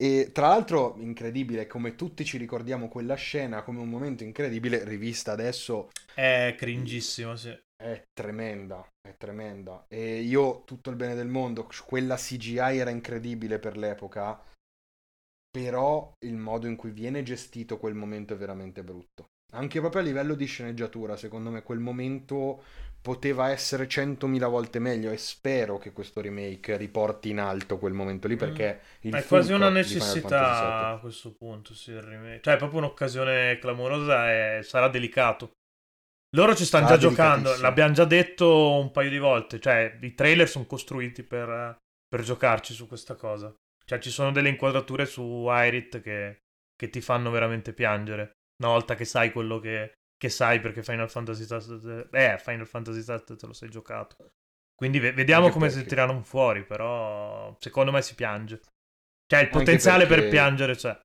E 0.00 0.30
tra 0.32 0.46
l'altro, 0.46 0.94
incredibile, 0.98 1.66
come 1.66 1.96
tutti 1.96 2.24
ci 2.24 2.36
ricordiamo 2.38 2.86
quella 2.86 3.16
scena 3.16 3.64
come 3.64 3.80
un 3.80 3.88
momento 3.88 4.22
incredibile, 4.22 4.84
rivista 4.84 5.32
adesso. 5.32 5.88
È 6.14 6.54
cringissimo, 6.56 7.34
sì. 7.34 7.50
È 7.74 8.04
tremenda, 8.12 8.86
è 9.00 9.16
tremenda. 9.16 9.86
E 9.88 10.20
io, 10.20 10.62
tutto 10.64 10.90
il 10.90 10.96
bene 10.96 11.16
del 11.16 11.26
mondo, 11.26 11.68
quella 11.84 12.14
CGI 12.14 12.78
era 12.78 12.90
incredibile 12.90 13.58
per 13.58 13.76
l'epoca, 13.76 14.40
però 15.50 16.12
il 16.26 16.36
modo 16.36 16.66
in 16.66 16.76
cui 16.76 16.90
viene 16.90 17.22
gestito 17.22 17.78
quel 17.78 17.94
momento 17.94 18.34
è 18.34 18.36
veramente 18.36 18.82
brutto. 18.82 19.28
Anche 19.52 19.80
proprio 19.80 20.02
a 20.02 20.04
livello 20.04 20.34
di 20.34 20.44
sceneggiatura, 20.44 21.16
secondo 21.16 21.50
me 21.50 21.62
quel 21.62 21.78
momento 21.78 22.62
poteva 23.00 23.50
essere 23.50 23.88
centomila 23.88 24.48
volte 24.48 24.78
meglio 24.78 25.10
e 25.10 25.16
spero 25.16 25.78
che 25.78 25.92
questo 25.92 26.20
remake 26.20 26.76
riporti 26.76 27.30
in 27.30 27.38
alto 27.38 27.78
quel 27.78 27.92
momento 27.92 28.26
lì 28.28 28.36
perché 28.36 28.80
mm. 29.06 29.14
è 29.14 29.24
quasi 29.24 29.52
una 29.52 29.70
necessità 29.70 30.88
a 30.88 30.98
questo 30.98 31.32
punto 31.32 31.74
sì, 31.74 31.92
il 31.92 32.02
remake. 32.02 32.40
cioè 32.42 32.54
è 32.54 32.58
proprio 32.58 32.80
un'occasione 32.80 33.58
clamorosa 33.58 34.32
e 34.32 34.62
sarà 34.62 34.88
delicato 34.88 35.52
loro 36.36 36.54
ci 36.54 36.64
stanno 36.64 36.88
già 36.88 36.98
giocando 36.98 37.56
l'abbiamo 37.60 37.94
già 37.94 38.04
detto 38.04 38.78
un 38.78 38.90
paio 38.90 39.10
di 39.10 39.18
volte 39.18 39.60
cioè 39.60 39.96
i 40.02 40.14
trailer 40.14 40.48
sono 40.48 40.66
costruiti 40.66 41.22
per, 41.22 41.78
per 42.06 42.22
giocarci 42.22 42.74
su 42.74 42.88
questa 42.88 43.14
cosa 43.14 43.54
cioè 43.88 43.98
ci 43.98 44.10
sono 44.10 44.32
delle 44.32 44.50
inquadrature 44.50 45.06
su 45.06 45.46
Irit 45.48 46.00
che, 46.00 46.40
che 46.76 46.90
ti 46.90 47.00
fanno 47.00 47.30
veramente 47.30 47.72
piangere 47.72 48.32
una 48.62 48.72
volta 48.72 48.94
che 48.94 49.04
sai 49.04 49.32
quello 49.32 49.58
che, 49.60 49.92
che 50.16 50.28
sai 50.28 50.60
perché 50.60 50.82
Final 50.82 51.08
Fantasy 51.08 51.46
VII, 51.46 52.08
eh, 52.10 52.38
Final 52.38 52.66
Fantasy 52.66 53.02
VII 53.04 53.36
te 53.36 53.46
lo 53.46 53.52
sei 53.52 53.70
giocato. 53.70 54.30
Quindi 54.74 54.98
vediamo 54.98 55.46
Anche 55.46 55.54
come 55.54 55.68
perché... 55.68 55.82
si 55.82 55.88
tirano 55.88 56.22
fuori, 56.22 56.64
però 56.64 57.56
secondo 57.58 57.90
me 57.90 58.02
si 58.02 58.14
piange. 58.14 58.60
Cioè 59.26 59.42
il 59.42 59.48
potenziale 59.48 60.06
perché... 60.06 60.22
per 60.22 60.30
piangere 60.30 60.74
c'è. 60.74 61.00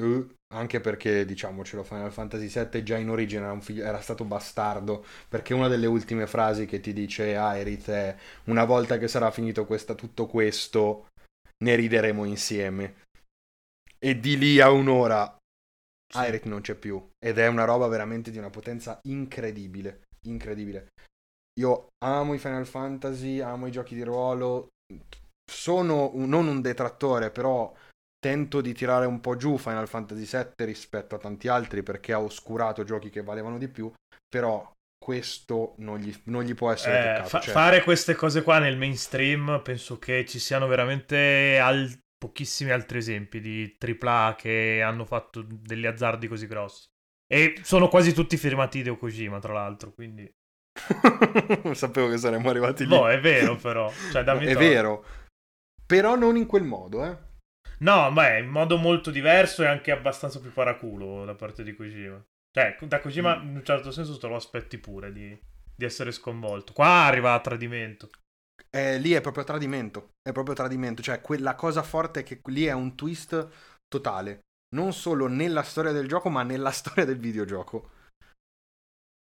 Uh, 0.00 0.34
anche 0.54 0.80
perché, 0.80 1.24
diciamocelo, 1.24 1.82
Final 1.82 2.12
Fantasy 2.12 2.46
VII 2.46 2.82
già 2.82 2.96
in 2.96 3.10
origine 3.10 3.44
era, 3.44 3.60
figlio, 3.60 3.84
era, 3.84 4.00
stato 4.00 4.24
bastardo, 4.24 5.04
perché 5.28 5.52
una 5.52 5.68
delle 5.68 5.86
ultime 5.86 6.26
frasi 6.26 6.66
che 6.66 6.80
ti 6.80 6.92
dice 6.92 7.36
Aerith 7.36 7.90
è 7.90 8.16
una 8.44 8.64
volta 8.64 8.98
che 8.98 9.08
sarà 9.08 9.30
finito 9.30 9.66
questa, 9.66 9.94
tutto 9.94 10.26
questo, 10.26 11.08
ne 11.64 11.74
rideremo 11.74 12.24
insieme. 12.24 13.04
E 13.98 14.18
di 14.18 14.38
lì 14.38 14.60
a 14.60 14.70
un'ora 14.70 15.36
sì. 16.10 16.18
Aerith 16.18 16.44
non 16.44 16.60
c'è 16.60 16.74
più 16.74 17.10
ed 17.18 17.38
è 17.38 17.46
una 17.46 17.64
roba 17.64 17.86
veramente 17.86 18.30
di 18.30 18.38
una 18.38 18.50
potenza 18.50 18.98
incredibile, 19.04 20.02
incredibile. 20.26 20.88
Io 21.60 21.88
amo 22.04 22.34
i 22.34 22.38
Final 22.38 22.66
Fantasy, 22.66 23.40
amo 23.40 23.66
i 23.66 23.70
giochi 23.70 23.94
di 23.94 24.02
ruolo, 24.02 24.68
sono 25.50 26.10
un, 26.14 26.28
non 26.28 26.48
un 26.48 26.60
detrattore, 26.60 27.30
però 27.30 27.72
tento 28.18 28.60
di 28.60 28.72
tirare 28.72 29.06
un 29.06 29.20
po' 29.20 29.36
giù 29.36 29.56
Final 29.56 29.88
Fantasy 29.88 30.24
VII 30.24 30.64
rispetto 30.64 31.14
a 31.14 31.18
tanti 31.18 31.48
altri 31.48 31.82
perché 31.82 32.12
ha 32.12 32.20
oscurato 32.20 32.84
giochi 32.84 33.10
che 33.10 33.22
valevano 33.22 33.58
di 33.58 33.68
più, 33.68 33.92
però 34.28 34.72
questo 35.02 35.74
non 35.78 35.98
gli, 35.98 36.14
non 36.24 36.42
gli 36.42 36.54
può 36.54 36.70
essere 36.70 36.98
eh, 36.98 37.14
toccato. 37.14 37.28
Fa- 37.28 37.40
cioè... 37.40 37.52
Fare 37.54 37.82
queste 37.82 38.14
cose 38.14 38.42
qua 38.42 38.58
nel 38.58 38.76
mainstream 38.76 39.60
penso 39.64 39.98
che 39.98 40.26
ci 40.26 40.38
siano 40.38 40.66
veramente 40.66 41.58
al- 41.58 41.90
pochissimi 42.18 42.70
altri 42.70 42.98
esempi 42.98 43.40
di 43.40 43.78
AAA 43.80 44.34
che 44.36 44.82
hanno 44.82 45.06
fatto 45.06 45.42
degli 45.48 45.86
azzardi 45.86 46.28
così 46.28 46.46
grossi. 46.46 46.86
E 47.26 47.60
sono 47.62 47.88
quasi 47.88 48.12
tutti 48.12 48.36
firmati 48.36 48.80
Hideo 48.80 48.98
Kojima, 48.98 49.38
tra 49.38 49.54
l'altro, 49.54 49.92
quindi... 49.92 50.30
Sapevo 51.72 52.10
che 52.10 52.18
saremmo 52.18 52.50
arrivati 52.50 52.84
lì. 52.84 52.90
No, 52.90 53.08
è 53.08 53.18
vero 53.20 53.56
però. 53.56 53.90
Cioè, 54.12 54.22
no, 54.22 54.38
è 54.38 54.54
vero. 54.54 55.04
Però 55.86 56.14
non 56.14 56.36
in 56.36 56.46
quel 56.46 56.64
modo, 56.64 57.04
eh. 57.04 57.16
No, 57.78 58.10
ma 58.10 58.28
è 58.28 58.38
in 58.38 58.48
modo 58.48 58.76
molto 58.76 59.10
diverso 59.10 59.62
e 59.62 59.66
anche 59.66 59.90
abbastanza 59.90 60.40
più 60.40 60.52
paraculo 60.52 61.24
da 61.24 61.34
parte 61.34 61.62
di 61.62 61.74
Kojima. 61.74 62.22
Cioè, 62.52 62.76
da 62.82 63.00
Kojima 63.00 63.38
mm. 63.38 63.48
in 63.48 63.56
un 63.56 63.64
certo 63.64 63.90
senso 63.90 64.18
te 64.18 64.26
lo 64.26 64.36
aspetti 64.36 64.78
pure 64.78 65.12
di, 65.12 65.38
di 65.74 65.84
essere 65.84 66.12
sconvolto. 66.12 66.72
Qua 66.72 66.86
arriva 66.86 67.34
a 67.34 67.40
tradimento. 67.40 68.10
Eh, 68.70 68.98
lì 68.98 69.12
è 69.12 69.20
proprio 69.20 69.44
tradimento, 69.44 70.10
è 70.22 70.32
proprio 70.32 70.54
tradimento, 70.54 71.02
cioè 71.02 71.20
quella 71.20 71.54
cosa 71.54 71.82
forte 71.82 72.20
è 72.20 72.22
che 72.22 72.40
lì 72.46 72.66
è 72.66 72.72
un 72.72 72.94
twist 72.94 73.48
totale, 73.88 74.40
non 74.76 74.92
solo 74.92 75.26
nella 75.26 75.62
storia 75.62 75.90
del 75.90 76.06
gioco, 76.06 76.28
ma 76.28 76.42
nella 76.42 76.70
storia 76.72 77.04
del 77.04 77.18
videogioco. 77.18 77.98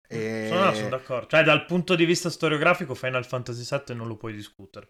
E... 0.08 0.46
Sono, 0.48 0.74
sono 0.74 0.88
d'accordo, 0.88 1.28
cioè 1.28 1.44
dal 1.44 1.64
punto 1.66 1.94
di 1.94 2.04
vista 2.04 2.30
storiografico 2.30 2.94
Final 2.94 3.24
Fantasy 3.24 3.64
VII 3.64 3.94
non 3.94 4.08
lo 4.08 4.16
puoi 4.16 4.32
discutere. 4.32 4.88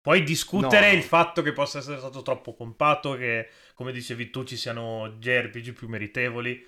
Puoi 0.00 0.22
discutere 0.22 0.92
no. 0.92 0.96
il 0.96 1.02
fatto 1.02 1.42
che 1.42 1.52
possa 1.52 1.78
essere 1.78 1.98
stato 1.98 2.22
troppo 2.22 2.54
pompato, 2.54 3.14
che 3.14 3.50
come 3.74 3.90
dicevi 3.90 4.30
tu 4.30 4.44
ci 4.44 4.56
siano 4.56 5.16
JRPG 5.18 5.72
più 5.72 5.88
meritevoli, 5.88 6.64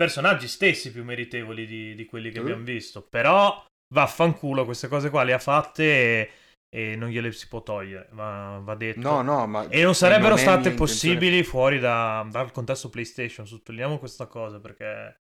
personaggi 0.00 0.48
stessi 0.48 0.90
più 0.92 1.04
meritevoli 1.04 1.66
di, 1.66 1.94
di 1.94 2.06
quelli 2.06 2.30
che 2.30 2.38
uh. 2.38 2.42
abbiamo 2.42 2.64
visto, 2.64 3.02
però 3.02 3.62
vaffanculo, 3.92 4.64
queste 4.64 4.88
cose 4.88 5.10
qua 5.10 5.24
le 5.24 5.34
ha 5.34 5.38
fatte 5.38 5.84
e, 5.84 6.30
e 6.74 6.96
non 6.96 7.10
gliele 7.10 7.30
si 7.32 7.46
può 7.48 7.62
togliere, 7.62 8.08
va, 8.12 8.62
va 8.62 8.74
detto. 8.76 8.98
No, 8.98 9.20
no, 9.20 9.46
ma... 9.46 9.68
E 9.68 9.82
non 9.82 9.94
sarebbero 9.94 10.36
non 10.36 10.38
state 10.38 10.70
possibili 10.70 11.42
fuori 11.42 11.78
da, 11.78 12.26
dal 12.30 12.50
contesto 12.50 12.88
PlayStation, 12.88 13.46
sottolineiamo 13.46 13.98
questa 13.98 14.26
cosa 14.26 14.58
perché... 14.58 15.16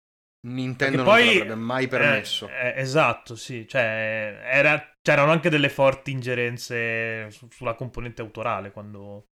Nintendo 0.48 1.04
perché 1.04 1.10
non 1.10 1.24
poi, 1.24 1.38
l'avrebbe 1.38 1.54
mai 1.54 1.86
permesso. 1.86 2.48
Eh, 2.48 2.66
eh, 2.66 2.80
esatto, 2.80 3.36
sì, 3.36 3.68
cioè 3.68 4.40
era, 4.42 4.92
c'erano 5.00 5.30
anche 5.30 5.50
delle 5.50 5.68
forti 5.68 6.10
ingerenze 6.10 7.30
su, 7.30 7.46
sulla 7.48 7.74
componente 7.74 8.22
autorale 8.22 8.72
quando... 8.72 9.26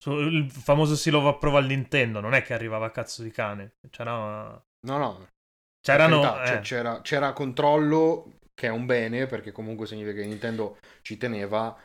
Su, 0.00 0.12
il 0.12 0.48
famoso 0.48 0.94
Seal 0.94 1.16
of 1.16 1.24
Approval 1.24 1.66
Nintendo 1.66 2.20
non 2.20 2.34
è 2.34 2.42
che 2.42 2.54
arrivava 2.54 2.86
a 2.86 2.92
cazzo 2.92 3.24
di 3.24 3.32
cane, 3.32 3.78
c'era... 3.90 4.62
No, 4.86 4.98
no. 4.98 5.28
C'erano... 5.80 6.20
Carità, 6.20 6.58
eh. 6.58 6.60
c'era, 6.60 7.00
c'era 7.02 7.32
controllo 7.32 8.38
che 8.54 8.68
è 8.68 8.70
un 8.70 8.86
bene 8.86 9.26
perché 9.26 9.52
comunque 9.52 9.86
significa 9.86 10.20
che 10.20 10.26
Nintendo 10.26 10.78
ci 11.02 11.16
teneva. 11.18 11.76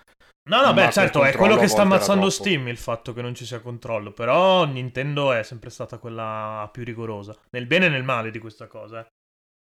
No, 0.50 0.62
no, 0.62 0.74
beh, 0.74 0.92
certo, 0.92 1.24
è 1.24 1.34
quello 1.34 1.58
che 1.58 1.68
sta 1.68 1.84
ammazzando 1.84 2.30
Steam 2.30 2.68
il 2.68 2.78
fatto 2.78 3.14
che 3.14 3.22
non 3.22 3.36
ci 3.36 3.46
sia 3.46 3.60
controllo, 3.60 4.12
però 4.12 4.66
Nintendo 4.66 5.34
è 5.34 5.44
sempre 5.44 5.70
stata 5.70 6.00
quella 6.00 6.68
più 6.72 6.84
rigorosa, 6.84 7.38
nel 7.52 7.68
bene 7.68 7.88
e 7.88 7.90
nel 7.90 8.04
male 8.04 8.32
di 8.32 8.40
questa 8.40 8.68
cosa. 8.68 9.02
Eh. 9.02 9.08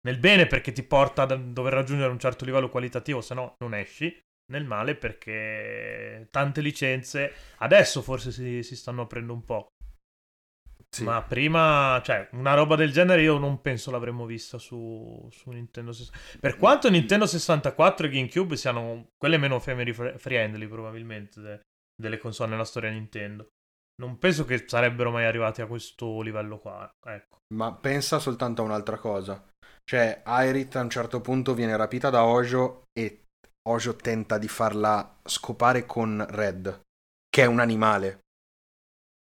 Nel 0.07 0.19
bene 0.19 0.47
perché 0.47 0.71
ti 0.71 0.83
porta 0.83 1.23
a 1.23 1.35
dover 1.35 1.73
raggiungere 1.73 2.11
un 2.11 2.19
certo 2.19 2.45
livello 2.45 2.69
qualitativo, 2.69 3.19
se 3.19 3.33
no 3.33 3.55
non 3.59 3.73
esci. 3.73 4.17
Nel 4.49 4.65
male 4.65 4.95
perché 4.95 6.27
tante 6.31 6.61
licenze 6.61 7.33
adesso 7.57 8.01
forse 8.01 8.31
si, 8.31 8.63
si 8.63 8.75
stanno 8.75 9.03
aprendo 9.03 9.33
un 9.33 9.43
po'. 9.43 9.67
Sì. 10.91 11.03
Ma 11.03 11.21
prima, 11.21 12.01
cioè, 12.03 12.27
una 12.31 12.55
roba 12.55 12.75
del 12.75 12.91
genere 12.91 13.21
io 13.21 13.37
non 13.37 13.61
penso 13.61 13.91
l'avremmo 13.91 14.25
vista 14.25 14.57
su, 14.57 15.27
su 15.31 15.51
Nintendo 15.51 15.91
64. 15.91 16.39
Per 16.39 16.57
quanto 16.57 16.89
Nintendo 16.89 17.27
64 17.27 18.07
e 18.07 18.09
GameCube 18.09 18.57
siano 18.57 19.09
quelle 19.17 19.37
meno 19.37 19.59
family 19.59 19.93
friendly 19.93 20.67
probabilmente 20.67 21.41
de- 21.41 21.61
delle 21.95 22.17
console 22.17 22.49
nella 22.51 22.65
storia 22.65 22.89
Nintendo. 22.89 23.49
Non 24.01 24.17
penso 24.17 24.45
che 24.45 24.63
sarebbero 24.65 25.11
mai 25.11 25.25
arrivati 25.25 25.61
a 25.61 25.67
questo 25.67 26.21
livello 26.21 26.57
qua. 26.57 26.89
Ecco. 27.05 27.37
Ma 27.53 27.73
pensa 27.73 28.17
soltanto 28.17 28.61
a 28.61 28.65
un'altra 28.65 28.97
cosa. 28.97 29.45
Cioè, 29.83 30.21
Aerith 30.23 30.75
a 30.75 30.81
un 30.81 30.89
certo 30.89 31.19
punto 31.19 31.53
viene 31.53 31.75
rapita 31.75 32.09
da 32.09 32.23
Ojo 32.23 32.83
e 32.97 33.25
Ojo 33.67 33.95
tenta 33.95 34.37
di 34.37 34.47
farla 34.47 35.19
scopare 35.23 35.85
con 35.85 36.25
Red, 36.29 36.81
che 37.27 37.43
è 37.43 37.45
un 37.45 37.59
animale. 37.59 38.21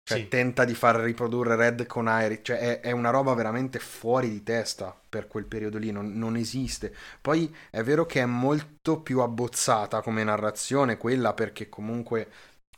Cioè, 0.09 0.17
Sì. 0.17 0.27
tenta 0.27 0.65
di 0.65 0.73
far 0.73 0.95
riprodurre 0.97 1.55
Red 1.55 1.85
con 1.85 2.07
Aerith. 2.07 2.43
Cioè, 2.43 2.57
è, 2.57 2.79
è 2.81 2.91
una 2.91 3.11
roba 3.11 3.33
veramente 3.35 3.77
fuori 3.79 4.29
di 4.29 4.43
testa 4.43 4.97
per 5.07 5.27
quel 5.27 5.45
periodo 5.45 5.77
lì. 5.77 5.91
Non, 5.91 6.13
non 6.17 6.35
esiste. 6.35 6.93
Poi 7.21 7.53
è 7.69 7.83
vero 7.83 8.05
che 8.05 8.21
è 8.21 8.25
molto 8.25 9.01
più 9.01 9.19
abbozzata 9.19 10.01
come 10.01 10.23
narrazione 10.23 10.97
quella, 10.97 11.33
perché 11.33 11.69
comunque 11.69 12.27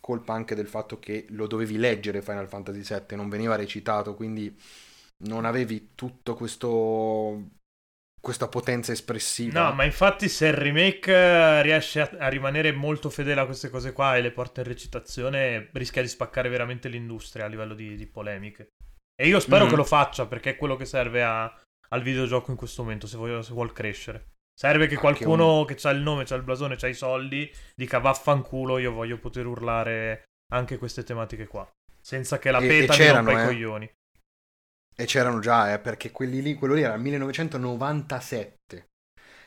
colpa 0.01 0.33
anche 0.33 0.55
del 0.55 0.67
fatto 0.67 0.99
che 0.99 1.25
lo 1.29 1.47
dovevi 1.47 1.77
leggere 1.77 2.21
Final 2.21 2.47
Fantasy 2.49 2.81
VII, 2.83 3.15
non 3.15 3.29
veniva 3.29 3.55
recitato, 3.55 4.15
quindi 4.15 4.53
non 5.19 5.45
avevi 5.45 5.91
tutto 5.95 6.35
questo. 6.35 7.59
Questa 8.21 8.47
potenza 8.47 8.91
espressiva. 8.91 9.63
No, 9.69 9.73
ma 9.73 9.83
infatti 9.83 10.29
se 10.29 10.47
il 10.47 10.53
remake 10.53 11.11
eh, 11.11 11.61
riesce 11.63 12.01
a, 12.01 12.09
a 12.19 12.27
rimanere 12.27 12.71
molto 12.71 13.09
fedele 13.09 13.41
a 13.41 13.45
queste 13.45 13.69
cose 13.69 13.91
qua 13.93 14.15
e 14.15 14.21
le 14.21 14.31
porta 14.31 14.61
in 14.61 14.67
recitazione, 14.67 15.69
rischia 15.73 16.01
di 16.03 16.07
spaccare 16.07 16.47
veramente 16.47 16.87
l'industria 16.87 17.45
a 17.45 17.47
livello 17.47 17.73
di, 17.73 17.95
di 17.95 18.05
polemiche. 18.05 18.69
E 19.19 19.27
io 19.27 19.39
spero 19.39 19.63
Mhm. 19.65 19.69
che 19.71 19.75
lo 19.75 19.83
faccia, 19.83 20.27
perché 20.27 20.51
è 20.51 20.55
quello 20.55 20.75
che 20.75 20.85
serve 20.85 21.23
a- 21.23 21.51
al 21.89 22.01
videogioco 22.01 22.51
in 22.51 22.57
questo 22.57 22.83
momento, 22.83 23.07
se, 23.07 23.17
voglio- 23.17 23.41
se 23.41 23.53
vuol 23.53 23.73
crescere. 23.73 24.27
Serve 24.53 24.85
che 24.87 24.95
Anche 24.95 25.07
qualcuno 25.23 25.65
che 25.65 25.75
ha 25.81 25.89
il 25.91 26.01
nome, 26.01 26.23
ha 26.29 26.35
il 26.35 26.43
blasone, 26.43 26.77
ha 26.79 26.87
i 26.87 26.93
soldi, 26.93 27.51
dica 27.75 27.97
vaffanculo, 27.97 28.77
io 28.77 28.91
voglio 28.91 29.17
poter 29.17 29.45
urlare 29.47 30.23
anche 30.53 30.77
queste 30.77 31.03
tematiche 31.03 31.47
qua. 31.47 31.67
Senza 31.99 32.37
che 32.39 32.51
la 32.51 32.59
E- 32.59 32.65
e 32.65 32.67
peta 32.67 32.93
mi 32.93 32.97
c'erano, 32.99 33.25
rompa 33.31 33.41
i 33.41 33.43
eh. 33.43 33.47
coglioni. 33.47 33.91
E 34.95 35.05
c'erano 35.05 35.39
già, 35.39 35.73
eh, 35.73 35.79
perché 35.79 36.11
quelli 36.11 36.41
lì, 36.41 36.53
quello 36.53 36.73
lì 36.75 36.81
era 36.83 36.93
il 36.93 37.01
1997. 37.01 38.89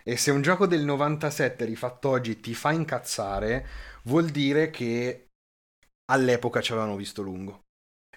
E 0.02 0.16
se 0.16 0.30
un 0.30 0.42
gioco 0.42 0.66
del 0.66 0.84
97 0.84 1.64
rifatto 1.64 2.10
oggi 2.10 2.40
ti 2.40 2.54
fa 2.54 2.72
incazzare, 2.72 3.66
vuol 4.04 4.26
dire 4.30 4.70
che 4.70 5.28
all'epoca 6.06 6.60
ci 6.60 6.72
avevano 6.72 6.96
visto 6.96 7.22
lungo. 7.22 7.62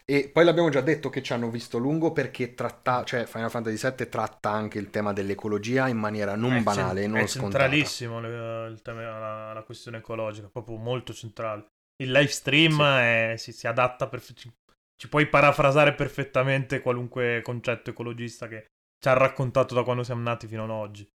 E 0.05 0.29
poi 0.29 0.45
l'abbiamo 0.45 0.69
già 0.69 0.81
detto 0.81 1.09
che 1.09 1.21
ci 1.21 1.33
hanno 1.33 1.49
visto 1.49 1.77
lungo 1.77 2.13
perché 2.13 2.53
tratta, 2.53 3.03
cioè 3.03 3.25
Final 3.25 3.49
Fantasy 3.49 3.77
VII 3.77 4.09
tratta 4.09 4.49
anche 4.49 4.79
il 4.79 4.89
tema 4.89 5.13
dell'ecologia 5.13 5.87
in 5.87 5.97
maniera 5.97 6.35
non 6.35 6.55
È 6.55 6.61
banale, 6.63 7.01
cen- 7.01 7.11
non 7.11 7.21
è 7.21 7.27
scontata. 7.27 7.67
centralissimo 7.67 8.19
le- 8.19 8.67
il 8.69 8.81
tema, 8.81 9.01
la, 9.19 9.53
la 9.53 9.63
questione 9.63 9.97
ecologica, 9.97 10.47
proprio 10.49 10.77
molto 10.77 11.13
centrale. 11.13 11.67
Il 11.97 12.11
live 12.11 12.27
stream 12.27 12.75
Sì. 12.75 12.81
è- 12.81 13.33
si, 13.37 13.51
si 13.51 13.67
adatta 13.67 14.07
perfe- 14.07 14.33
ci, 14.97 15.07
puoi 15.09 15.27
parafrasare 15.27 15.93
perfettamente 15.93 16.81
qualunque 16.81 17.41
concetto 17.43 17.91
ecologista 17.91 18.47
che 18.47 18.65
ci 18.99 19.07
ha 19.09 19.13
raccontato 19.13 19.73
da 19.73 19.83
quando 19.83 20.03
siamo 20.03 20.21
nati 20.21 20.47
fino 20.47 20.63
ad 20.63 20.69
oggi. 20.71 21.07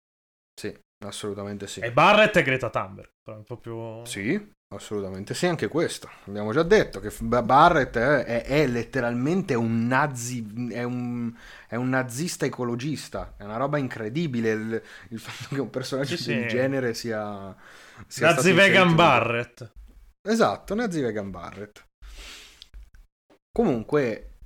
Sì, 0.60 0.78
assolutamente 1.04 1.66
sì. 1.66 1.80
E 1.80 1.92
Barrett 1.92 2.36
e 2.36 2.42
Greta 2.42 2.68
Thunberg, 2.70 3.10
proprio... 3.44 4.04
Sì, 4.04 4.52
assolutamente 4.74 5.32
sì, 5.32 5.46
anche 5.46 5.68
questo. 5.68 6.10
Abbiamo 6.26 6.52
già 6.52 6.62
detto 6.62 7.00
che 7.00 7.10
Barrett 7.20 7.96
è, 7.96 8.24
è- 8.24 8.44
è 8.44 8.66
letteralmente 8.66 9.54
un 9.54 9.86
nazi, 9.86 10.70
è 10.70 10.82
un, 10.82 11.34
è 11.66 11.76
un 11.76 11.88
nazista 11.88 12.44
ecologista. 12.44 13.34
È 13.38 13.44
una 13.44 13.56
roba 13.56 13.78
incredibile 13.78 14.50
il, 14.50 14.82
il 15.08 15.18
fatto 15.18 15.54
che 15.54 15.60
un 15.60 15.70
personaggio 15.70 16.16
Sì, 16.16 16.34
del 16.34 16.42
sì. 16.42 16.48
genere 16.48 16.94
sia... 16.94 17.56
sia 18.06 18.34
Nazi 18.34 18.52
Vegan 18.52 18.94
Barrett. 18.94 19.72
Esatto, 20.28 20.74
Nazi 20.74 21.00
Vegan 21.00 21.30
Barrett. 21.30 21.88
Comunque, 23.52 24.38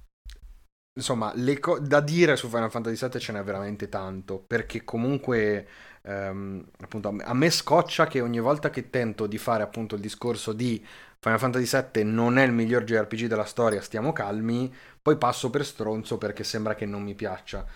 insomma, 0.97 1.33
co- 1.61 1.79
da 1.81 2.01
dire 2.01 2.37
su 2.37 2.49
Final 2.49 2.71
Fantasy 2.71 2.97
VII 2.97 3.19
ce 3.21 3.33
n'è 3.33 3.43
veramente 3.43 3.89
tanto, 3.89 4.39
perché 4.41 4.85
comunque, 4.85 5.67
ehm, 6.03 6.65
appunto, 6.81 7.15
a 7.23 7.35
me 7.35 7.51
scoccia 7.51 8.07
che 8.07 8.21
ogni 8.21 8.39
volta 8.41 8.71
che 8.71 8.91
tento 8.91 9.27
di 9.27 9.39
fare 9.39 9.63
appunto 9.63 9.95
il 9.97 10.01
discorso 10.01 10.53
di 10.53 10.85
Final 11.19 11.39
Fantasy 11.39 11.65
VII 11.67 12.05
non 12.05 12.39
è 12.39 12.45
il 12.45 12.53
miglior 12.53 12.85
JRPG 12.85 13.27
della 13.27 13.45
storia, 13.45 13.81
stiamo 13.81 14.13
calmi, 14.13 14.73
poi 15.03 15.17
passo 15.19 15.51
per 15.51 15.65
stronzo 15.65 16.19
perché 16.19 16.45
sembra 16.45 16.75
che 16.75 16.87
non 16.87 17.03
mi 17.03 17.15
piaccia. 17.15 17.67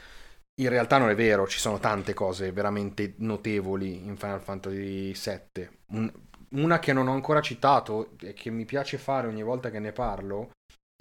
In 0.60 0.68
realtà 0.68 0.98
non 0.98 1.08
è 1.10 1.14
vero, 1.14 1.46
ci 1.46 1.58
sono 1.58 1.78
tante 1.78 2.14
cose 2.14 2.50
veramente 2.52 3.14
notevoli 3.18 4.04
in 4.06 4.16
Final 4.16 4.40
Fantasy 4.42 5.14
VII. 5.14 5.68
Un- 5.88 6.12
una 6.50 6.78
che 6.78 6.92
non 6.92 7.08
ho 7.08 7.12
ancora 7.12 7.40
citato 7.40 8.16
e 8.20 8.32
che 8.32 8.50
mi 8.50 8.64
piace 8.64 8.96
fare 8.98 9.28
ogni 9.28 9.42
volta 9.42 9.70
che 9.70 9.78
ne 9.78 9.92
parlo, 9.92 10.50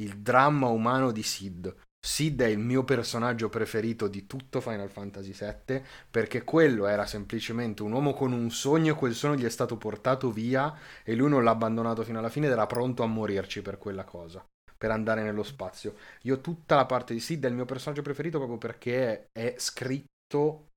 il 0.01 0.19
dramma 0.19 0.67
umano 0.67 1.11
di 1.11 1.23
Sid. 1.23 1.75
Sid 1.99 2.41
è 2.41 2.45
il 2.45 2.59
mio 2.59 2.83
personaggio 2.83 3.49
preferito 3.49 4.07
di 4.07 4.27
tutto 4.27 4.61
Final 4.61 4.89
Fantasy 4.89 5.33
VII 5.33 5.83
perché 6.09 6.43
quello 6.43 6.85
era 6.87 7.05
semplicemente 7.05 7.83
un 7.83 7.91
uomo 7.91 8.13
con 8.13 8.31
un 8.31 8.49
sogno 8.49 8.93
e 8.93 8.95
quel 8.95 9.13
sogno 9.13 9.35
gli 9.35 9.43
è 9.43 9.49
stato 9.49 9.77
portato 9.77 10.31
via 10.31 10.73
e 11.03 11.15
lui 11.15 11.29
non 11.29 11.43
l'ha 11.43 11.51
abbandonato 11.51 12.03
fino 12.03 12.19
alla 12.19 12.29
fine 12.29 12.45
ed 12.45 12.53
era 12.53 12.65
pronto 12.65 13.03
a 13.03 13.07
morirci 13.07 13.61
per 13.61 13.77
quella 13.77 14.05
cosa, 14.05 14.45
per 14.77 14.91
andare 14.91 15.23
nello 15.23 15.43
spazio. 15.43 15.95
Io 16.21 16.39
tutta 16.39 16.75
la 16.75 16.85
parte 16.85 17.13
di 17.13 17.19
Sid 17.19 17.43
è 17.43 17.49
il 17.49 17.55
mio 17.55 17.65
personaggio 17.65 18.03
preferito 18.03 18.37
proprio 18.37 18.57
perché 18.57 19.27
è 19.31 19.55
scritto 19.57 20.69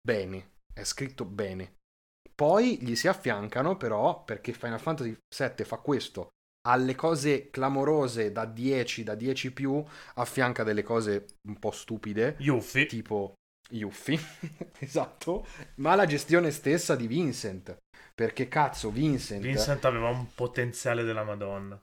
bene, 0.00 0.54
è 0.72 0.82
scritto 0.84 1.24
bene. 1.24 1.76
Poi 2.34 2.82
gli 2.82 2.96
si 2.96 3.06
affiancano 3.06 3.76
però, 3.76 4.24
perché 4.24 4.52
Final 4.52 4.80
Fantasy 4.80 5.16
VII 5.36 5.64
fa 5.64 5.76
questo, 5.76 6.30
alle 6.62 6.94
cose 6.94 7.50
clamorose 7.50 8.32
da 8.32 8.44
10, 8.44 9.02
da 9.04 9.14
10 9.14 9.52
più, 9.52 9.82
affianca 10.14 10.62
delle 10.64 10.82
cose 10.82 11.26
un 11.48 11.58
po' 11.58 11.70
stupide, 11.70 12.36
Yuffie. 12.38 12.86
tipo 12.86 13.34
Yuffie, 13.70 14.18
esatto, 14.78 15.46
ma 15.76 15.94
la 15.94 16.06
gestione 16.06 16.50
stessa 16.50 16.94
di 16.96 17.06
Vincent, 17.06 17.76
perché 18.14 18.48
cazzo 18.48 18.90
Vincent, 18.90 19.40
Vincent 19.40 19.84
aveva 19.84 20.08
un 20.08 20.34
potenziale 20.34 21.02
della 21.04 21.24
Madonna. 21.24 21.80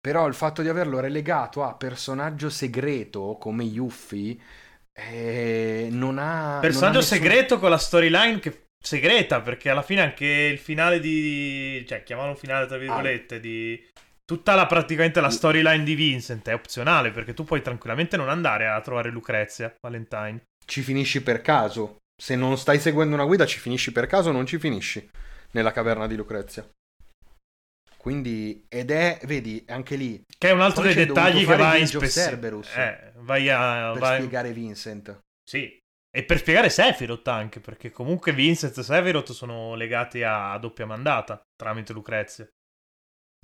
però 0.00 0.26
il 0.26 0.34
fatto 0.34 0.62
di 0.62 0.68
averlo 0.68 1.00
relegato 1.00 1.62
a 1.62 1.74
personaggio 1.76 2.50
segreto 2.50 3.36
come 3.40 3.64
Yuffie 3.64 4.38
eh, 4.92 5.88
non 5.90 6.18
ha... 6.18 6.58
Personaggio 6.60 6.98
non 6.98 7.02
ha 7.02 7.10
nessun- 7.10 7.18
segreto 7.18 7.58
con 7.58 7.70
la 7.70 7.78
storyline 7.78 8.38
che 8.38 8.63
segreta, 8.84 9.40
perché 9.40 9.70
alla 9.70 9.82
fine 9.82 10.02
anche 10.02 10.26
il 10.26 10.58
finale 10.58 11.00
di... 11.00 11.84
cioè, 11.88 12.02
chiamalo 12.02 12.34
finale 12.34 12.66
tra 12.66 12.76
virgolette, 12.76 13.40
di... 13.40 13.82
Tutta 14.24 14.54
la, 14.54 14.66
praticamente 14.66 15.20
la 15.20 15.28
storyline 15.28 15.84
di 15.84 15.94
Vincent 15.94 16.48
è 16.48 16.54
opzionale, 16.54 17.10
perché 17.10 17.34
tu 17.34 17.44
puoi 17.44 17.60
tranquillamente 17.60 18.16
non 18.16 18.30
andare 18.30 18.66
a 18.66 18.80
trovare 18.80 19.10
Lucrezia, 19.10 19.74
Valentine. 19.80 20.42
Ci 20.64 20.80
finisci 20.80 21.22
per 21.22 21.42
caso. 21.42 21.98
Se 22.16 22.36
non 22.36 22.56
stai 22.56 22.78
seguendo 22.78 23.14
una 23.14 23.24
guida 23.26 23.44
ci 23.44 23.58
finisci 23.58 23.92
per 23.92 24.06
caso 24.06 24.30
o 24.30 24.32
non 24.32 24.46
ci 24.46 24.58
finisci 24.58 25.06
nella 25.50 25.72
caverna 25.72 26.06
di 26.06 26.16
Lucrezia. 26.16 26.66
Quindi, 27.98 28.64
ed 28.68 28.90
è, 28.90 29.18
vedi, 29.24 29.64
anche 29.68 29.96
lì, 29.96 30.22
Che 30.38 30.48
è 30.48 30.52
un 30.52 30.60
altro 30.60 30.82
dei 30.82 30.94
dettagli 30.94 31.40
che 31.40 31.44
fare 31.44 31.62
va 31.62 31.76
in 31.76 31.86
spessore. 31.86 32.26
Cerberus. 32.26 32.76
Eh, 32.76 33.12
vai 33.16 33.48
a... 33.50 33.90
per 33.92 34.00
vai- 34.00 34.16
spiegare 34.18 34.52
Vincent. 34.52 35.18
Sì. 35.42 35.78
E 36.16 36.24
per 36.24 36.38
spiegare 36.38 36.70
Sephiroth 36.70 37.26
anche, 37.26 37.58
perché 37.60 37.90
comunque 37.90 38.32
Vincent 38.32 38.78
e 38.78 38.82
Sephiroth 38.84 39.32
sono 39.32 39.74
legati 39.74 40.22
a 40.22 40.56
doppia 40.58 40.86
mandata 40.86 41.42
tramite 41.56 41.92
Lucrezia. 41.92 42.48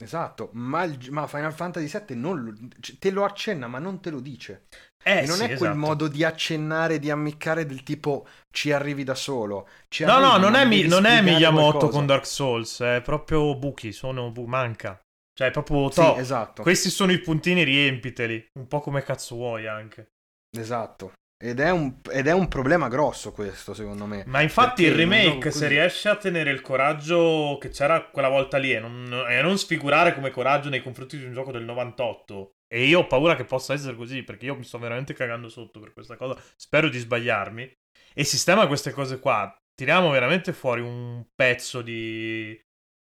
Esatto, 0.03 0.49
ma, 0.55 0.83
il- 0.85 1.11
ma 1.11 1.27
Final 1.27 1.53
Fantasy 1.53 1.87
VII 1.87 2.15
non 2.15 2.43
lo- 2.43 2.55
te 2.99 3.11
lo 3.11 3.25
accenna, 3.25 3.67
ma 3.67 3.79
non 3.79 4.01
te 4.01 4.09
lo 4.11 4.21
dice. 4.21 4.67
Eh, 5.03 5.19
e 5.19 5.27
non 5.27 5.37
sì, 5.37 5.43
è 5.45 5.47
quel 5.57 5.73
esatto. 5.73 5.77
modo 5.77 6.09
di 6.09 6.25
accennare, 6.25 6.99
di 6.99 7.11
ammiccare 7.11 7.67
del 7.67 7.83
tipo 7.83 8.27
ci 8.51 8.73
arrivi 8.73 9.05
da 9.05 9.15
solo. 9.15 9.69
Ci 9.89 10.05
No, 10.05 10.13
arrivi, 10.13 10.31
no, 10.31 10.39
ma 10.39 10.39
non 10.39 10.55
è, 10.55 10.65
mi 10.65 10.87
non 10.87 11.05
è 11.05 11.21
Miyamoto 11.21 11.71
qualcosa. 11.71 11.99
con 11.99 12.07
Dark 12.07 12.27
Souls, 12.27 12.81
è 12.81 13.03
proprio 13.03 13.57
Buki, 13.57 13.93
sono 13.93 14.31
bu- 14.31 14.47
manca. 14.47 14.99
Cioè, 15.35 15.49
è 15.49 15.51
proprio 15.51 15.91
Sì, 15.91 15.97
to- 15.97 16.17
esatto. 16.17 16.63
Questi 16.63 16.89
sono 16.89 17.13
i 17.13 17.19
puntini, 17.21 17.63
riempiteli. 17.63 18.47
Un 18.59 18.67
po' 18.69 18.81
come 18.81 19.03
cazzo 19.03 19.35
vuoi 19.35 19.67
anche. 19.67 20.13
Esatto. 20.57 21.13
Ed 21.43 21.59
è, 21.59 21.71
un, 21.71 21.95
ed 22.11 22.27
è 22.27 22.33
un 22.33 22.49
problema 22.49 22.89
grosso 22.89 23.33
questo, 23.33 23.73
secondo 23.73 24.05
me. 24.05 24.25
Ma 24.27 24.43
infatti 24.43 24.83
Perché 24.85 25.01
il 25.01 25.09
remake, 25.09 25.49
così- 25.49 25.59
se 25.59 25.69
riesce 25.69 26.09
a 26.11 26.17
tenere 26.17 26.51
il 26.51 26.61
coraggio 26.61 27.57
che 27.59 27.71
c'era 27.71 28.03
quella 28.03 28.29
volta 28.29 28.59
lì 28.59 28.73
e 28.73 28.79
non, 28.79 29.25
e 29.27 29.41
non 29.41 29.57
sfigurare 29.57 30.15
come 30.15 30.31
coraggio 30.31 30.69
nei 30.69 30.83
confronti 30.83 31.17
di 31.17 31.25
un 31.25 31.33
gioco 31.33 31.51
del 31.51 31.65
98. 31.65 32.51
E 32.69 32.85
io 32.85 33.01
ho 33.01 33.07
paura 33.07 33.37
che 33.37 33.45
possa 33.45 33.73
essere 33.73 33.97
così, 33.97 34.23
perché 34.23 34.45
io 34.45 34.55
mi 34.55 34.65
sto 34.65 34.79
veramente 34.79 35.15
cagando 35.15 35.49
sotto 35.49 35.81
per 35.81 35.95
questa 35.95 36.17
cosa. 36.17 36.39
Spero 36.57 36.91
di 36.91 36.99
sbagliarmi. 36.99 37.73
E 38.15 38.25
sistema 38.25 38.67
queste 38.67 38.91
cose 38.93 39.19
qua. 39.19 39.53
Tiriamo 39.75 40.11
veramente 40.11 40.53
fuori 40.53 40.83
un 40.83 41.25
pezzo 41.35 41.81
di, 41.81 42.55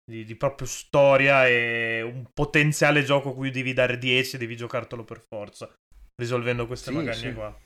di, 0.04 0.24
di 0.24 0.34
proprio 0.34 0.66
storia 0.66 1.46
e 1.46 2.02
un 2.02 2.26
potenziale 2.34 3.04
gioco 3.04 3.30
a 3.30 3.34
cui 3.34 3.50
devi 3.50 3.72
dare 3.72 3.96
10 3.96 4.34
e 4.34 4.38
devi 4.40 4.56
giocartelo 4.56 5.04
per 5.04 5.20
forza. 5.20 5.72
Risolvendo 6.16 6.66
queste 6.66 6.90
Sì, 6.90 6.96
magagne 6.96 7.30
sì. 7.30 7.32
qua. 7.32 7.56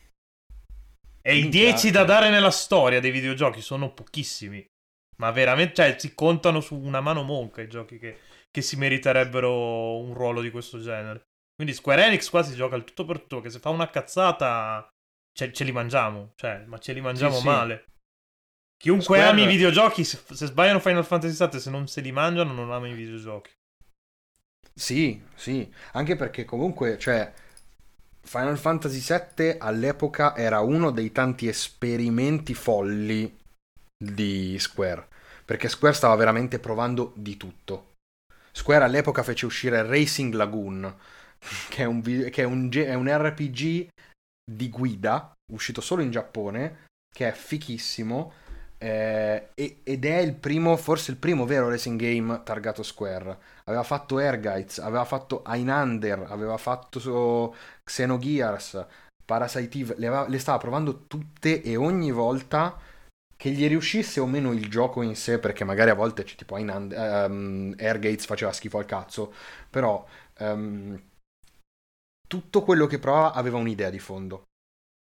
E 1.23 1.37
i 1.37 1.43
Minchia, 1.43 1.61
10 1.71 1.91
da 1.91 2.05
dare 2.05 2.31
nella 2.31 2.51
storia 2.51 3.01
dei 3.01 3.11
videogiochi 3.11 3.61
sono 3.61 3.93
pochissimi. 3.93 4.65
Ma 5.19 5.31
veramente, 5.33 5.75
cioè, 5.75 5.97
si 5.99 6.15
contano 6.15 6.61
su 6.61 6.77
una 6.77 7.01
mano 7.01 7.23
monca 7.23 7.61
i 7.61 7.69
giochi 7.69 7.99
che, 7.99 8.19
che 8.51 8.63
si 8.63 8.77
meriterebbero 8.77 9.99
un 9.99 10.15
ruolo 10.15 10.41
di 10.41 10.51
questo 10.51 10.81
genere. 10.81 11.23
Quindi 11.55 11.75
Square 11.75 12.05
Enix 12.07 12.29
qua 12.31 12.43
si 12.45 12.55
gioca 12.55 12.77
il 12.77 12.85
tutto 12.85 13.05
per 13.05 13.21
tutto, 13.21 13.41
che 13.41 13.51
se 13.51 13.59
fa 13.59 13.71
una 13.71 13.91
cazzata 13.91 14.89
ce, 15.37 15.53
ce 15.53 15.65
li 15.65 15.73
mangiamo. 15.73 16.33
Cioè, 16.37 16.65
ma 16.67 16.79
ce 16.79 16.93
li 16.93 17.01
mangiamo 17.01 17.35
Sì, 17.35 17.41
sì. 17.41 17.47
male. 17.47 17.85
Chiunque 18.77 19.05
Square- 19.19 19.25
ami 19.31 19.43
i 19.43 19.47
videogiochi, 19.49 20.05
se, 20.05 20.21
se 20.31 20.47
sbagliano 20.47 20.79
Final 20.79 21.05
Fantasy 21.05 21.35
VII, 21.49 21.59
se 21.59 21.71
non 21.71 21.89
se 21.89 22.01
li 22.01 22.13
mangiano, 22.13 22.53
non 22.53 22.71
ama 22.71 22.87
i 22.87 22.93
videogiochi. 22.95 23.51
Sì, 24.73 25.21
sì, 25.35 25.69
anche 25.95 26.15
perché 26.15 26.45
comunque, 26.45 26.97
cioè, 26.99 27.33
Final 28.29 28.59
Fantasy 28.59 29.01
VII 29.01 29.57
all'epoca 29.59 30.37
era 30.37 30.61
uno 30.61 30.91
dei 30.91 31.13
tanti 31.13 31.49
esperimenti 31.49 32.53
folli 32.53 33.39
di 33.97 34.59
Square, 34.59 35.09
perché 35.47 35.71
Square 35.71 35.95
stava 35.95 36.15
veramente 36.15 36.59
provando 36.59 37.15
di 37.17 37.39
tutto. 37.39 37.95
Square 38.53 38.85
all'epoca 38.85 39.23
fece 39.23 39.47
uscire 39.47 39.83
Racing 39.83 40.35
Lagoon, 40.35 40.95
che 41.71 41.85
è 41.85 41.87
un, 41.87 42.03
che 42.03 42.43
è 42.43 42.45
un, 42.45 42.71
è 42.71 42.93
un 42.93 43.09
RPG 43.09 43.89
di 44.45 44.69
guida, 44.69 45.33
uscito 45.51 45.81
solo 45.81 46.03
in 46.03 46.11
Giappone, 46.11 46.85
che 47.11 47.29
è 47.29 47.33
fichissimo 47.33 48.33
eh, 48.79 49.49
ed 49.55 50.05
è 50.05 50.19
il 50.19 50.35
primo, 50.35 50.77
forse 50.77 51.11
il 51.11 51.17
primo 51.17 51.45
vero 51.45 51.69
racing 51.69 52.01
game 52.01 52.43
targato 52.45 52.83
Square. 52.83 53.39
Aveva 53.65 53.83
fatto 53.83 54.19
Airguides, 54.19 54.79
aveva 54.79 55.05
fatto 55.05 55.43
Einander, 55.45 56.27
aveva 56.29 56.57
fatto 56.57 57.55
Xenogears, 57.85 58.87
Parasite 59.25 59.79
Eve, 59.79 59.95
le, 59.99 60.07
aveva, 60.07 60.29
le 60.29 60.39
stava 60.39 60.59
provando 60.59 61.07
tutte 61.07 61.61
e 61.63 61.77
ogni 61.77 62.13
volta 62.13 62.79
che 63.37 63.51
gli 63.51 63.67
riuscisse 63.69 64.21
o 64.21 64.27
meno 64.27 64.53
il 64.53 64.69
gioco 64.71 65.03
in 65.03 65.17
sé, 65.17 65.39
perché 65.39 65.65
magari 65.65 65.91
a 65.91 65.95
volte 65.95 66.23
c'è 66.23 66.35
tipo 66.35 66.57
Einander, 66.57 67.29
um, 67.29 67.75
Airgates 67.79 68.27
faceva 68.27 68.53
schifo 68.53 68.79
al 68.79 68.85
cazzo, 68.87 69.33
però 69.69 70.05
um, 70.39 71.01
tutto 72.27 72.63
quello 72.63 72.87
che 72.87 72.99
provava 72.99 73.33
aveva 73.33 73.59
un'idea 73.59 73.91
di 73.91 73.99
fondo. 73.99 74.45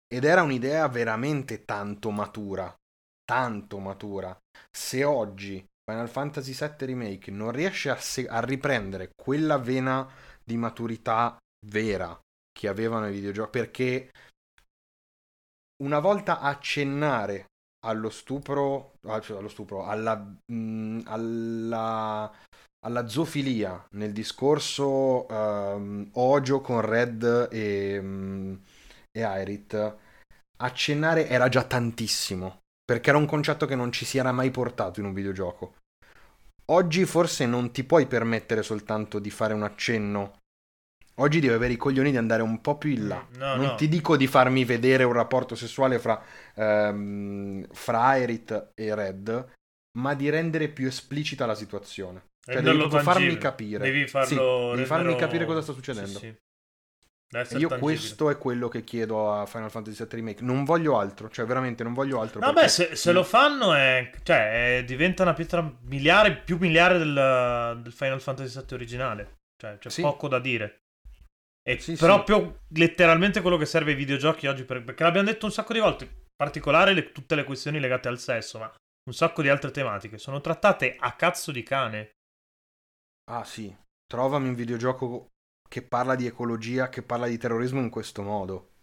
Ed 0.07 0.25
era 0.25 0.43
un'idea 0.43 0.87
veramente 0.89 1.65
tanto 1.65 2.11
matura 2.11 2.75
tanto 3.25 3.79
matura. 3.79 4.37
Se 4.71 5.05
oggi 5.05 5.65
Final 5.85 6.09
Fantasy 6.09 6.53
VII 6.53 6.87
Remake 6.87 7.31
non 7.31 7.51
riesce 7.51 7.91
a, 7.91 7.97
se- 7.97 8.27
a 8.27 8.41
riprendere 8.41 9.11
quella 9.15 9.59
vena 9.59 10.09
di 10.43 10.57
maturità 10.57 11.37
vera 11.67 12.19
che 12.53 12.69
avevano 12.69 13.09
i 13.09 13.13
videogiochi, 13.13 13.51
perché 13.51 14.11
una 15.83 15.99
volta 15.99 16.41
accennare 16.41 17.47
allo 17.85 18.09
stupro, 18.09 18.95
ah, 19.03 19.21
cioè 19.21 19.39
allo 19.39 19.49
stupro, 19.49 19.85
alla, 19.85 20.17
mh, 20.17 20.55
mm, 20.55 21.01
alla, 21.05 22.33
alla 22.87 23.07
zoofilia 23.07 23.89
nel 23.93 24.13
discorso 24.13 25.27
um, 25.27 26.09
Ojo 26.13 26.61
con 26.61 26.81
Red 26.81 27.49
e, 27.51 27.99
um, 27.99 28.63
e 29.11 29.23
Aerith, 29.23 29.97
accennare 30.57 31.29
era 31.29 31.49
già 31.49 31.65
tantissimo 31.65 32.63
perché 32.85 33.11
era 33.11 33.19
un 33.19 33.27
concetto 33.27 33.67
che 33.67 33.75
non 33.75 33.93
ci 33.93 34.05
si 34.05 34.19
era 34.19 34.33
mai 34.33 34.51
portato 34.51 35.01
in 35.01 35.07
un 35.07 35.15
videogioco. 35.15 35.77
Oggi 36.67 37.05
forse 37.05 37.47
non 37.47 37.73
ti 37.73 37.85
puoi 37.85 38.07
permettere 38.07 38.63
soltanto 38.63 39.19
di 39.19 39.31
fare 39.31 39.55
un 39.55 39.63
accenno. 39.63 40.39
Oggi 41.19 41.41
devi 41.41 41.53
avere 41.53 41.75
i 41.75 41.77
coglioni 41.77 42.11
di 42.11 42.17
andare 42.17 42.43
un 42.43 42.61
po' 42.61 42.77
più 42.77 42.91
in 42.91 43.07
là. 43.09 43.25
No, 43.37 43.55
non 43.55 43.67
no. 43.67 43.75
ti 43.77 43.89
dico 43.89 44.17
di 44.17 44.27
farmi 44.27 44.65
vedere 44.65 45.05
un 45.05 45.13
rapporto 45.13 45.55
sessuale 45.55 45.99
fra, 45.99 46.21
ehm, 46.55 47.67
fra 47.71 48.01
Aerith 48.01 48.73
e 48.75 48.95
Red, 48.95 49.53
ma 49.99 50.15
di 50.15 50.29
rendere 50.29 50.69
più 50.69 50.87
esplicita 50.87 51.47
la 51.47 51.55
situazione. 51.55 52.25
Cioè, 52.45 52.61
devi 52.61 52.89
farmi 52.91 53.39
capire. 53.39 53.85
Devi, 53.85 54.07
farlo 54.07 54.71
sì, 54.71 54.77
devi 54.77 54.87
farmi 54.87 55.17
capire 55.17 55.45
cosa 55.45 55.63
sta 55.63 55.73
succedendo. 55.73 56.19
Sì, 56.19 56.27
sì. 56.27 56.37
Io 57.57 57.69
questo 57.79 58.31
è 58.31 58.39
quello 58.39 58.69
che 58.69 58.85
chiedo 58.85 59.33
a 59.33 59.45
Final 59.47 59.71
Fantasy 59.71 60.05
VII 60.05 60.17
Remake. 60.17 60.45
Non 60.45 60.65
voglio 60.65 60.99
altro, 60.99 61.29
cioè 61.29 61.45
veramente 61.45 61.83
non 61.83 61.93
voglio 61.93 62.21
altro. 62.21 62.39
Vabbè, 62.39 62.53
perché... 62.53 62.69
se, 62.69 62.97
se, 62.97 63.13
lo 63.13 63.25
fanno 63.25 63.75
è, 63.75 64.11
cioè, 64.23 64.79
è, 64.79 64.85
diventa 64.85 65.23
una 65.23 65.35
pietra 65.35 65.69
miliare, 65.83 66.37
più 66.37 66.59
miliare 66.59 66.99
del, 66.99 67.81
del 67.83 67.93
Final 67.93 68.21
Fantasy 68.21 68.57
VII 68.57 68.75
originale. 68.75 69.33
Cioè, 69.61 69.79
c'è 69.79 69.91
sì. 69.91 70.03
poco 70.03 70.29
da 70.29 70.39
dire. 70.39 70.83
È 71.61 71.77
sì, 71.79 71.95
proprio 71.95 72.61
sì. 72.69 72.79
letteralmente 72.79 73.41
quello 73.41 73.57
che 73.57 73.67
serve 73.67 73.93
ai 73.93 73.97
videogiochi 73.97 74.47
oggi. 74.47 74.65
Per, 74.65 74.85
perché 74.85 75.03
l'abbiamo 75.03 75.29
detto 75.29 75.47
un 75.47 75.53
sacco 75.53 75.73
di 75.73 75.81
volte. 75.81 76.05
In 76.05 76.37
particolare 76.37 76.93
le, 76.93 77.11
tutte 77.11 77.35
le 77.35 77.45
questioni 77.45 77.81
legate 77.81 78.07
al 78.07 78.19
sesso, 78.21 78.59
ma 78.59 78.73
un 79.07 79.15
sacco 79.15 79.43
di 79.43 79.49
altre 79.49 79.71
tematiche 79.71 80.19
sono 80.19 80.41
trattate 80.41 80.95
a 80.99 81.15
cazzo 81.15 81.51
di 81.51 81.63
cane. 81.63 82.11
Ah 83.31 83.45
sì, 83.45 83.75
trovami 84.07 84.49
un 84.49 84.55
videogioco 84.55 85.31
che 85.75 85.83
parla 85.83 86.15
di 86.15 86.25
ecologia, 86.25 86.89
che 86.89 87.03
parla 87.03 87.27
di 87.27 87.37
terrorismo 87.37 87.81
in 87.81 87.91
questo 87.91 88.23
modo. 88.23 88.75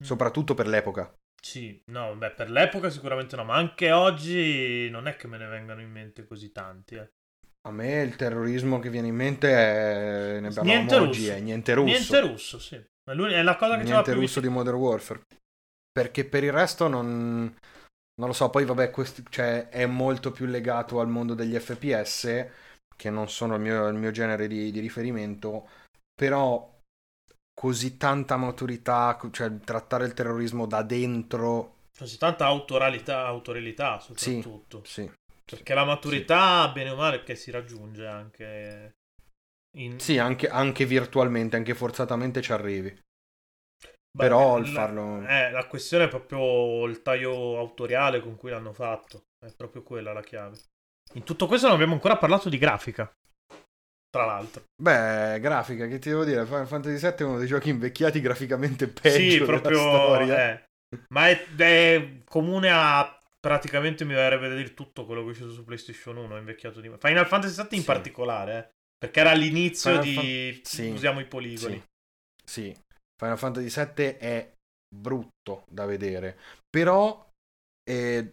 Mm. 0.00 0.06
Soprattutto 0.06 0.54
per 0.54 0.68
l'epoca. 0.68 1.12
Sì, 1.42 1.82
no, 1.90 2.14
beh, 2.14 2.30
per 2.30 2.50
l'epoca 2.50 2.88
sicuramente 2.88 3.34
no, 3.34 3.42
ma 3.42 3.56
anche 3.56 3.90
oggi 3.90 4.88
non 4.90 5.08
è 5.08 5.16
che 5.16 5.26
me 5.26 5.36
ne 5.36 5.48
vengano 5.48 5.80
in 5.80 5.90
mente 5.90 6.24
così 6.24 6.52
tanti. 6.52 6.94
Eh. 6.94 7.10
A 7.66 7.72
me 7.72 8.02
il 8.02 8.14
terrorismo 8.14 8.78
che 8.78 8.90
viene 8.90 9.08
in 9.08 9.16
mente 9.16 9.50
è... 9.50 10.38
ne 10.38 10.50
niente 10.62 10.94
oggi, 10.94 11.22
russo. 11.22 11.32
è 11.32 11.40
niente 11.40 11.74
russo. 11.74 11.88
Niente 11.88 12.20
russo, 12.20 12.58
sì. 12.60 12.76
È 12.76 13.42
la 13.42 13.56
cosa 13.56 13.76
che 13.76 13.82
niente 13.82 14.12
più 14.12 14.20
russo 14.20 14.40
di 14.40 14.48
Modern 14.48 14.76
Warfare. 14.76 15.22
Perché 15.90 16.24
per 16.24 16.44
il 16.44 16.52
resto 16.52 16.86
non... 16.86 17.52
Non 18.20 18.28
lo 18.28 18.32
so, 18.32 18.50
poi 18.50 18.64
vabbè, 18.64 18.90
questi, 18.92 19.24
cioè, 19.30 19.68
è 19.68 19.84
molto 19.86 20.30
più 20.30 20.46
legato 20.46 21.00
al 21.00 21.08
mondo 21.08 21.34
degli 21.34 21.58
FPS 21.58 22.62
che 22.96 23.10
non 23.10 23.28
sono 23.28 23.54
il 23.54 23.60
mio, 23.60 23.88
il 23.88 23.96
mio 23.96 24.10
genere 24.10 24.46
di, 24.46 24.70
di, 24.70 24.80
riferimento, 24.80 25.68
però 26.14 26.72
così 27.52 27.96
tanta 27.96 28.36
maturità, 28.36 29.18
cioè 29.30 29.58
trattare 29.60 30.06
il 30.06 30.14
terrorismo 30.14 30.66
da 30.66 30.82
dentro. 30.82 31.82
Così 31.96 32.18
tanta 32.18 32.46
autoralità, 32.46 33.26
autoralità 33.26 34.00
soprattutto. 34.00 34.82
Sì, 34.84 35.02
sì. 35.02 35.12
Perché 35.44 35.74
la 35.74 35.84
maturità, 35.84 36.66
sì. 36.66 36.72
bene 36.72 36.90
o 36.90 36.96
male, 36.96 37.22
che 37.22 37.34
si 37.36 37.50
raggiunge 37.50 38.06
anche... 38.06 38.94
In... 39.76 39.98
Sì, 39.98 40.18
anche, 40.18 40.48
anche 40.48 40.86
virtualmente, 40.86 41.56
anche 41.56 41.74
forzatamente 41.74 42.40
ci 42.40 42.52
arrivi. 42.52 42.88
Beh, 44.16 44.28
Però 44.28 44.58
il 44.58 44.68
farlo... 44.68 45.26
Eh, 45.26 45.50
la 45.50 45.66
questione 45.66 46.04
è 46.04 46.08
proprio 46.08 46.86
il 46.86 47.02
taglio 47.02 47.58
autoriale 47.58 48.20
con 48.20 48.36
cui 48.36 48.50
l'hanno 48.50 48.72
fatto. 48.72 49.24
È 49.44 49.52
proprio 49.56 49.82
quella 49.82 50.12
la 50.12 50.22
chiave. 50.22 50.56
In 51.12 51.22
tutto 51.22 51.46
questo 51.46 51.66
non 51.66 51.76
abbiamo 51.76 51.94
ancora 51.94 52.16
parlato 52.16 52.48
di 52.48 52.58
grafica. 52.58 53.12
Tra 54.10 54.26
l'altro. 54.26 54.64
Beh, 54.80 55.38
grafica, 55.40 55.86
che 55.86 55.98
ti 55.98 56.08
devo 56.08 56.24
dire? 56.24 56.44
Final 56.46 56.66
Fantasy 56.66 57.00
VII 57.00 57.16
è 57.16 57.22
uno 57.22 57.38
dei 57.38 57.46
giochi 57.46 57.68
invecchiati 57.68 58.20
graficamente 58.20 58.88
peggio 58.88 59.16
sì, 59.18 59.42
proprio, 59.42 59.78
storia. 59.78 60.50
Eh. 60.50 60.64
Ma 61.08 61.28
è, 61.28 61.44
è, 61.56 62.22
comune 62.24 62.70
a 62.70 63.18
praticamente 63.40 64.04
mi 64.04 64.14
verrebbe 64.14 64.48
da 64.48 64.54
dire 64.54 64.72
tutto 64.72 65.04
quello 65.04 65.20
che 65.22 65.26
è 65.26 65.30
uscito 65.32 65.50
su 65.50 65.64
PlayStation 65.64 66.16
1 66.16 66.38
invecchiato 66.38 66.80
di 66.80 66.90
Final 66.98 67.26
Fantasy 67.26 67.56
VII 67.56 67.68
in 67.72 67.80
sì. 67.80 67.84
particolare, 67.84 68.56
eh, 68.56 68.68
perché 68.96 69.20
era 69.20 69.32
l'inizio 69.32 70.00
Final 70.00 70.04
di 70.04 70.52
Fan... 70.52 70.64
sì. 70.64 70.88
usiamo 70.90 71.20
i 71.20 71.26
poligoni. 71.26 71.82
Sì. 72.42 72.72
sì. 72.72 72.82
Final 73.20 73.38
Fantasy 73.38 73.84
VII 73.94 74.04
è 74.16 74.54
brutto 74.94 75.64
da 75.68 75.84
vedere, 75.86 76.38
però 76.70 77.28
eh, 77.82 78.30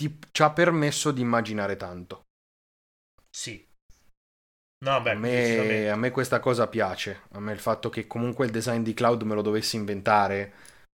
ti, 0.00 0.18
ci 0.32 0.42
ha 0.42 0.50
permesso 0.50 1.12
di 1.12 1.20
immaginare 1.20 1.76
tanto. 1.76 2.24
Sì. 3.28 3.68
No, 4.82 5.02
beh, 5.02 5.10
a, 5.10 5.14
me, 5.14 5.90
a 5.90 5.96
me 5.96 6.10
questa 6.10 6.40
cosa 6.40 6.66
piace. 6.68 7.24
A 7.32 7.40
me 7.40 7.52
il 7.52 7.58
fatto 7.58 7.90
che 7.90 8.06
comunque 8.06 8.46
il 8.46 8.50
design 8.50 8.82
di 8.82 8.94
Cloud 8.94 9.20
me 9.22 9.34
lo 9.34 9.42
dovessi 9.42 9.76
inventare 9.76 10.54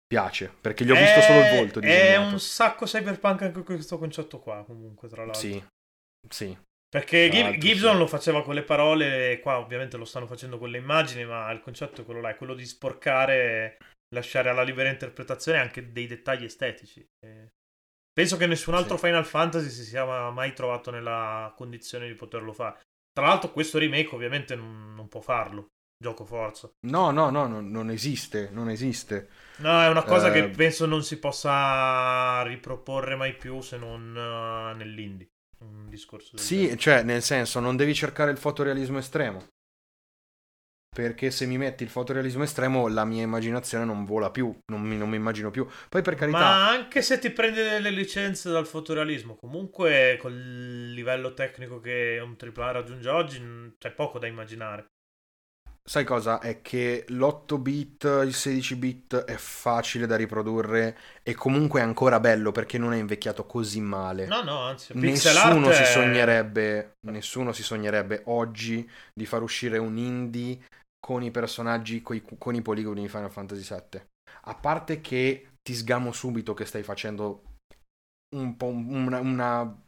piace. 0.07 0.55
Perché 0.61 0.85
gli 0.85 0.91
ho 0.91 0.95
è, 0.95 0.99
visto 0.99 1.19
solo 1.19 1.39
il 1.39 1.57
volto. 1.57 1.79
Disegnato. 1.81 2.05
È 2.05 2.17
un 2.17 2.39
sacco 2.39 2.85
cyberpunk 2.85 3.41
anche 3.41 3.63
questo 3.63 3.97
concetto 3.97 4.39
qua, 4.39 4.63
comunque, 4.63 5.09
tra 5.09 5.25
l'altro. 5.25 5.41
Sì, 5.41 5.61
sì. 6.29 6.57
Perché 6.87 7.27
Gib- 7.29 7.57
Gibson 7.57 7.93
sì. 7.93 7.97
lo 7.97 8.07
faceva 8.07 8.41
con 8.41 8.53
le 8.53 8.63
parole, 8.63 9.39
qua 9.41 9.59
ovviamente 9.59 9.97
lo 9.97 10.05
stanno 10.05 10.27
facendo 10.27 10.57
con 10.57 10.69
le 10.69 10.77
immagini, 10.77 11.25
ma 11.25 11.51
il 11.51 11.59
concetto 11.59 12.01
è 12.01 12.05
quello 12.05 12.21
là, 12.21 12.29
è 12.29 12.35
quello 12.37 12.53
di 12.53 12.65
sporcare, 12.65 13.77
lasciare 14.15 14.49
alla 14.49 14.63
libera 14.63 14.89
interpretazione 14.89 15.59
anche 15.59 15.91
dei 15.91 16.07
dettagli 16.07 16.45
estetici. 16.45 17.05
E 17.19 17.49
Penso 18.13 18.37
che 18.37 18.45
nessun 18.45 18.75
altro 18.75 18.95
sì. 18.95 19.05
Final 19.05 19.25
Fantasy 19.25 19.69
si 19.69 19.83
sia 19.83 20.29
mai 20.29 20.53
trovato 20.53 20.91
nella 20.91 21.51
condizione 21.55 22.07
di 22.07 22.13
poterlo 22.13 22.53
fare. 22.53 22.79
Tra 23.11 23.25
l'altro, 23.25 23.51
questo 23.51 23.79
remake 23.79 24.13
ovviamente 24.13 24.55
non, 24.55 24.93
non 24.95 25.07
può 25.07 25.19
farlo. 25.19 25.69
Gioco 25.97 26.25
forza. 26.25 26.69
No, 26.87 27.11
no, 27.11 27.29
no, 27.29 27.47
no, 27.47 27.61
non 27.61 27.89
esiste. 27.89 28.49
Non 28.51 28.69
esiste. 28.69 29.29
No, 29.57 29.81
è 29.81 29.87
una 29.87 30.03
cosa 30.03 30.29
eh... 30.29 30.31
che 30.33 30.49
penso 30.49 30.85
non 30.85 31.03
si 31.03 31.17
possa 31.17 32.43
riproporre 32.43 33.15
mai 33.15 33.33
più 33.35 33.61
se 33.61 33.77
non 33.77 34.13
uh, 34.15 34.75
nell'indie. 34.75 35.29
Un 35.59 35.87
discorso. 35.89 36.37
Sì, 36.37 36.57
genere. 36.57 36.77
cioè, 36.77 37.03
nel 37.03 37.21
senso, 37.21 37.59
non 37.59 37.75
devi 37.75 37.93
cercare 37.93 38.31
il 38.31 38.37
fotorealismo 38.37 38.97
estremo 38.97 39.47
perché 40.93 41.31
se 41.31 41.45
mi 41.47 41.57
metti 41.57 41.83
il 41.83 41.89
fotorealismo 41.89 42.43
estremo 42.43 42.87
la 42.87 43.03
mia 43.03 43.23
immaginazione 43.23 43.83
non 43.83 44.05
vola 44.05 44.29
più, 44.29 44.55
non 44.67 44.81
mi, 44.81 44.95
non 44.95 45.09
mi, 45.09 45.15
immagino 45.15 45.49
più. 45.51 45.67
Poi 45.89 46.01
per 46.01 46.15
carità... 46.15 46.37
Ma 46.37 46.69
anche 46.69 47.01
se 47.01 47.19
ti 47.19 47.31
prendi 47.31 47.61
delle 47.61 47.89
licenze 47.89 48.51
dal 48.51 48.67
fotorealismo, 48.67 49.35
comunque 49.35 50.17
col 50.21 50.91
livello 50.93 51.33
tecnico 51.33 51.79
che 51.79 52.19
un 52.23 52.35
AAA 52.39 52.71
raggiunge 52.71 53.09
oggi 53.09 53.41
c'è 53.77 53.91
poco 53.91 54.19
da 54.19 54.27
immaginare. 54.27 54.85
sai 55.85 56.03
cosa? 56.05 56.39
È 56.39 56.61
che 56.61 57.05
l'8 57.09 57.59
bit, 57.59 58.03
il 58.25 58.33
16 58.33 58.75
bit 58.77 59.15
è 59.15 59.35
facile 59.35 60.05
da 60.07 60.15
riprodurre 60.15 60.97
e 61.23 61.33
comunque 61.33 61.81
è 61.81 61.83
ancora 61.83 62.19
bello 62.19 62.51
perché 62.51 62.77
non 62.77 62.93
è 62.93 62.97
invecchiato 62.97 63.45
così 63.45 63.81
male. 63.81 64.25
No, 64.27 64.43
no, 64.43 64.59
anzi, 64.59 64.93
nessuno 64.95 65.71
si 65.71 65.81
è... 65.81 65.85
sognerebbe, 65.85 66.97
nessuno 67.07 67.51
si 67.51 67.63
sognerebbe 67.63 68.21
oggi 68.25 68.89
di 69.13 69.25
far 69.25 69.41
uscire 69.41 69.77
un 69.77 69.97
indie 69.97 70.59
con 71.05 71.21
i 71.21 71.31
personaggi, 71.31 72.01
con 72.01 72.15
i, 72.15 72.23
con 72.37 72.55
i 72.55 72.61
poligoni 72.61 73.01
di 73.01 73.09
Final 73.09 73.31
Fantasy 73.31 73.67
VII. 73.67 74.01
A 74.45 74.55
parte 74.55 75.01
che 75.01 75.49
ti 75.61 75.73
sgamo 75.73 76.13
subito 76.13 76.53
che 76.53 76.65
stai 76.65 76.83
facendo 76.83 77.55
un 78.35 78.55
po' 78.55 78.67
una, 78.67 79.19
una, 79.19 79.81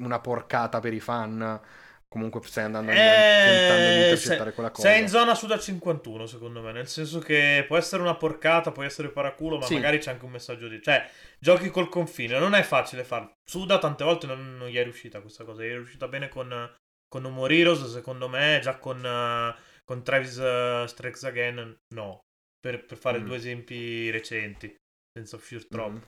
una 0.00 0.20
porcata 0.20 0.80
per 0.80 0.92
i 0.92 1.00
fan 1.00 1.60
comunque 2.08 2.40
stai 2.44 2.64
andando 2.64 2.90
eh, 2.90 2.94
tentando 2.94 3.88
di 3.88 4.02
intercettare 4.02 4.52
quella 4.52 4.70
cosa. 4.70 4.88
Sei 4.88 5.00
in 5.02 5.08
zona 5.08 5.34
Suda 5.34 5.58
51, 5.58 6.26
secondo 6.26 6.62
me, 6.62 6.72
nel 6.72 6.88
senso 6.88 7.18
che 7.18 7.64
può 7.66 7.76
essere 7.76 8.02
una 8.02 8.14
porcata, 8.14 8.72
può 8.72 8.82
essere 8.82 9.08
paraculo, 9.08 9.58
ma 9.58 9.66
sì. 9.66 9.74
magari 9.74 9.98
c'è 9.98 10.12
anche 10.12 10.24
un 10.24 10.30
messaggio 10.30 10.68
di... 10.68 10.80
Cioè, 10.80 11.08
giochi 11.38 11.68
col 11.68 11.88
confine, 11.88 12.38
non 12.38 12.54
è 12.54 12.62
facile 12.62 13.04
farlo. 13.04 13.32
Suda 13.44 13.78
tante 13.78 14.04
volte 14.04 14.26
non, 14.26 14.56
non 14.56 14.68
gli 14.68 14.76
è 14.76 14.82
riuscita 14.82 15.20
questa 15.20 15.44
cosa, 15.44 15.62
gli 15.62 15.68
è 15.70 15.74
riuscita 15.74 16.08
bene 16.08 16.28
con, 16.28 16.72
con 17.06 17.46
Heroes, 17.50 17.92
secondo 17.92 18.28
me, 18.28 18.60
già 18.62 18.76
con, 18.78 18.98
uh, 18.98 19.65
con 19.86 20.02
Travis 20.02 20.36
uh, 20.36 20.86
Strikes 20.86 21.24
Again, 21.24 21.78
no. 21.94 22.20
Per, 22.58 22.84
per 22.84 22.98
fare 22.98 23.20
mm. 23.20 23.24
due 23.24 23.36
esempi 23.36 24.10
recenti, 24.10 24.74
senza 25.16 25.36
uscire 25.36 25.66
troppo. 25.66 25.90
Mm. 25.90 26.02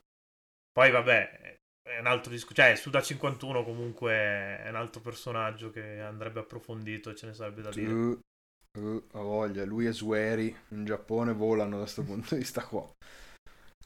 Poi 0.73 0.91
vabbè, 0.91 1.57
è 1.89 1.99
un 2.01 2.07
altro 2.07 2.31
discorso. 2.33 2.63
Cioè, 2.63 2.75
Suda 2.75 3.01
51 3.01 3.65
comunque 3.65 4.13
è 4.13 4.69
un 4.69 4.77
altro 4.77 5.01
personaggio 5.01 5.71
che 5.71 6.01
andrebbe 6.01 6.41
approfondito 6.41 7.11
e 7.11 7.15
ce 7.15 7.27
ne 7.27 7.35
sarebbe 7.35 7.63
da 7.63 7.71
dire. 7.71 7.93
Uh, 7.93 8.21
uh, 8.79 9.07
voglia, 9.11 9.65
lui 9.65 9.87
e 9.87 9.93
Sueri 9.93 10.55
in 10.71 10.85
Giappone 10.85 11.33
volano 11.33 11.77
da 11.77 11.83
questo 11.83 12.03
punto 12.03 12.35
di 12.35 12.41
vista 12.41 12.65
qua. 12.65 12.91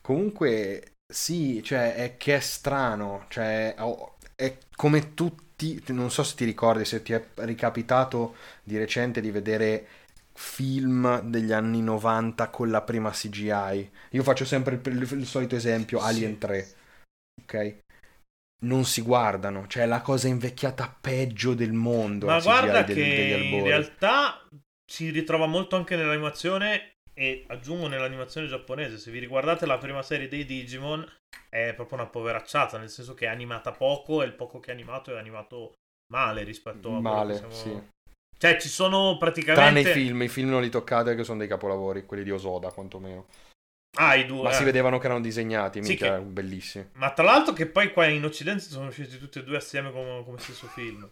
Comunque, 0.01 0.95
sì, 1.13 1.63
cioè, 1.63 1.95
è 1.95 2.17
che 2.17 2.37
è 2.37 2.41
strano. 2.41 3.27
Cioè, 3.29 3.75
oh, 3.79 4.17
è 4.35 4.59
come 4.75 5.15
tutti. 5.15 5.83
Non 5.89 6.11
so 6.11 6.23
se 6.25 6.35
ti 6.35 6.45
ricordi, 6.45 6.85
se 6.85 7.03
ti 7.03 7.13
è 7.13 7.25
ricapitato 7.37 8.35
di 8.63 8.77
recente 8.77 9.21
di 9.21 9.31
vedere 9.31 9.87
film 10.33 11.21
degli 11.21 11.53
anni 11.53 11.83
90 11.83 12.49
con 12.49 12.71
la 12.71 12.83
prima 12.83 13.11
CGI. 13.11 13.91
Io 14.11 14.23
faccio 14.23 14.45
sempre 14.45 14.81
il, 14.83 15.09
il, 15.13 15.27
solito 15.27 15.55
esempio, 15.55 16.01
Alien 16.01 16.33
sì. 16.33 16.39
3. 16.39 16.69
Ok? 17.43 17.77
non 18.63 18.85
si 18.85 19.03
guardano, 19.03 19.67
cioè 19.67 19.85
è 19.85 19.87
la 19.87 20.01
cosa 20.01 20.29
invecchiata 20.29 20.97
peggio 21.01 21.55
del 21.55 21.73
mondo. 21.73 22.27
Ma 22.27 22.41
guarda 22.41 22.83
del, 22.83 22.95
che 22.95 23.49
in 23.51 23.65
realtà 23.65 24.47
si 24.85 25.11
ritrova 25.11 25.47
molto 25.47 25.77
anche 25.77 25.97
nell'animazione 25.97 26.92
e 27.23 27.45
aggiungo 27.47 27.87
nell'animazione 27.87 28.49
giapponese, 28.49 28.99
se 28.99 29.13
vi 29.13 29.21
riguardate 29.21 29.65
la 29.65 29.79
prima 29.79 30.03
serie 30.03 30.27
dei 30.27 30.45
Digimon 30.45 31.09
è 31.49 31.73
proprio 31.73 31.99
una 31.99 32.09
poveracciata, 32.09 32.79
nel 32.79 32.91
senso 32.91 33.15
che 33.15 33.27
è 33.27 33.29
animata 33.29 33.71
poco 33.71 34.23
e 34.23 34.27
il 34.27 34.33
poco 34.33 34.59
che 34.59 34.73
è 34.73 34.75
animato 34.75 35.15
è 35.15 35.19
animato 35.19 35.75
male 36.13 36.43
rispetto 36.43 36.97
a 36.97 37.01
male, 37.01 37.37
siamo... 37.37 37.53
sì. 37.53 37.81
Cioè 38.37 38.59
ci 38.59 38.69
sono 38.69 39.19
praticamente 39.19 39.83
Tranne 39.83 39.89
i 39.89 40.05
film, 40.05 40.23
i 40.23 40.29
film 40.29 40.51
non 40.51 40.63
li 40.63 40.69
toccate 40.69 41.15
che 41.15 41.23
sono 41.23 41.39
dei 41.39 41.47
capolavori, 41.47 42.07
quelli 42.07 42.25
di 42.25 42.33
Osoda 42.33 42.73
quantomeno. 42.73 43.27
Ah, 43.99 44.17
i 44.17 44.27
due. 44.27 44.43
Ma 44.43 44.51
eh. 44.51 44.55
si 44.55 44.65
vedevano 44.65 44.99
che 44.99 45.05
erano 45.05 45.21
disegnati, 45.21 45.81
sì, 45.85 45.93
mica, 45.93 46.19
che... 46.19 46.25
bellissimi. 46.25 46.89
Ma 46.95 47.13
tra 47.13 47.23
l'altro 47.23 47.53
che 47.53 47.67
poi 47.67 47.93
qua 47.93 48.07
in 48.07 48.25
Occidente 48.25 48.65
sono 48.65 48.89
usciti 48.89 49.17
tutti 49.17 49.39
e 49.39 49.45
due 49.45 49.59
assieme 49.59 49.93
come, 49.93 50.25
come 50.25 50.39
stesso 50.39 50.67
film. 50.67 51.09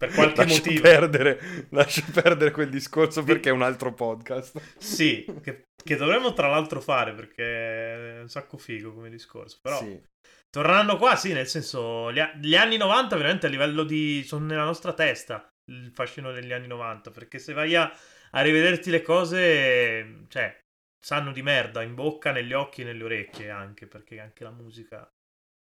Per 0.00 0.14
qualche 0.14 0.44
lascia 0.44 0.56
motivo. 0.56 0.80
Perdere, 0.80 1.66
lascia 1.72 2.02
perdere 2.10 2.52
quel 2.52 2.70
discorso 2.70 3.22
perché 3.22 3.50
è 3.50 3.52
un 3.52 3.60
altro 3.60 3.92
podcast. 3.92 4.58
Sì, 4.78 5.26
che, 5.42 5.66
che, 5.76 5.96
dovremmo 5.96 6.32
tra 6.32 6.48
l'altro 6.48 6.80
fare 6.80 7.12
perché 7.12 8.14
è 8.16 8.20
un 8.22 8.30
sacco 8.30 8.56
figo 8.56 8.94
come 8.94 9.10
discorso. 9.10 9.58
Però 9.60 9.76
sì. 9.76 10.02
tornando 10.48 10.96
qua, 10.96 11.16
sì, 11.16 11.34
nel 11.34 11.46
senso, 11.46 12.10
gli, 12.12 12.20
gli 12.40 12.56
anni 12.56 12.78
90 12.78 13.14
veramente 13.14 13.44
a 13.46 13.50
livello 13.50 13.84
di... 13.84 14.22
sono 14.24 14.46
nella 14.46 14.64
nostra 14.64 14.94
testa 14.94 15.46
il 15.70 15.90
fascino 15.92 16.32
degli 16.32 16.54
anni 16.54 16.66
90. 16.66 17.10
Perché 17.10 17.38
se 17.38 17.52
vai 17.52 17.74
a, 17.74 17.92
a 18.30 18.40
rivederti 18.40 18.88
le 18.88 19.02
cose, 19.02 20.24
cioè, 20.28 20.58
sanno 20.98 21.30
di 21.30 21.42
merda 21.42 21.82
in 21.82 21.94
bocca, 21.94 22.32
negli 22.32 22.54
occhi 22.54 22.80
e 22.80 22.84
nelle 22.84 23.04
orecchie 23.04 23.50
anche, 23.50 23.86
perché 23.86 24.18
anche 24.18 24.44
la 24.44 24.50
musica... 24.50 25.06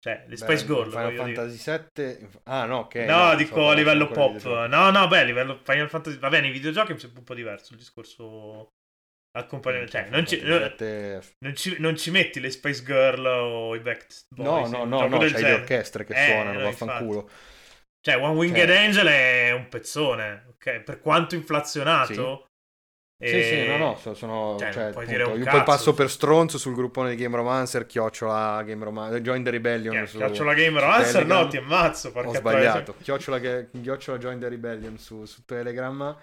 Cioè, 0.01 0.23
le 0.27 0.37
Spice 0.37 0.65
Girl. 0.65 0.89
Final 0.89 1.13
Fantasy 1.13 1.79
VII... 1.93 2.29
Ah, 2.43 2.65
no, 2.65 2.79
ok. 2.79 2.95
No, 2.95 3.25
no 3.25 3.35
dico 3.35 3.55
so, 3.55 3.69
a 3.69 3.73
livello 3.73 4.07
pop. 4.07 4.41
No, 4.67 4.89
no, 4.91 5.07
beh, 5.07 5.19
a 5.19 5.23
livello 5.23 5.59
Final 5.63 5.89
Fantasy... 5.89 6.17
Va 6.17 6.29
bene, 6.29 6.47
i 6.47 6.51
videogiochi 6.51 6.93
è 6.93 7.09
un 7.15 7.23
po' 7.23 7.33
diverso 7.33 7.73
il 7.73 7.79
discorso... 7.79 8.69
Accompagnamento, 9.31 9.91
cioè, 9.91 10.09
non 10.09 10.25
ci, 10.25 10.39
7... 10.39 11.21
non, 11.45 11.55
ci, 11.55 11.75
non 11.77 11.95
ci, 11.95 12.09
metti 12.09 12.39
le 12.39 12.49
Spice 12.49 12.83
Girl 12.83 13.23
o 13.23 13.75
i 13.75 13.79
Backstreet 13.79 14.33
Boys. 14.33 14.69
No, 14.71 14.85
no, 14.85 14.85
no, 14.85 15.07
no 15.07 15.17
c'hai 15.19 15.27
genere. 15.27 15.47
le 15.49 15.53
orchestre 15.53 16.03
che 16.03 16.13
eh, 16.13 16.31
suonano, 16.31 16.59
vaffanculo. 16.61 17.29
Cioè, 18.01 18.17
One 18.17 18.35
Winged 18.35 18.67
cioè... 18.67 18.77
Angel 18.77 19.07
è 19.07 19.51
un 19.51 19.67
pezzone, 19.67 20.45
ok? 20.49 20.79
Per 20.79 20.99
quanto 20.99 21.35
inflazionato, 21.35 22.13
sì, 22.13 22.48
sì, 23.21 23.67
no, 23.67 23.77
no, 23.77 23.97
sono, 24.15 24.55
cioè, 24.57 24.71
cioè, 24.71 24.83
appunto, 24.83 25.11
io 25.11 25.43
cazzo, 25.43 25.57
poi 25.57 25.63
passo 25.63 25.93
per 25.93 26.09
stronzo 26.09 26.57
sul 26.57 26.73
gruppone 26.73 27.09
di 27.09 27.21
Game 27.21 27.35
Romancer, 27.35 27.85
chiocciola 27.85 28.63
Game 28.63 28.85
Romancer, 28.85 29.19
Join 29.19 29.43
the 29.43 29.49
Rebellion. 29.49 29.93
Yeah, 29.93 30.05
su, 30.05 30.17
chiocciola 30.17 30.53
Game 30.53 30.79
Romancer, 30.79 31.25
no, 31.25 31.47
ti 31.49 31.57
ammazzo. 31.57 32.11
Ho 32.15 32.33
sbagliato, 32.33 32.95
chiocciola, 33.01 33.39
chiocciola 33.39 34.17
Join 34.17 34.39
the 34.39 34.47
Rebellion 34.47 34.97
su, 34.97 35.25
su 35.25 35.43
Telegram. 35.43 36.15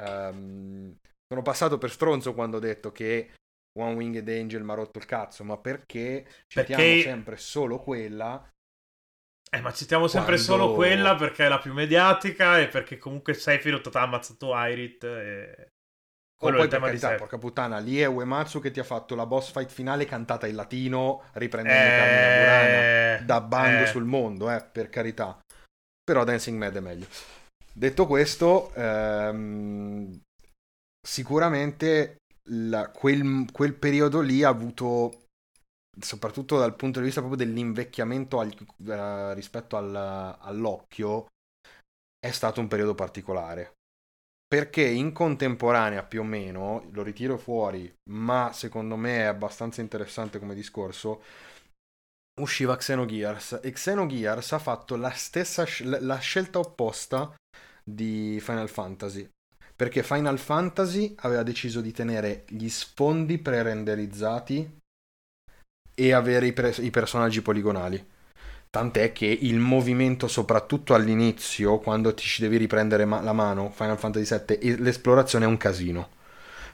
Um, 0.00 0.96
sono 1.26 1.42
passato 1.42 1.76
per 1.76 1.90
stronzo 1.90 2.34
quando 2.34 2.58
ho 2.58 2.60
detto 2.60 2.92
che 2.92 3.32
One 3.76 3.94
Winged 3.94 4.28
Angel 4.28 4.62
mi 4.62 4.70
ha 4.70 4.74
rotto 4.74 4.98
il 4.98 5.06
cazzo, 5.06 5.42
ma 5.42 5.56
perché 5.56 6.24
citiamo 6.46 6.82
perché... 6.82 7.02
sempre 7.02 7.36
solo 7.36 7.80
quella 7.80 8.48
eh, 9.54 9.60
ma 9.60 9.72
citiamo 9.72 10.08
sempre 10.08 10.34
Quando... 10.34 10.64
solo 10.64 10.74
quella 10.74 11.14
perché 11.14 11.44
è 11.44 11.48
la 11.48 11.60
più 11.60 11.72
mediatica 11.72 12.58
e 12.58 12.66
perché 12.66 12.98
comunque 12.98 13.34
Sephiroth 13.34 13.88
ti 13.88 13.96
ha 13.96 14.02
ammazzato 14.02 14.52
Irit 14.52 15.04
e... 15.04 15.68
Quello 16.44 16.58
poi 16.58 16.68
per 16.68 16.80
carità, 16.80 17.14
porca 17.14 17.38
puttana, 17.38 17.78
lì 17.78 17.98
è 17.98 18.06
Uematsu 18.06 18.60
che 18.60 18.70
ti 18.70 18.80
ha 18.80 18.84
fatto 18.84 19.14
la 19.14 19.26
boss 19.26 19.50
fight 19.50 19.70
finale 19.70 20.04
cantata 20.04 20.46
in 20.46 20.54
latino, 20.54 21.22
riprendendo 21.32 21.82
eh... 21.82 21.96
Carmine 21.96 22.38
Burana 22.38 23.24
da 23.24 23.40
bando 23.40 23.82
eh... 23.84 23.86
sul 23.86 24.04
mondo, 24.04 24.50
eh, 24.50 24.62
per 24.62 24.90
carità. 24.90 25.38
Però 26.02 26.22
Dancing 26.24 26.58
Mad 26.58 26.76
è 26.76 26.80
meglio. 26.80 27.06
Detto 27.72 28.06
questo, 28.06 28.72
ehm, 28.74 30.20
sicuramente 31.00 32.18
la, 32.50 32.90
quel, 32.90 33.46
quel, 33.50 33.74
periodo 33.74 34.20
lì 34.20 34.42
ha 34.42 34.48
avuto, 34.48 35.24
soprattutto 35.98 36.58
dal 36.58 36.76
punto 36.76 36.98
di 36.98 37.06
vista 37.06 37.20
proprio 37.20 37.44
dell'invecchiamento 37.44 38.38
al, 38.38 38.54
uh, 38.58 39.32
rispetto 39.32 39.76
al, 39.76 39.94
all'occhio, 40.40 41.26
è 42.18 42.30
stato 42.30 42.60
un 42.60 42.68
periodo 42.68 42.94
particolare 42.94 43.73
perché 44.46 44.82
in 44.82 45.12
contemporanea 45.12 46.04
più 46.04 46.20
o 46.20 46.24
meno, 46.24 46.88
lo 46.92 47.02
ritiro 47.02 47.36
fuori, 47.36 47.92
ma 48.10 48.50
secondo 48.52 48.96
me 48.96 49.18
è 49.18 49.24
abbastanza 49.24 49.80
interessante 49.80 50.38
come 50.38 50.54
discorso, 50.54 51.22
usciva 52.40 52.76
Xenogears. 52.76 53.60
E 53.62 53.72
Xenogears 53.72 54.52
ha 54.52 54.58
fatto 54.58 54.96
la 54.96 55.10
stessa 55.10 55.64
la 55.82 56.18
scelta 56.18 56.58
opposta 56.58 57.34
di 57.82 58.38
Final 58.40 58.68
Fantasy. 58.68 59.28
Perché 59.76 60.04
Final 60.04 60.38
Fantasy 60.38 61.14
aveva 61.18 61.42
deciso 61.42 61.80
di 61.80 61.90
tenere 61.90 62.44
gli 62.48 62.68
sfondi 62.68 63.38
pre-renderizzati 63.38 64.78
e 65.96 66.12
avere 66.12 66.46
i, 66.46 66.52
pre- 66.52 66.76
i 66.78 66.90
personaggi 66.90 67.42
poligonali 67.42 68.12
Tant'è 68.74 69.12
che 69.12 69.26
il 69.26 69.60
movimento, 69.60 70.26
soprattutto 70.26 70.94
all'inizio, 70.94 71.78
quando 71.78 72.12
ti 72.12 72.24
ci 72.24 72.42
devi 72.42 72.56
riprendere 72.56 73.04
ma- 73.04 73.20
la 73.20 73.32
mano, 73.32 73.70
Final 73.72 73.96
Fantasy 73.96 74.36
VII, 74.44 74.78
l'esplorazione 74.78 75.44
è 75.44 75.46
un 75.46 75.56
casino. 75.56 76.08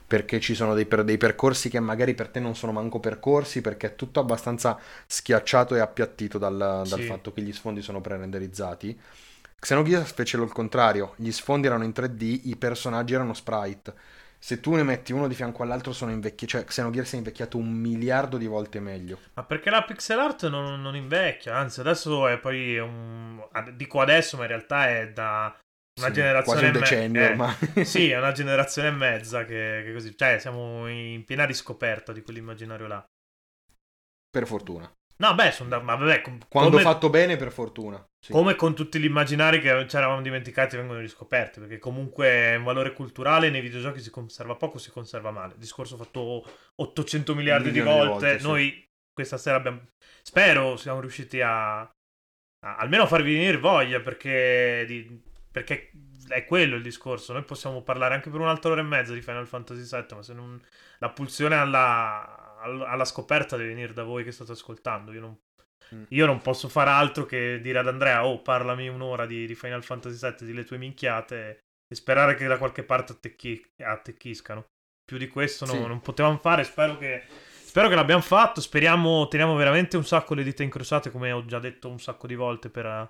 Perché 0.07 0.39
ci 0.39 0.55
sono 0.55 0.73
dei, 0.73 0.87
per- 0.87 1.03
dei, 1.03 1.17
percorsi 1.17 1.69
che 1.69 1.79
magari 1.79 2.15
per 2.15 2.29
te 2.29 2.39
non 2.39 2.55
sono 2.55 2.71
manco 2.71 2.99
percorsi, 2.99 3.61
perché 3.61 3.85
è 3.85 3.95
tutto 3.95 4.19
abbastanza 4.19 4.79
schiacciato 5.05 5.75
e 5.75 5.79
appiattito 5.79 6.39
dal, 6.39 6.57
dal 6.57 6.87
sì. 6.87 7.05
fatto 7.05 7.31
che 7.33 7.43
gli 7.43 7.53
sfondi 7.53 7.83
sono 7.83 8.01
pre-renderizzati. 8.01 8.99
Xenogears 9.59 10.11
fecero 10.13 10.41
il 10.41 10.51
contrario, 10.51 11.13
gli 11.17 11.29
sfondi 11.29 11.67
erano 11.67 11.83
in 11.83 11.91
3D, 11.91 12.39
i 12.45 12.55
personaggi 12.55 13.13
erano 13.13 13.35
sprite 13.35 13.93
se 14.43 14.59
tu 14.59 14.73
ne 14.73 14.81
metti 14.81 15.13
uno 15.13 15.27
di 15.27 15.35
fianco 15.35 15.61
all'altro 15.61 15.93
sono 15.93 16.09
invecchiati, 16.09 16.47
cioè 16.47 16.63
Xenogears 16.63 17.13
è 17.13 17.17
invecchiato 17.17 17.57
un 17.57 17.69
miliardo 17.71 18.37
di 18.37 18.47
volte 18.47 18.79
meglio. 18.79 19.19
Ma 19.35 19.43
perché 19.43 19.69
la 19.69 19.83
pixel 19.83 20.17
art 20.17 20.49
non, 20.49 20.81
non 20.81 20.95
invecchia, 20.95 21.55
anzi 21.55 21.79
adesso 21.79 22.27
è 22.27 22.39
poi 22.39 22.79
un... 22.79 23.39
dico 23.75 24.01
adesso 24.01 24.37
ma 24.37 24.43
in 24.43 24.49
realtà 24.49 24.89
è 24.89 25.11
da 25.11 25.55
una 25.99 26.07
sì, 26.07 26.13
generazione 26.13 26.59
quasi 26.59 26.75
un 26.75 26.81
decennio 26.81 27.21
me- 27.21 27.27
ormai. 27.27 27.55
Eh, 27.75 27.85
sì, 27.85 28.09
è 28.09 28.17
una 28.17 28.31
generazione 28.31 28.87
e 28.87 28.91
mezza 28.91 29.45
che, 29.45 29.83
che, 29.85 29.93
così, 29.93 30.17
cioè 30.17 30.39
siamo 30.39 30.87
in 30.87 31.23
piena 31.23 31.45
riscoperta 31.45 32.11
di 32.11 32.23
quell'immaginario 32.23 32.87
là. 32.87 33.05
Per 34.27 34.47
fortuna. 34.47 34.91
No, 35.17 35.35
beh, 35.35 35.51
sono 35.51 35.69
da... 35.69 35.79
ma 35.81 35.93
vabbè, 35.93 36.21
com- 36.21 36.39
Quando 36.49 36.71
come, 36.71 36.81
fatto 36.81 37.11
bene, 37.11 37.35
per 37.35 37.51
fortuna. 37.51 38.03
Sì. 38.23 38.31
come 38.33 38.55
con 38.55 38.75
tutti 38.75 38.99
gli 38.99 39.05
immaginari 39.05 39.59
che 39.59 39.87
ci 39.87 39.95
eravamo 39.95 40.21
dimenticati 40.21 40.77
vengono 40.77 40.99
riscoperti, 40.99 41.59
perché 41.59 41.79
comunque 41.79 42.27
è 42.27 42.55
un 42.55 42.63
valore 42.63 42.93
culturale 42.93 43.49
nei 43.49 43.61
videogiochi 43.61 43.99
si 43.99 44.11
conserva 44.11 44.55
poco, 44.55 44.77
si 44.77 44.91
conserva 44.91 45.31
male. 45.31 45.55
Discorso 45.57 45.97
fatto 45.97 46.45
800 46.75 47.33
miliardi 47.33 47.71
di 47.71 47.79
Milioni 47.79 47.99
di 48.01 48.07
volte, 48.07 48.25
volte, 48.27 48.39
sì. 48.39 48.45
noi 48.45 48.89
questa 49.11 49.37
sera 49.37 49.57
abbiamo... 49.57 49.87
Spero 50.21 50.77
siamo 50.77 50.99
riusciti 50.99 51.41
a... 51.41 51.79
a- 51.79 51.91
almeno 52.77 53.03
a 53.03 53.07
farvi 53.07 53.33
venire 53.33 53.57
voglia, 53.57 53.99
perché... 54.01 54.83
di- 54.85 55.29
perché 55.51 55.91
è 56.29 56.45
quello 56.45 56.75
il 56.75 56.83
discorso. 56.83 57.33
Noi 57.33 57.43
possiamo 57.43 57.81
parlare 57.81 58.13
anche 58.13 58.29
per 58.29 58.39
un'altra 58.39 58.71
ora 58.71 58.81
e 58.81 58.85
mezza 58.85 59.13
di 59.13 59.21
Final 59.21 59.47
Fantasy 59.47 59.81
VII, 59.81 60.15
ma 60.15 60.21
se 60.21 60.33
non... 60.33 60.61
La 60.99 61.09
pulsione 61.09 61.55
alla, 61.55 62.59
all- 62.61 62.83
alla 62.83 63.05
scoperta 63.05 63.57
deve 63.57 63.69
venire 63.69 63.93
da 63.93 64.03
voi 64.03 64.23
che 64.23 64.31
state 64.31 64.51
ascoltando. 64.51 65.11
Io 65.11 65.21
non. 65.21 65.37
Io 66.09 66.25
non 66.25 66.41
posso 66.41 66.67
fare 66.69 66.89
altro 66.89 67.25
che 67.25 67.59
dire 67.61 67.79
ad 67.79 67.87
Andrea, 67.87 68.25
oh, 68.25 68.41
parlami 68.41 68.87
un'ora 68.87 69.25
di, 69.25 69.45
di 69.45 69.55
Final 69.55 69.83
Fantasy 69.83 70.17
VII, 70.19 70.45
di 70.45 70.53
le 70.53 70.63
tue 70.63 70.77
minchiate, 70.77 71.59
e 71.87 71.95
sperare 71.95 72.35
che 72.35 72.47
da 72.47 72.57
qualche 72.57 72.83
parte 72.83 73.13
attecchi- 73.13 73.65
attecchiscano. 73.83 74.65
Più 75.03 75.17
di 75.17 75.27
questo 75.27 75.65
no- 75.65 75.73
Sì. 75.73 75.85
non 75.87 75.99
potevamo 75.99 76.37
fare. 76.37 76.63
Spero 76.63 76.97
che, 76.97 77.23
spero 77.63 77.89
che 77.89 77.95
l'abbiamo 77.95 78.21
fatto. 78.21 78.61
Speriamo, 78.61 79.27
teniamo 79.27 79.55
veramente 79.55 79.97
un 79.97 80.05
sacco 80.05 80.33
le 80.33 80.43
dita 80.43 80.63
incrociate, 80.63 81.11
come 81.11 81.31
ho 81.31 81.43
già 81.45 81.59
detto 81.59 81.89
un 81.89 81.99
sacco 81.99 82.27
di 82.27 82.35
volte 82.35 82.69
per, 82.69 83.09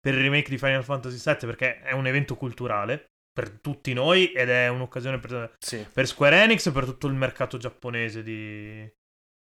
per 0.00 0.14
il 0.14 0.20
remake 0.20 0.48
di 0.48 0.56
Final 0.58 0.84
Fantasy 0.84 1.18
VII, 1.22 1.46
perché 1.46 1.80
è 1.80 1.92
un 1.92 2.06
evento 2.06 2.36
culturale 2.36 3.04
per 3.32 3.50
tutti 3.50 3.92
noi 3.94 4.32
ed 4.32 4.48
è 4.50 4.68
un'occasione 4.68 5.18
per, 5.18 5.54
Sì. 5.58 5.86
per 5.92 6.06
Square 6.06 6.42
Enix 6.42 6.66
e 6.66 6.72
per 6.72 6.84
tutto 6.84 7.06
il 7.06 7.14
mercato 7.14 7.56
giapponese 7.58 8.22
di... 8.22 8.86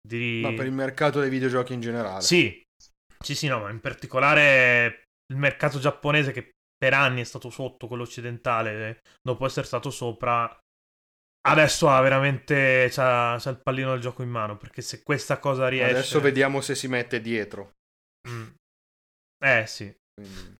di... 0.00 0.40
Ma 0.42 0.52
per 0.52 0.66
il 0.66 0.72
mercato 0.72 1.20
dei 1.20 1.30
videogiochi 1.30 1.72
in 1.74 1.80
generale. 1.80 2.22
Sì, 2.22 2.60
sì, 3.24 3.34
sì, 3.34 3.48
no, 3.48 3.60
ma 3.60 3.70
in 3.70 3.80
particolare 3.80 5.04
il 5.32 5.38
mercato 5.38 5.78
giapponese 5.78 6.30
che 6.32 6.50
per 6.76 6.92
anni 6.92 7.22
è 7.22 7.24
stato 7.24 7.50
sotto 7.50 7.86
quello 7.86 8.02
occidentale, 8.02 8.88
eh, 8.88 9.00
dopo 9.22 9.46
essere 9.46 9.66
stato 9.66 9.90
sopra, 9.90 10.54
adesso 11.48 11.88
ha 11.88 12.00
veramente 12.02 12.88
c'ha, 12.90 13.36
c'ha 13.40 13.50
il 13.50 13.60
pallino 13.60 13.92
del 13.92 14.00
gioco 14.00 14.22
in 14.22 14.28
mano, 14.28 14.56
perché 14.56 14.82
se 14.82 15.02
questa 15.02 15.38
cosa 15.38 15.68
riesce... 15.68 15.90
Adesso 15.90 16.20
vediamo 16.20 16.60
se 16.60 16.74
si 16.74 16.86
mette 16.88 17.20
dietro. 17.20 17.72
Mm. 18.28 18.48
Eh 19.44 19.66
sì, 19.66 19.94
Quindi- 20.14 20.54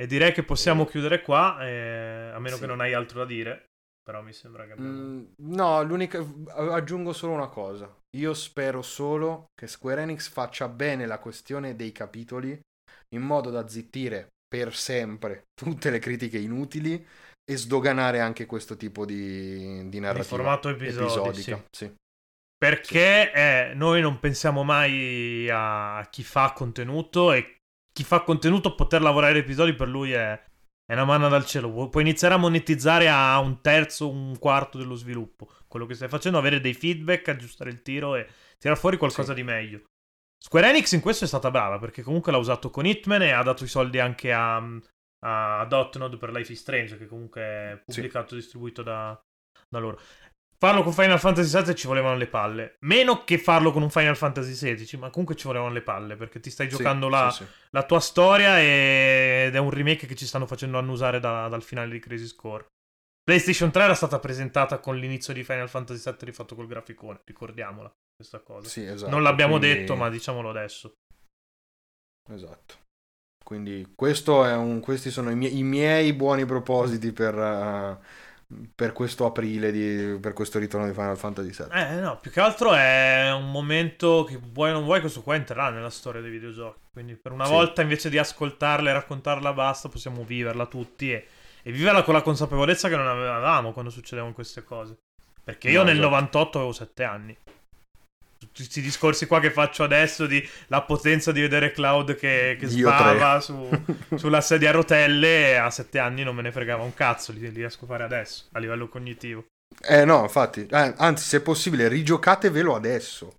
e 0.00 0.06
direi 0.06 0.32
che 0.32 0.44
possiamo 0.44 0.84
chiudere 0.84 1.22
qua, 1.22 1.58
eh, 1.66 2.30
a 2.32 2.38
meno 2.38 2.54
Sì. 2.54 2.60
che 2.62 2.66
non 2.68 2.80
hai 2.80 2.94
altro 2.94 3.18
da 3.18 3.24
dire, 3.24 3.64
però 4.08 4.22
mi 4.22 4.32
sembra 4.32 4.64
che 4.64 4.72
abbiamo... 4.72 4.90
Mm, 4.90 5.24
no, 5.48 5.82
l'unica... 5.82 6.24
aggiungo 6.54 7.12
solo 7.12 7.34
una 7.34 7.48
cosa. 7.48 7.94
Io 8.16 8.32
spero 8.32 8.80
solo 8.80 9.50
che 9.54 9.66
Square 9.66 10.00
Enix 10.00 10.30
faccia 10.30 10.66
bene 10.66 11.04
la 11.04 11.18
questione 11.18 11.76
dei 11.76 11.92
capitoli 11.92 12.58
in 13.14 13.20
modo 13.20 13.50
da 13.50 13.68
zittire 13.68 14.28
per 14.48 14.74
sempre 14.74 15.48
tutte 15.52 15.90
le 15.90 15.98
critiche 15.98 16.38
inutili 16.38 17.06
e 17.44 17.56
sdoganare 17.58 18.20
anche 18.20 18.46
questo 18.46 18.78
tipo 18.78 19.04
di, 19.04 19.82
di 19.82 19.88
Di 19.90 20.00
narrativa 20.00 20.24
formato 20.24 20.70
episodi, 20.70 21.04
episodica. 21.04 21.64
Sì. 21.70 21.92
Perché 22.56 23.30
eh, 23.30 23.72
noi 23.74 24.00
non 24.00 24.20
pensiamo 24.20 24.64
mai 24.64 25.50
a 25.50 26.08
chi 26.10 26.22
fa 26.22 26.54
contenuto 26.54 27.30
e 27.32 27.58
chi 27.92 28.04
fa 28.04 28.22
contenuto 28.22 28.74
poter 28.74 29.02
lavorare 29.02 29.40
episodi 29.40 29.74
per 29.74 29.88
lui 29.88 30.12
è, 30.12 30.47
è 30.88 30.94
una 30.94 31.04
manna 31.04 31.28
dal 31.28 31.44
cielo. 31.44 31.70
Pu- 31.70 31.90
Puoi 31.90 32.02
iniziare 32.02 32.32
a 32.32 32.38
monetizzare 32.38 33.08
a 33.10 33.38
un 33.40 33.60
terzo, 33.60 34.08
un 34.08 34.38
quarto 34.38 34.78
dello 34.78 34.94
sviluppo. 34.94 35.50
Quello 35.68 35.84
che 35.84 35.92
stai 35.94 36.08
facendo, 36.08 36.38
avere 36.38 36.60
dei 36.60 36.72
feedback, 36.72 37.28
aggiustare 37.28 37.68
il 37.68 37.82
tiro 37.82 38.14
e 38.16 38.26
tirare 38.58 38.80
fuori 38.80 38.96
qualcosa 38.96 39.34
Sì. 39.34 39.34
di 39.34 39.42
meglio. 39.42 39.82
Square 40.42 40.68
Enix 40.70 40.92
in 40.92 41.00
questo 41.00 41.24
è 41.24 41.26
stata 41.28 41.50
brava 41.50 41.78
perché 41.78 42.02
comunque 42.02 42.32
l'ha 42.32 42.38
usato 42.38 42.70
con 42.70 42.86
Hitman 42.86 43.22
e 43.22 43.32
ha 43.32 43.42
dato 43.42 43.64
i 43.64 43.68
soldi 43.68 43.98
anche 43.98 44.32
a, 44.32 44.56
a 45.24 45.64
Dotnod 45.66 46.16
per 46.16 46.30
Life 46.30 46.52
is 46.52 46.60
Strange, 46.60 46.96
che 46.96 47.06
comunque 47.06 47.42
è 47.42 47.82
Sì. 47.86 47.94
pubblicato 47.96 48.34
e 48.34 48.38
distribuito 48.38 48.82
da, 48.82 49.20
da 49.68 49.78
loro. 49.78 50.00
Farlo 50.60 50.82
con 50.82 50.92
Final 50.92 51.20
Fantasy 51.20 51.62
VII 51.62 51.74
ci 51.76 51.86
volevano 51.86 52.16
le 52.16 52.26
palle. 52.26 52.76
Meno 52.80 53.22
che 53.22 53.38
farlo 53.38 53.70
con 53.70 53.82
un 53.82 53.90
Final 53.90 54.16
Fantasy 54.16 54.52
XVI, 54.74 54.98
ma 54.98 55.10
comunque 55.10 55.36
ci 55.36 55.46
volevano 55.46 55.72
le 55.72 55.82
palle 55.82 56.16
perché 56.16 56.40
ti 56.40 56.50
stai 56.50 56.68
Sì, 56.68 56.76
giocando 56.76 57.08
la, 57.08 57.30
sì, 57.30 57.44
sì. 57.44 57.50
la 57.70 57.84
tua 57.84 58.00
storia 58.00 58.58
e- 58.58 59.44
ed 59.46 59.54
è 59.54 59.58
un 59.58 59.70
remake 59.70 60.06
che 60.08 60.16
ci 60.16 60.26
stanno 60.26 60.46
facendo 60.46 60.76
annusare 60.78 61.20
da- 61.20 61.46
dal 61.46 61.62
finale 61.62 61.90
di 61.92 62.00
Crazy 62.00 62.26
Score. 62.26 62.66
PlayStation 63.22 63.70
3 63.70 63.82
era 63.84 63.94
stata 63.94 64.18
presentata 64.18 64.78
con 64.80 64.96
l'inizio 64.96 65.32
di 65.32 65.44
Final 65.44 65.68
Fantasy 65.68 66.02
VII 66.02 66.16
rifatto 66.26 66.56
col 66.56 66.66
graficone, 66.66 67.20
ricordiamola 67.24 67.92
questa 68.16 68.40
cosa. 68.40 68.68
Sì, 68.68 68.84
esatto. 68.84 69.10
non 69.12 69.22
l'abbiamo 69.22 69.58
Quindi- 69.58 69.78
detto, 69.78 69.94
ma 69.94 70.08
diciamolo 70.08 70.48
adesso. 70.50 70.92
Esatto. 72.30 72.74
Quindi 73.44 73.92
questo 73.94 74.44
è 74.44 74.54
un- 74.56 74.80
questi 74.80 75.10
sono 75.10 75.30
i, 75.30 75.36
mie- 75.36 75.48
i 75.50 75.62
miei 75.62 76.12
buoni 76.12 76.44
propositi 76.44 77.12
per, 77.12 77.34
eh, 77.38 77.98
per 78.74 78.92
questo 78.92 79.26
aprile, 79.26 79.70
di- 79.70 80.18
per 80.20 80.32
questo 80.32 80.58
ritorno 80.58 80.86
di 80.86 80.92
Final 80.92 81.18
Fantasy 81.18 81.50
VII. 81.50 81.78
Eh, 81.80 81.94
no, 82.00 82.16
più 82.16 82.30
che 82.30 82.40
altro 82.40 82.72
è 82.72 83.30
un 83.32 83.50
momento 83.50 84.24
che 84.24 84.38
vuoi 84.42 84.70
o 84.70 84.72
non 84.74 84.84
vuoi, 84.84 85.00
questo 85.00 85.22
qua 85.22 85.34
entrerà 85.34 85.68
nella 85.70 85.90
storia 85.90 86.20
dei 86.22 86.30
videogiochi. 86.30 86.78
Quindi 86.92 87.14
per 87.16 87.32
una 87.32 87.44
Sì. 87.44 87.52
volta, 87.52 87.82
invece 87.82 88.08
di 88.08 88.16
ascoltarla 88.16 88.88
e 88.88 88.92
raccontarla 88.94 89.52
basta, 89.52 89.88
possiamo 89.88 90.24
viverla 90.24 90.64
tutti 90.66 91.12
e, 91.12 91.26
e 91.62 91.72
viverla 91.72 92.02
con 92.02 92.14
la 92.14 92.22
consapevolezza 92.22 92.88
che 92.88 92.96
non 92.96 93.06
avevamo 93.06 93.72
quando 93.72 93.90
succedevano 93.90 94.32
queste 94.32 94.64
cose. 94.64 94.96
Perché 95.44 95.68
io 95.70 95.78
No, 95.80 95.84
nel 95.84 95.94
esatto. 95.98 96.08
98 96.10 96.58
avevo 96.58 96.72
7 96.72 97.04
anni. 97.04 97.36
Questi 98.58 98.80
discorsi 98.80 99.26
qua 99.26 99.38
che 99.38 99.52
faccio 99.52 99.84
adesso 99.84 100.26
di 100.26 100.44
la 100.66 100.82
potenza 100.82 101.30
di 101.30 101.40
vedere 101.40 101.70
Cloud 101.70 102.16
che, 102.16 102.56
che 102.58 102.66
sbava 102.66 103.38
su, 103.40 103.68
sulla 104.16 104.40
sedia 104.40 104.70
a 104.70 104.72
rotelle, 104.72 105.56
a 105.56 105.70
7 105.70 106.00
anni 106.00 106.24
non 106.24 106.34
me 106.34 106.42
ne 106.42 106.50
fregava 106.50 106.82
un 106.82 106.92
cazzo, 106.92 107.30
li, 107.30 107.38
li 107.38 107.50
riesco 107.50 107.84
a 107.84 107.88
fare 107.88 108.02
adesso, 108.02 108.46
a 108.52 108.58
livello 108.58 108.88
cognitivo. 108.88 109.46
Eh 109.80 110.04
no, 110.04 110.22
infatti, 110.22 110.66
eh, 110.66 110.94
anzi, 110.96 111.24
se 111.24 111.36
è 111.36 111.40
possibile, 111.40 111.86
rigiocatevelo 111.86 112.74
adesso. 112.74 113.36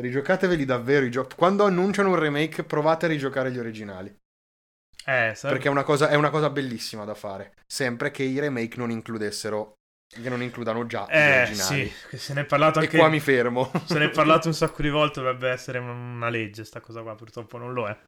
Rigiocateveli 0.00 0.64
davvero 0.64 1.04
i 1.04 1.10
giochi. 1.10 1.36
Quando 1.36 1.64
annunciano 1.64 2.08
un 2.08 2.18
remake, 2.18 2.64
provate 2.64 3.06
a 3.06 3.10
rigiocare 3.10 3.52
gli 3.52 3.58
originali. 3.58 4.08
Eh, 5.04 5.32
sarebbe- 5.36 5.38
Perché 5.40 5.68
è 5.68 5.70
una 5.70 5.84
cosa, 5.84 6.08
è 6.08 6.14
una 6.16 6.30
cosa 6.30 6.50
bellissima 6.50 7.04
da 7.04 7.14
fare. 7.14 7.54
Sempre 7.64 8.10
che 8.10 8.24
i 8.24 8.40
remake 8.40 8.76
non 8.76 8.90
includessero, 8.90 9.74
che 10.20 10.28
non 10.28 10.42
includano 10.42 10.86
già 10.86 11.06
gli 11.08 11.14
Eh, 11.14 11.42
originali. 11.42 11.86
sì, 11.88 11.92
che 12.08 12.16
se 12.18 12.34
ne 12.34 12.42
è 12.42 12.44
parlato 12.44 12.78
E 12.80 12.82
anche... 12.84 12.98
qua 12.98 13.08
mi 13.08 13.20
fermo. 13.20 13.70
Se 13.86 13.98
ne 13.98 14.06
è 14.06 14.10
parlato 14.10 14.48
un 14.48 14.54
sacco 14.54 14.82
di 14.82 14.90
volte, 14.90 15.20
dovrebbe 15.20 15.48
essere 15.48 15.78
una 15.78 16.28
legge 16.28 16.64
sta 16.64 16.80
cosa 16.80 17.02
qua, 17.02 17.14
purtroppo 17.14 17.56
non 17.58 17.72
lo 17.72 17.86
è. 17.88 17.98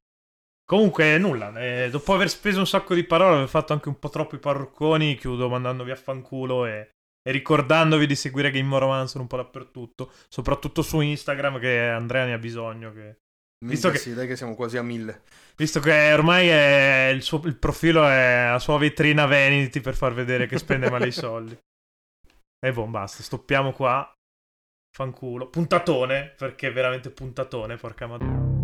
Comunque, 0.66 1.18
nulla, 1.18 1.52
eh, 1.60 1.90
dopo 1.90 2.14
aver 2.14 2.30
speso 2.30 2.58
un 2.58 2.66
sacco 2.66 2.94
di 2.94 3.04
parole, 3.04 3.36
aver 3.36 3.48
fatto 3.48 3.72
anche 3.74 3.88
un 3.88 3.98
po' 3.98 4.08
troppi 4.08 4.38
parrucconi, 4.38 5.14
chiudo 5.16 5.48
mandandovi 5.50 5.90
a 5.90 5.96
fanculo 5.96 6.64
e, 6.64 6.88
e 7.22 7.30
ricordandovi 7.32 8.06
di 8.06 8.14
seguire 8.16 8.50
Game 8.50 8.78
Romancer 8.78 9.20
un 9.20 9.26
po' 9.26 9.36
dappertutto, 9.36 10.10
soprattutto 10.28 10.80
su 10.80 11.00
Instagram 11.00 11.58
che 11.58 11.80
Andrea 11.88 12.24
ne 12.24 12.32
ha 12.32 12.38
bisogno, 12.38 12.92
che- 12.92 13.18
Visto 13.64 13.88
Minchia, 13.88 13.90
che- 13.90 13.98
sì, 13.98 14.14
dai 14.14 14.26
che 14.26 14.36
siamo 14.36 14.54
quasi 14.54 14.76
a 14.78 14.82
mille. 14.82 15.22
visto 15.56 15.80
che 15.80 16.12
ormai 16.12 16.48
è 16.48 17.10
il, 17.12 17.22
suo, 17.22 17.40
il 17.44 17.56
profilo 17.56 18.06
è 18.06 18.48
la 18.50 18.58
sua 18.58 18.76
vetrina 18.78 19.26
Vanity 19.26 19.80
per 19.80 19.94
far 19.94 20.12
vedere 20.14 20.46
che 20.46 20.58
spende 20.58 20.90
male 20.90 21.06
i 21.08 21.12
soldi. 21.12 21.56
E 22.64 22.72
boh, 22.72 22.86
basta, 22.86 23.22
stoppiamo 23.22 23.72
qua. 23.72 24.10
Fanculo. 24.90 25.50
Puntatone, 25.50 26.32
perché 26.34 26.70
veramente 26.70 27.10
puntatone, 27.10 27.76
porca 27.76 28.06
madonna. 28.06 28.63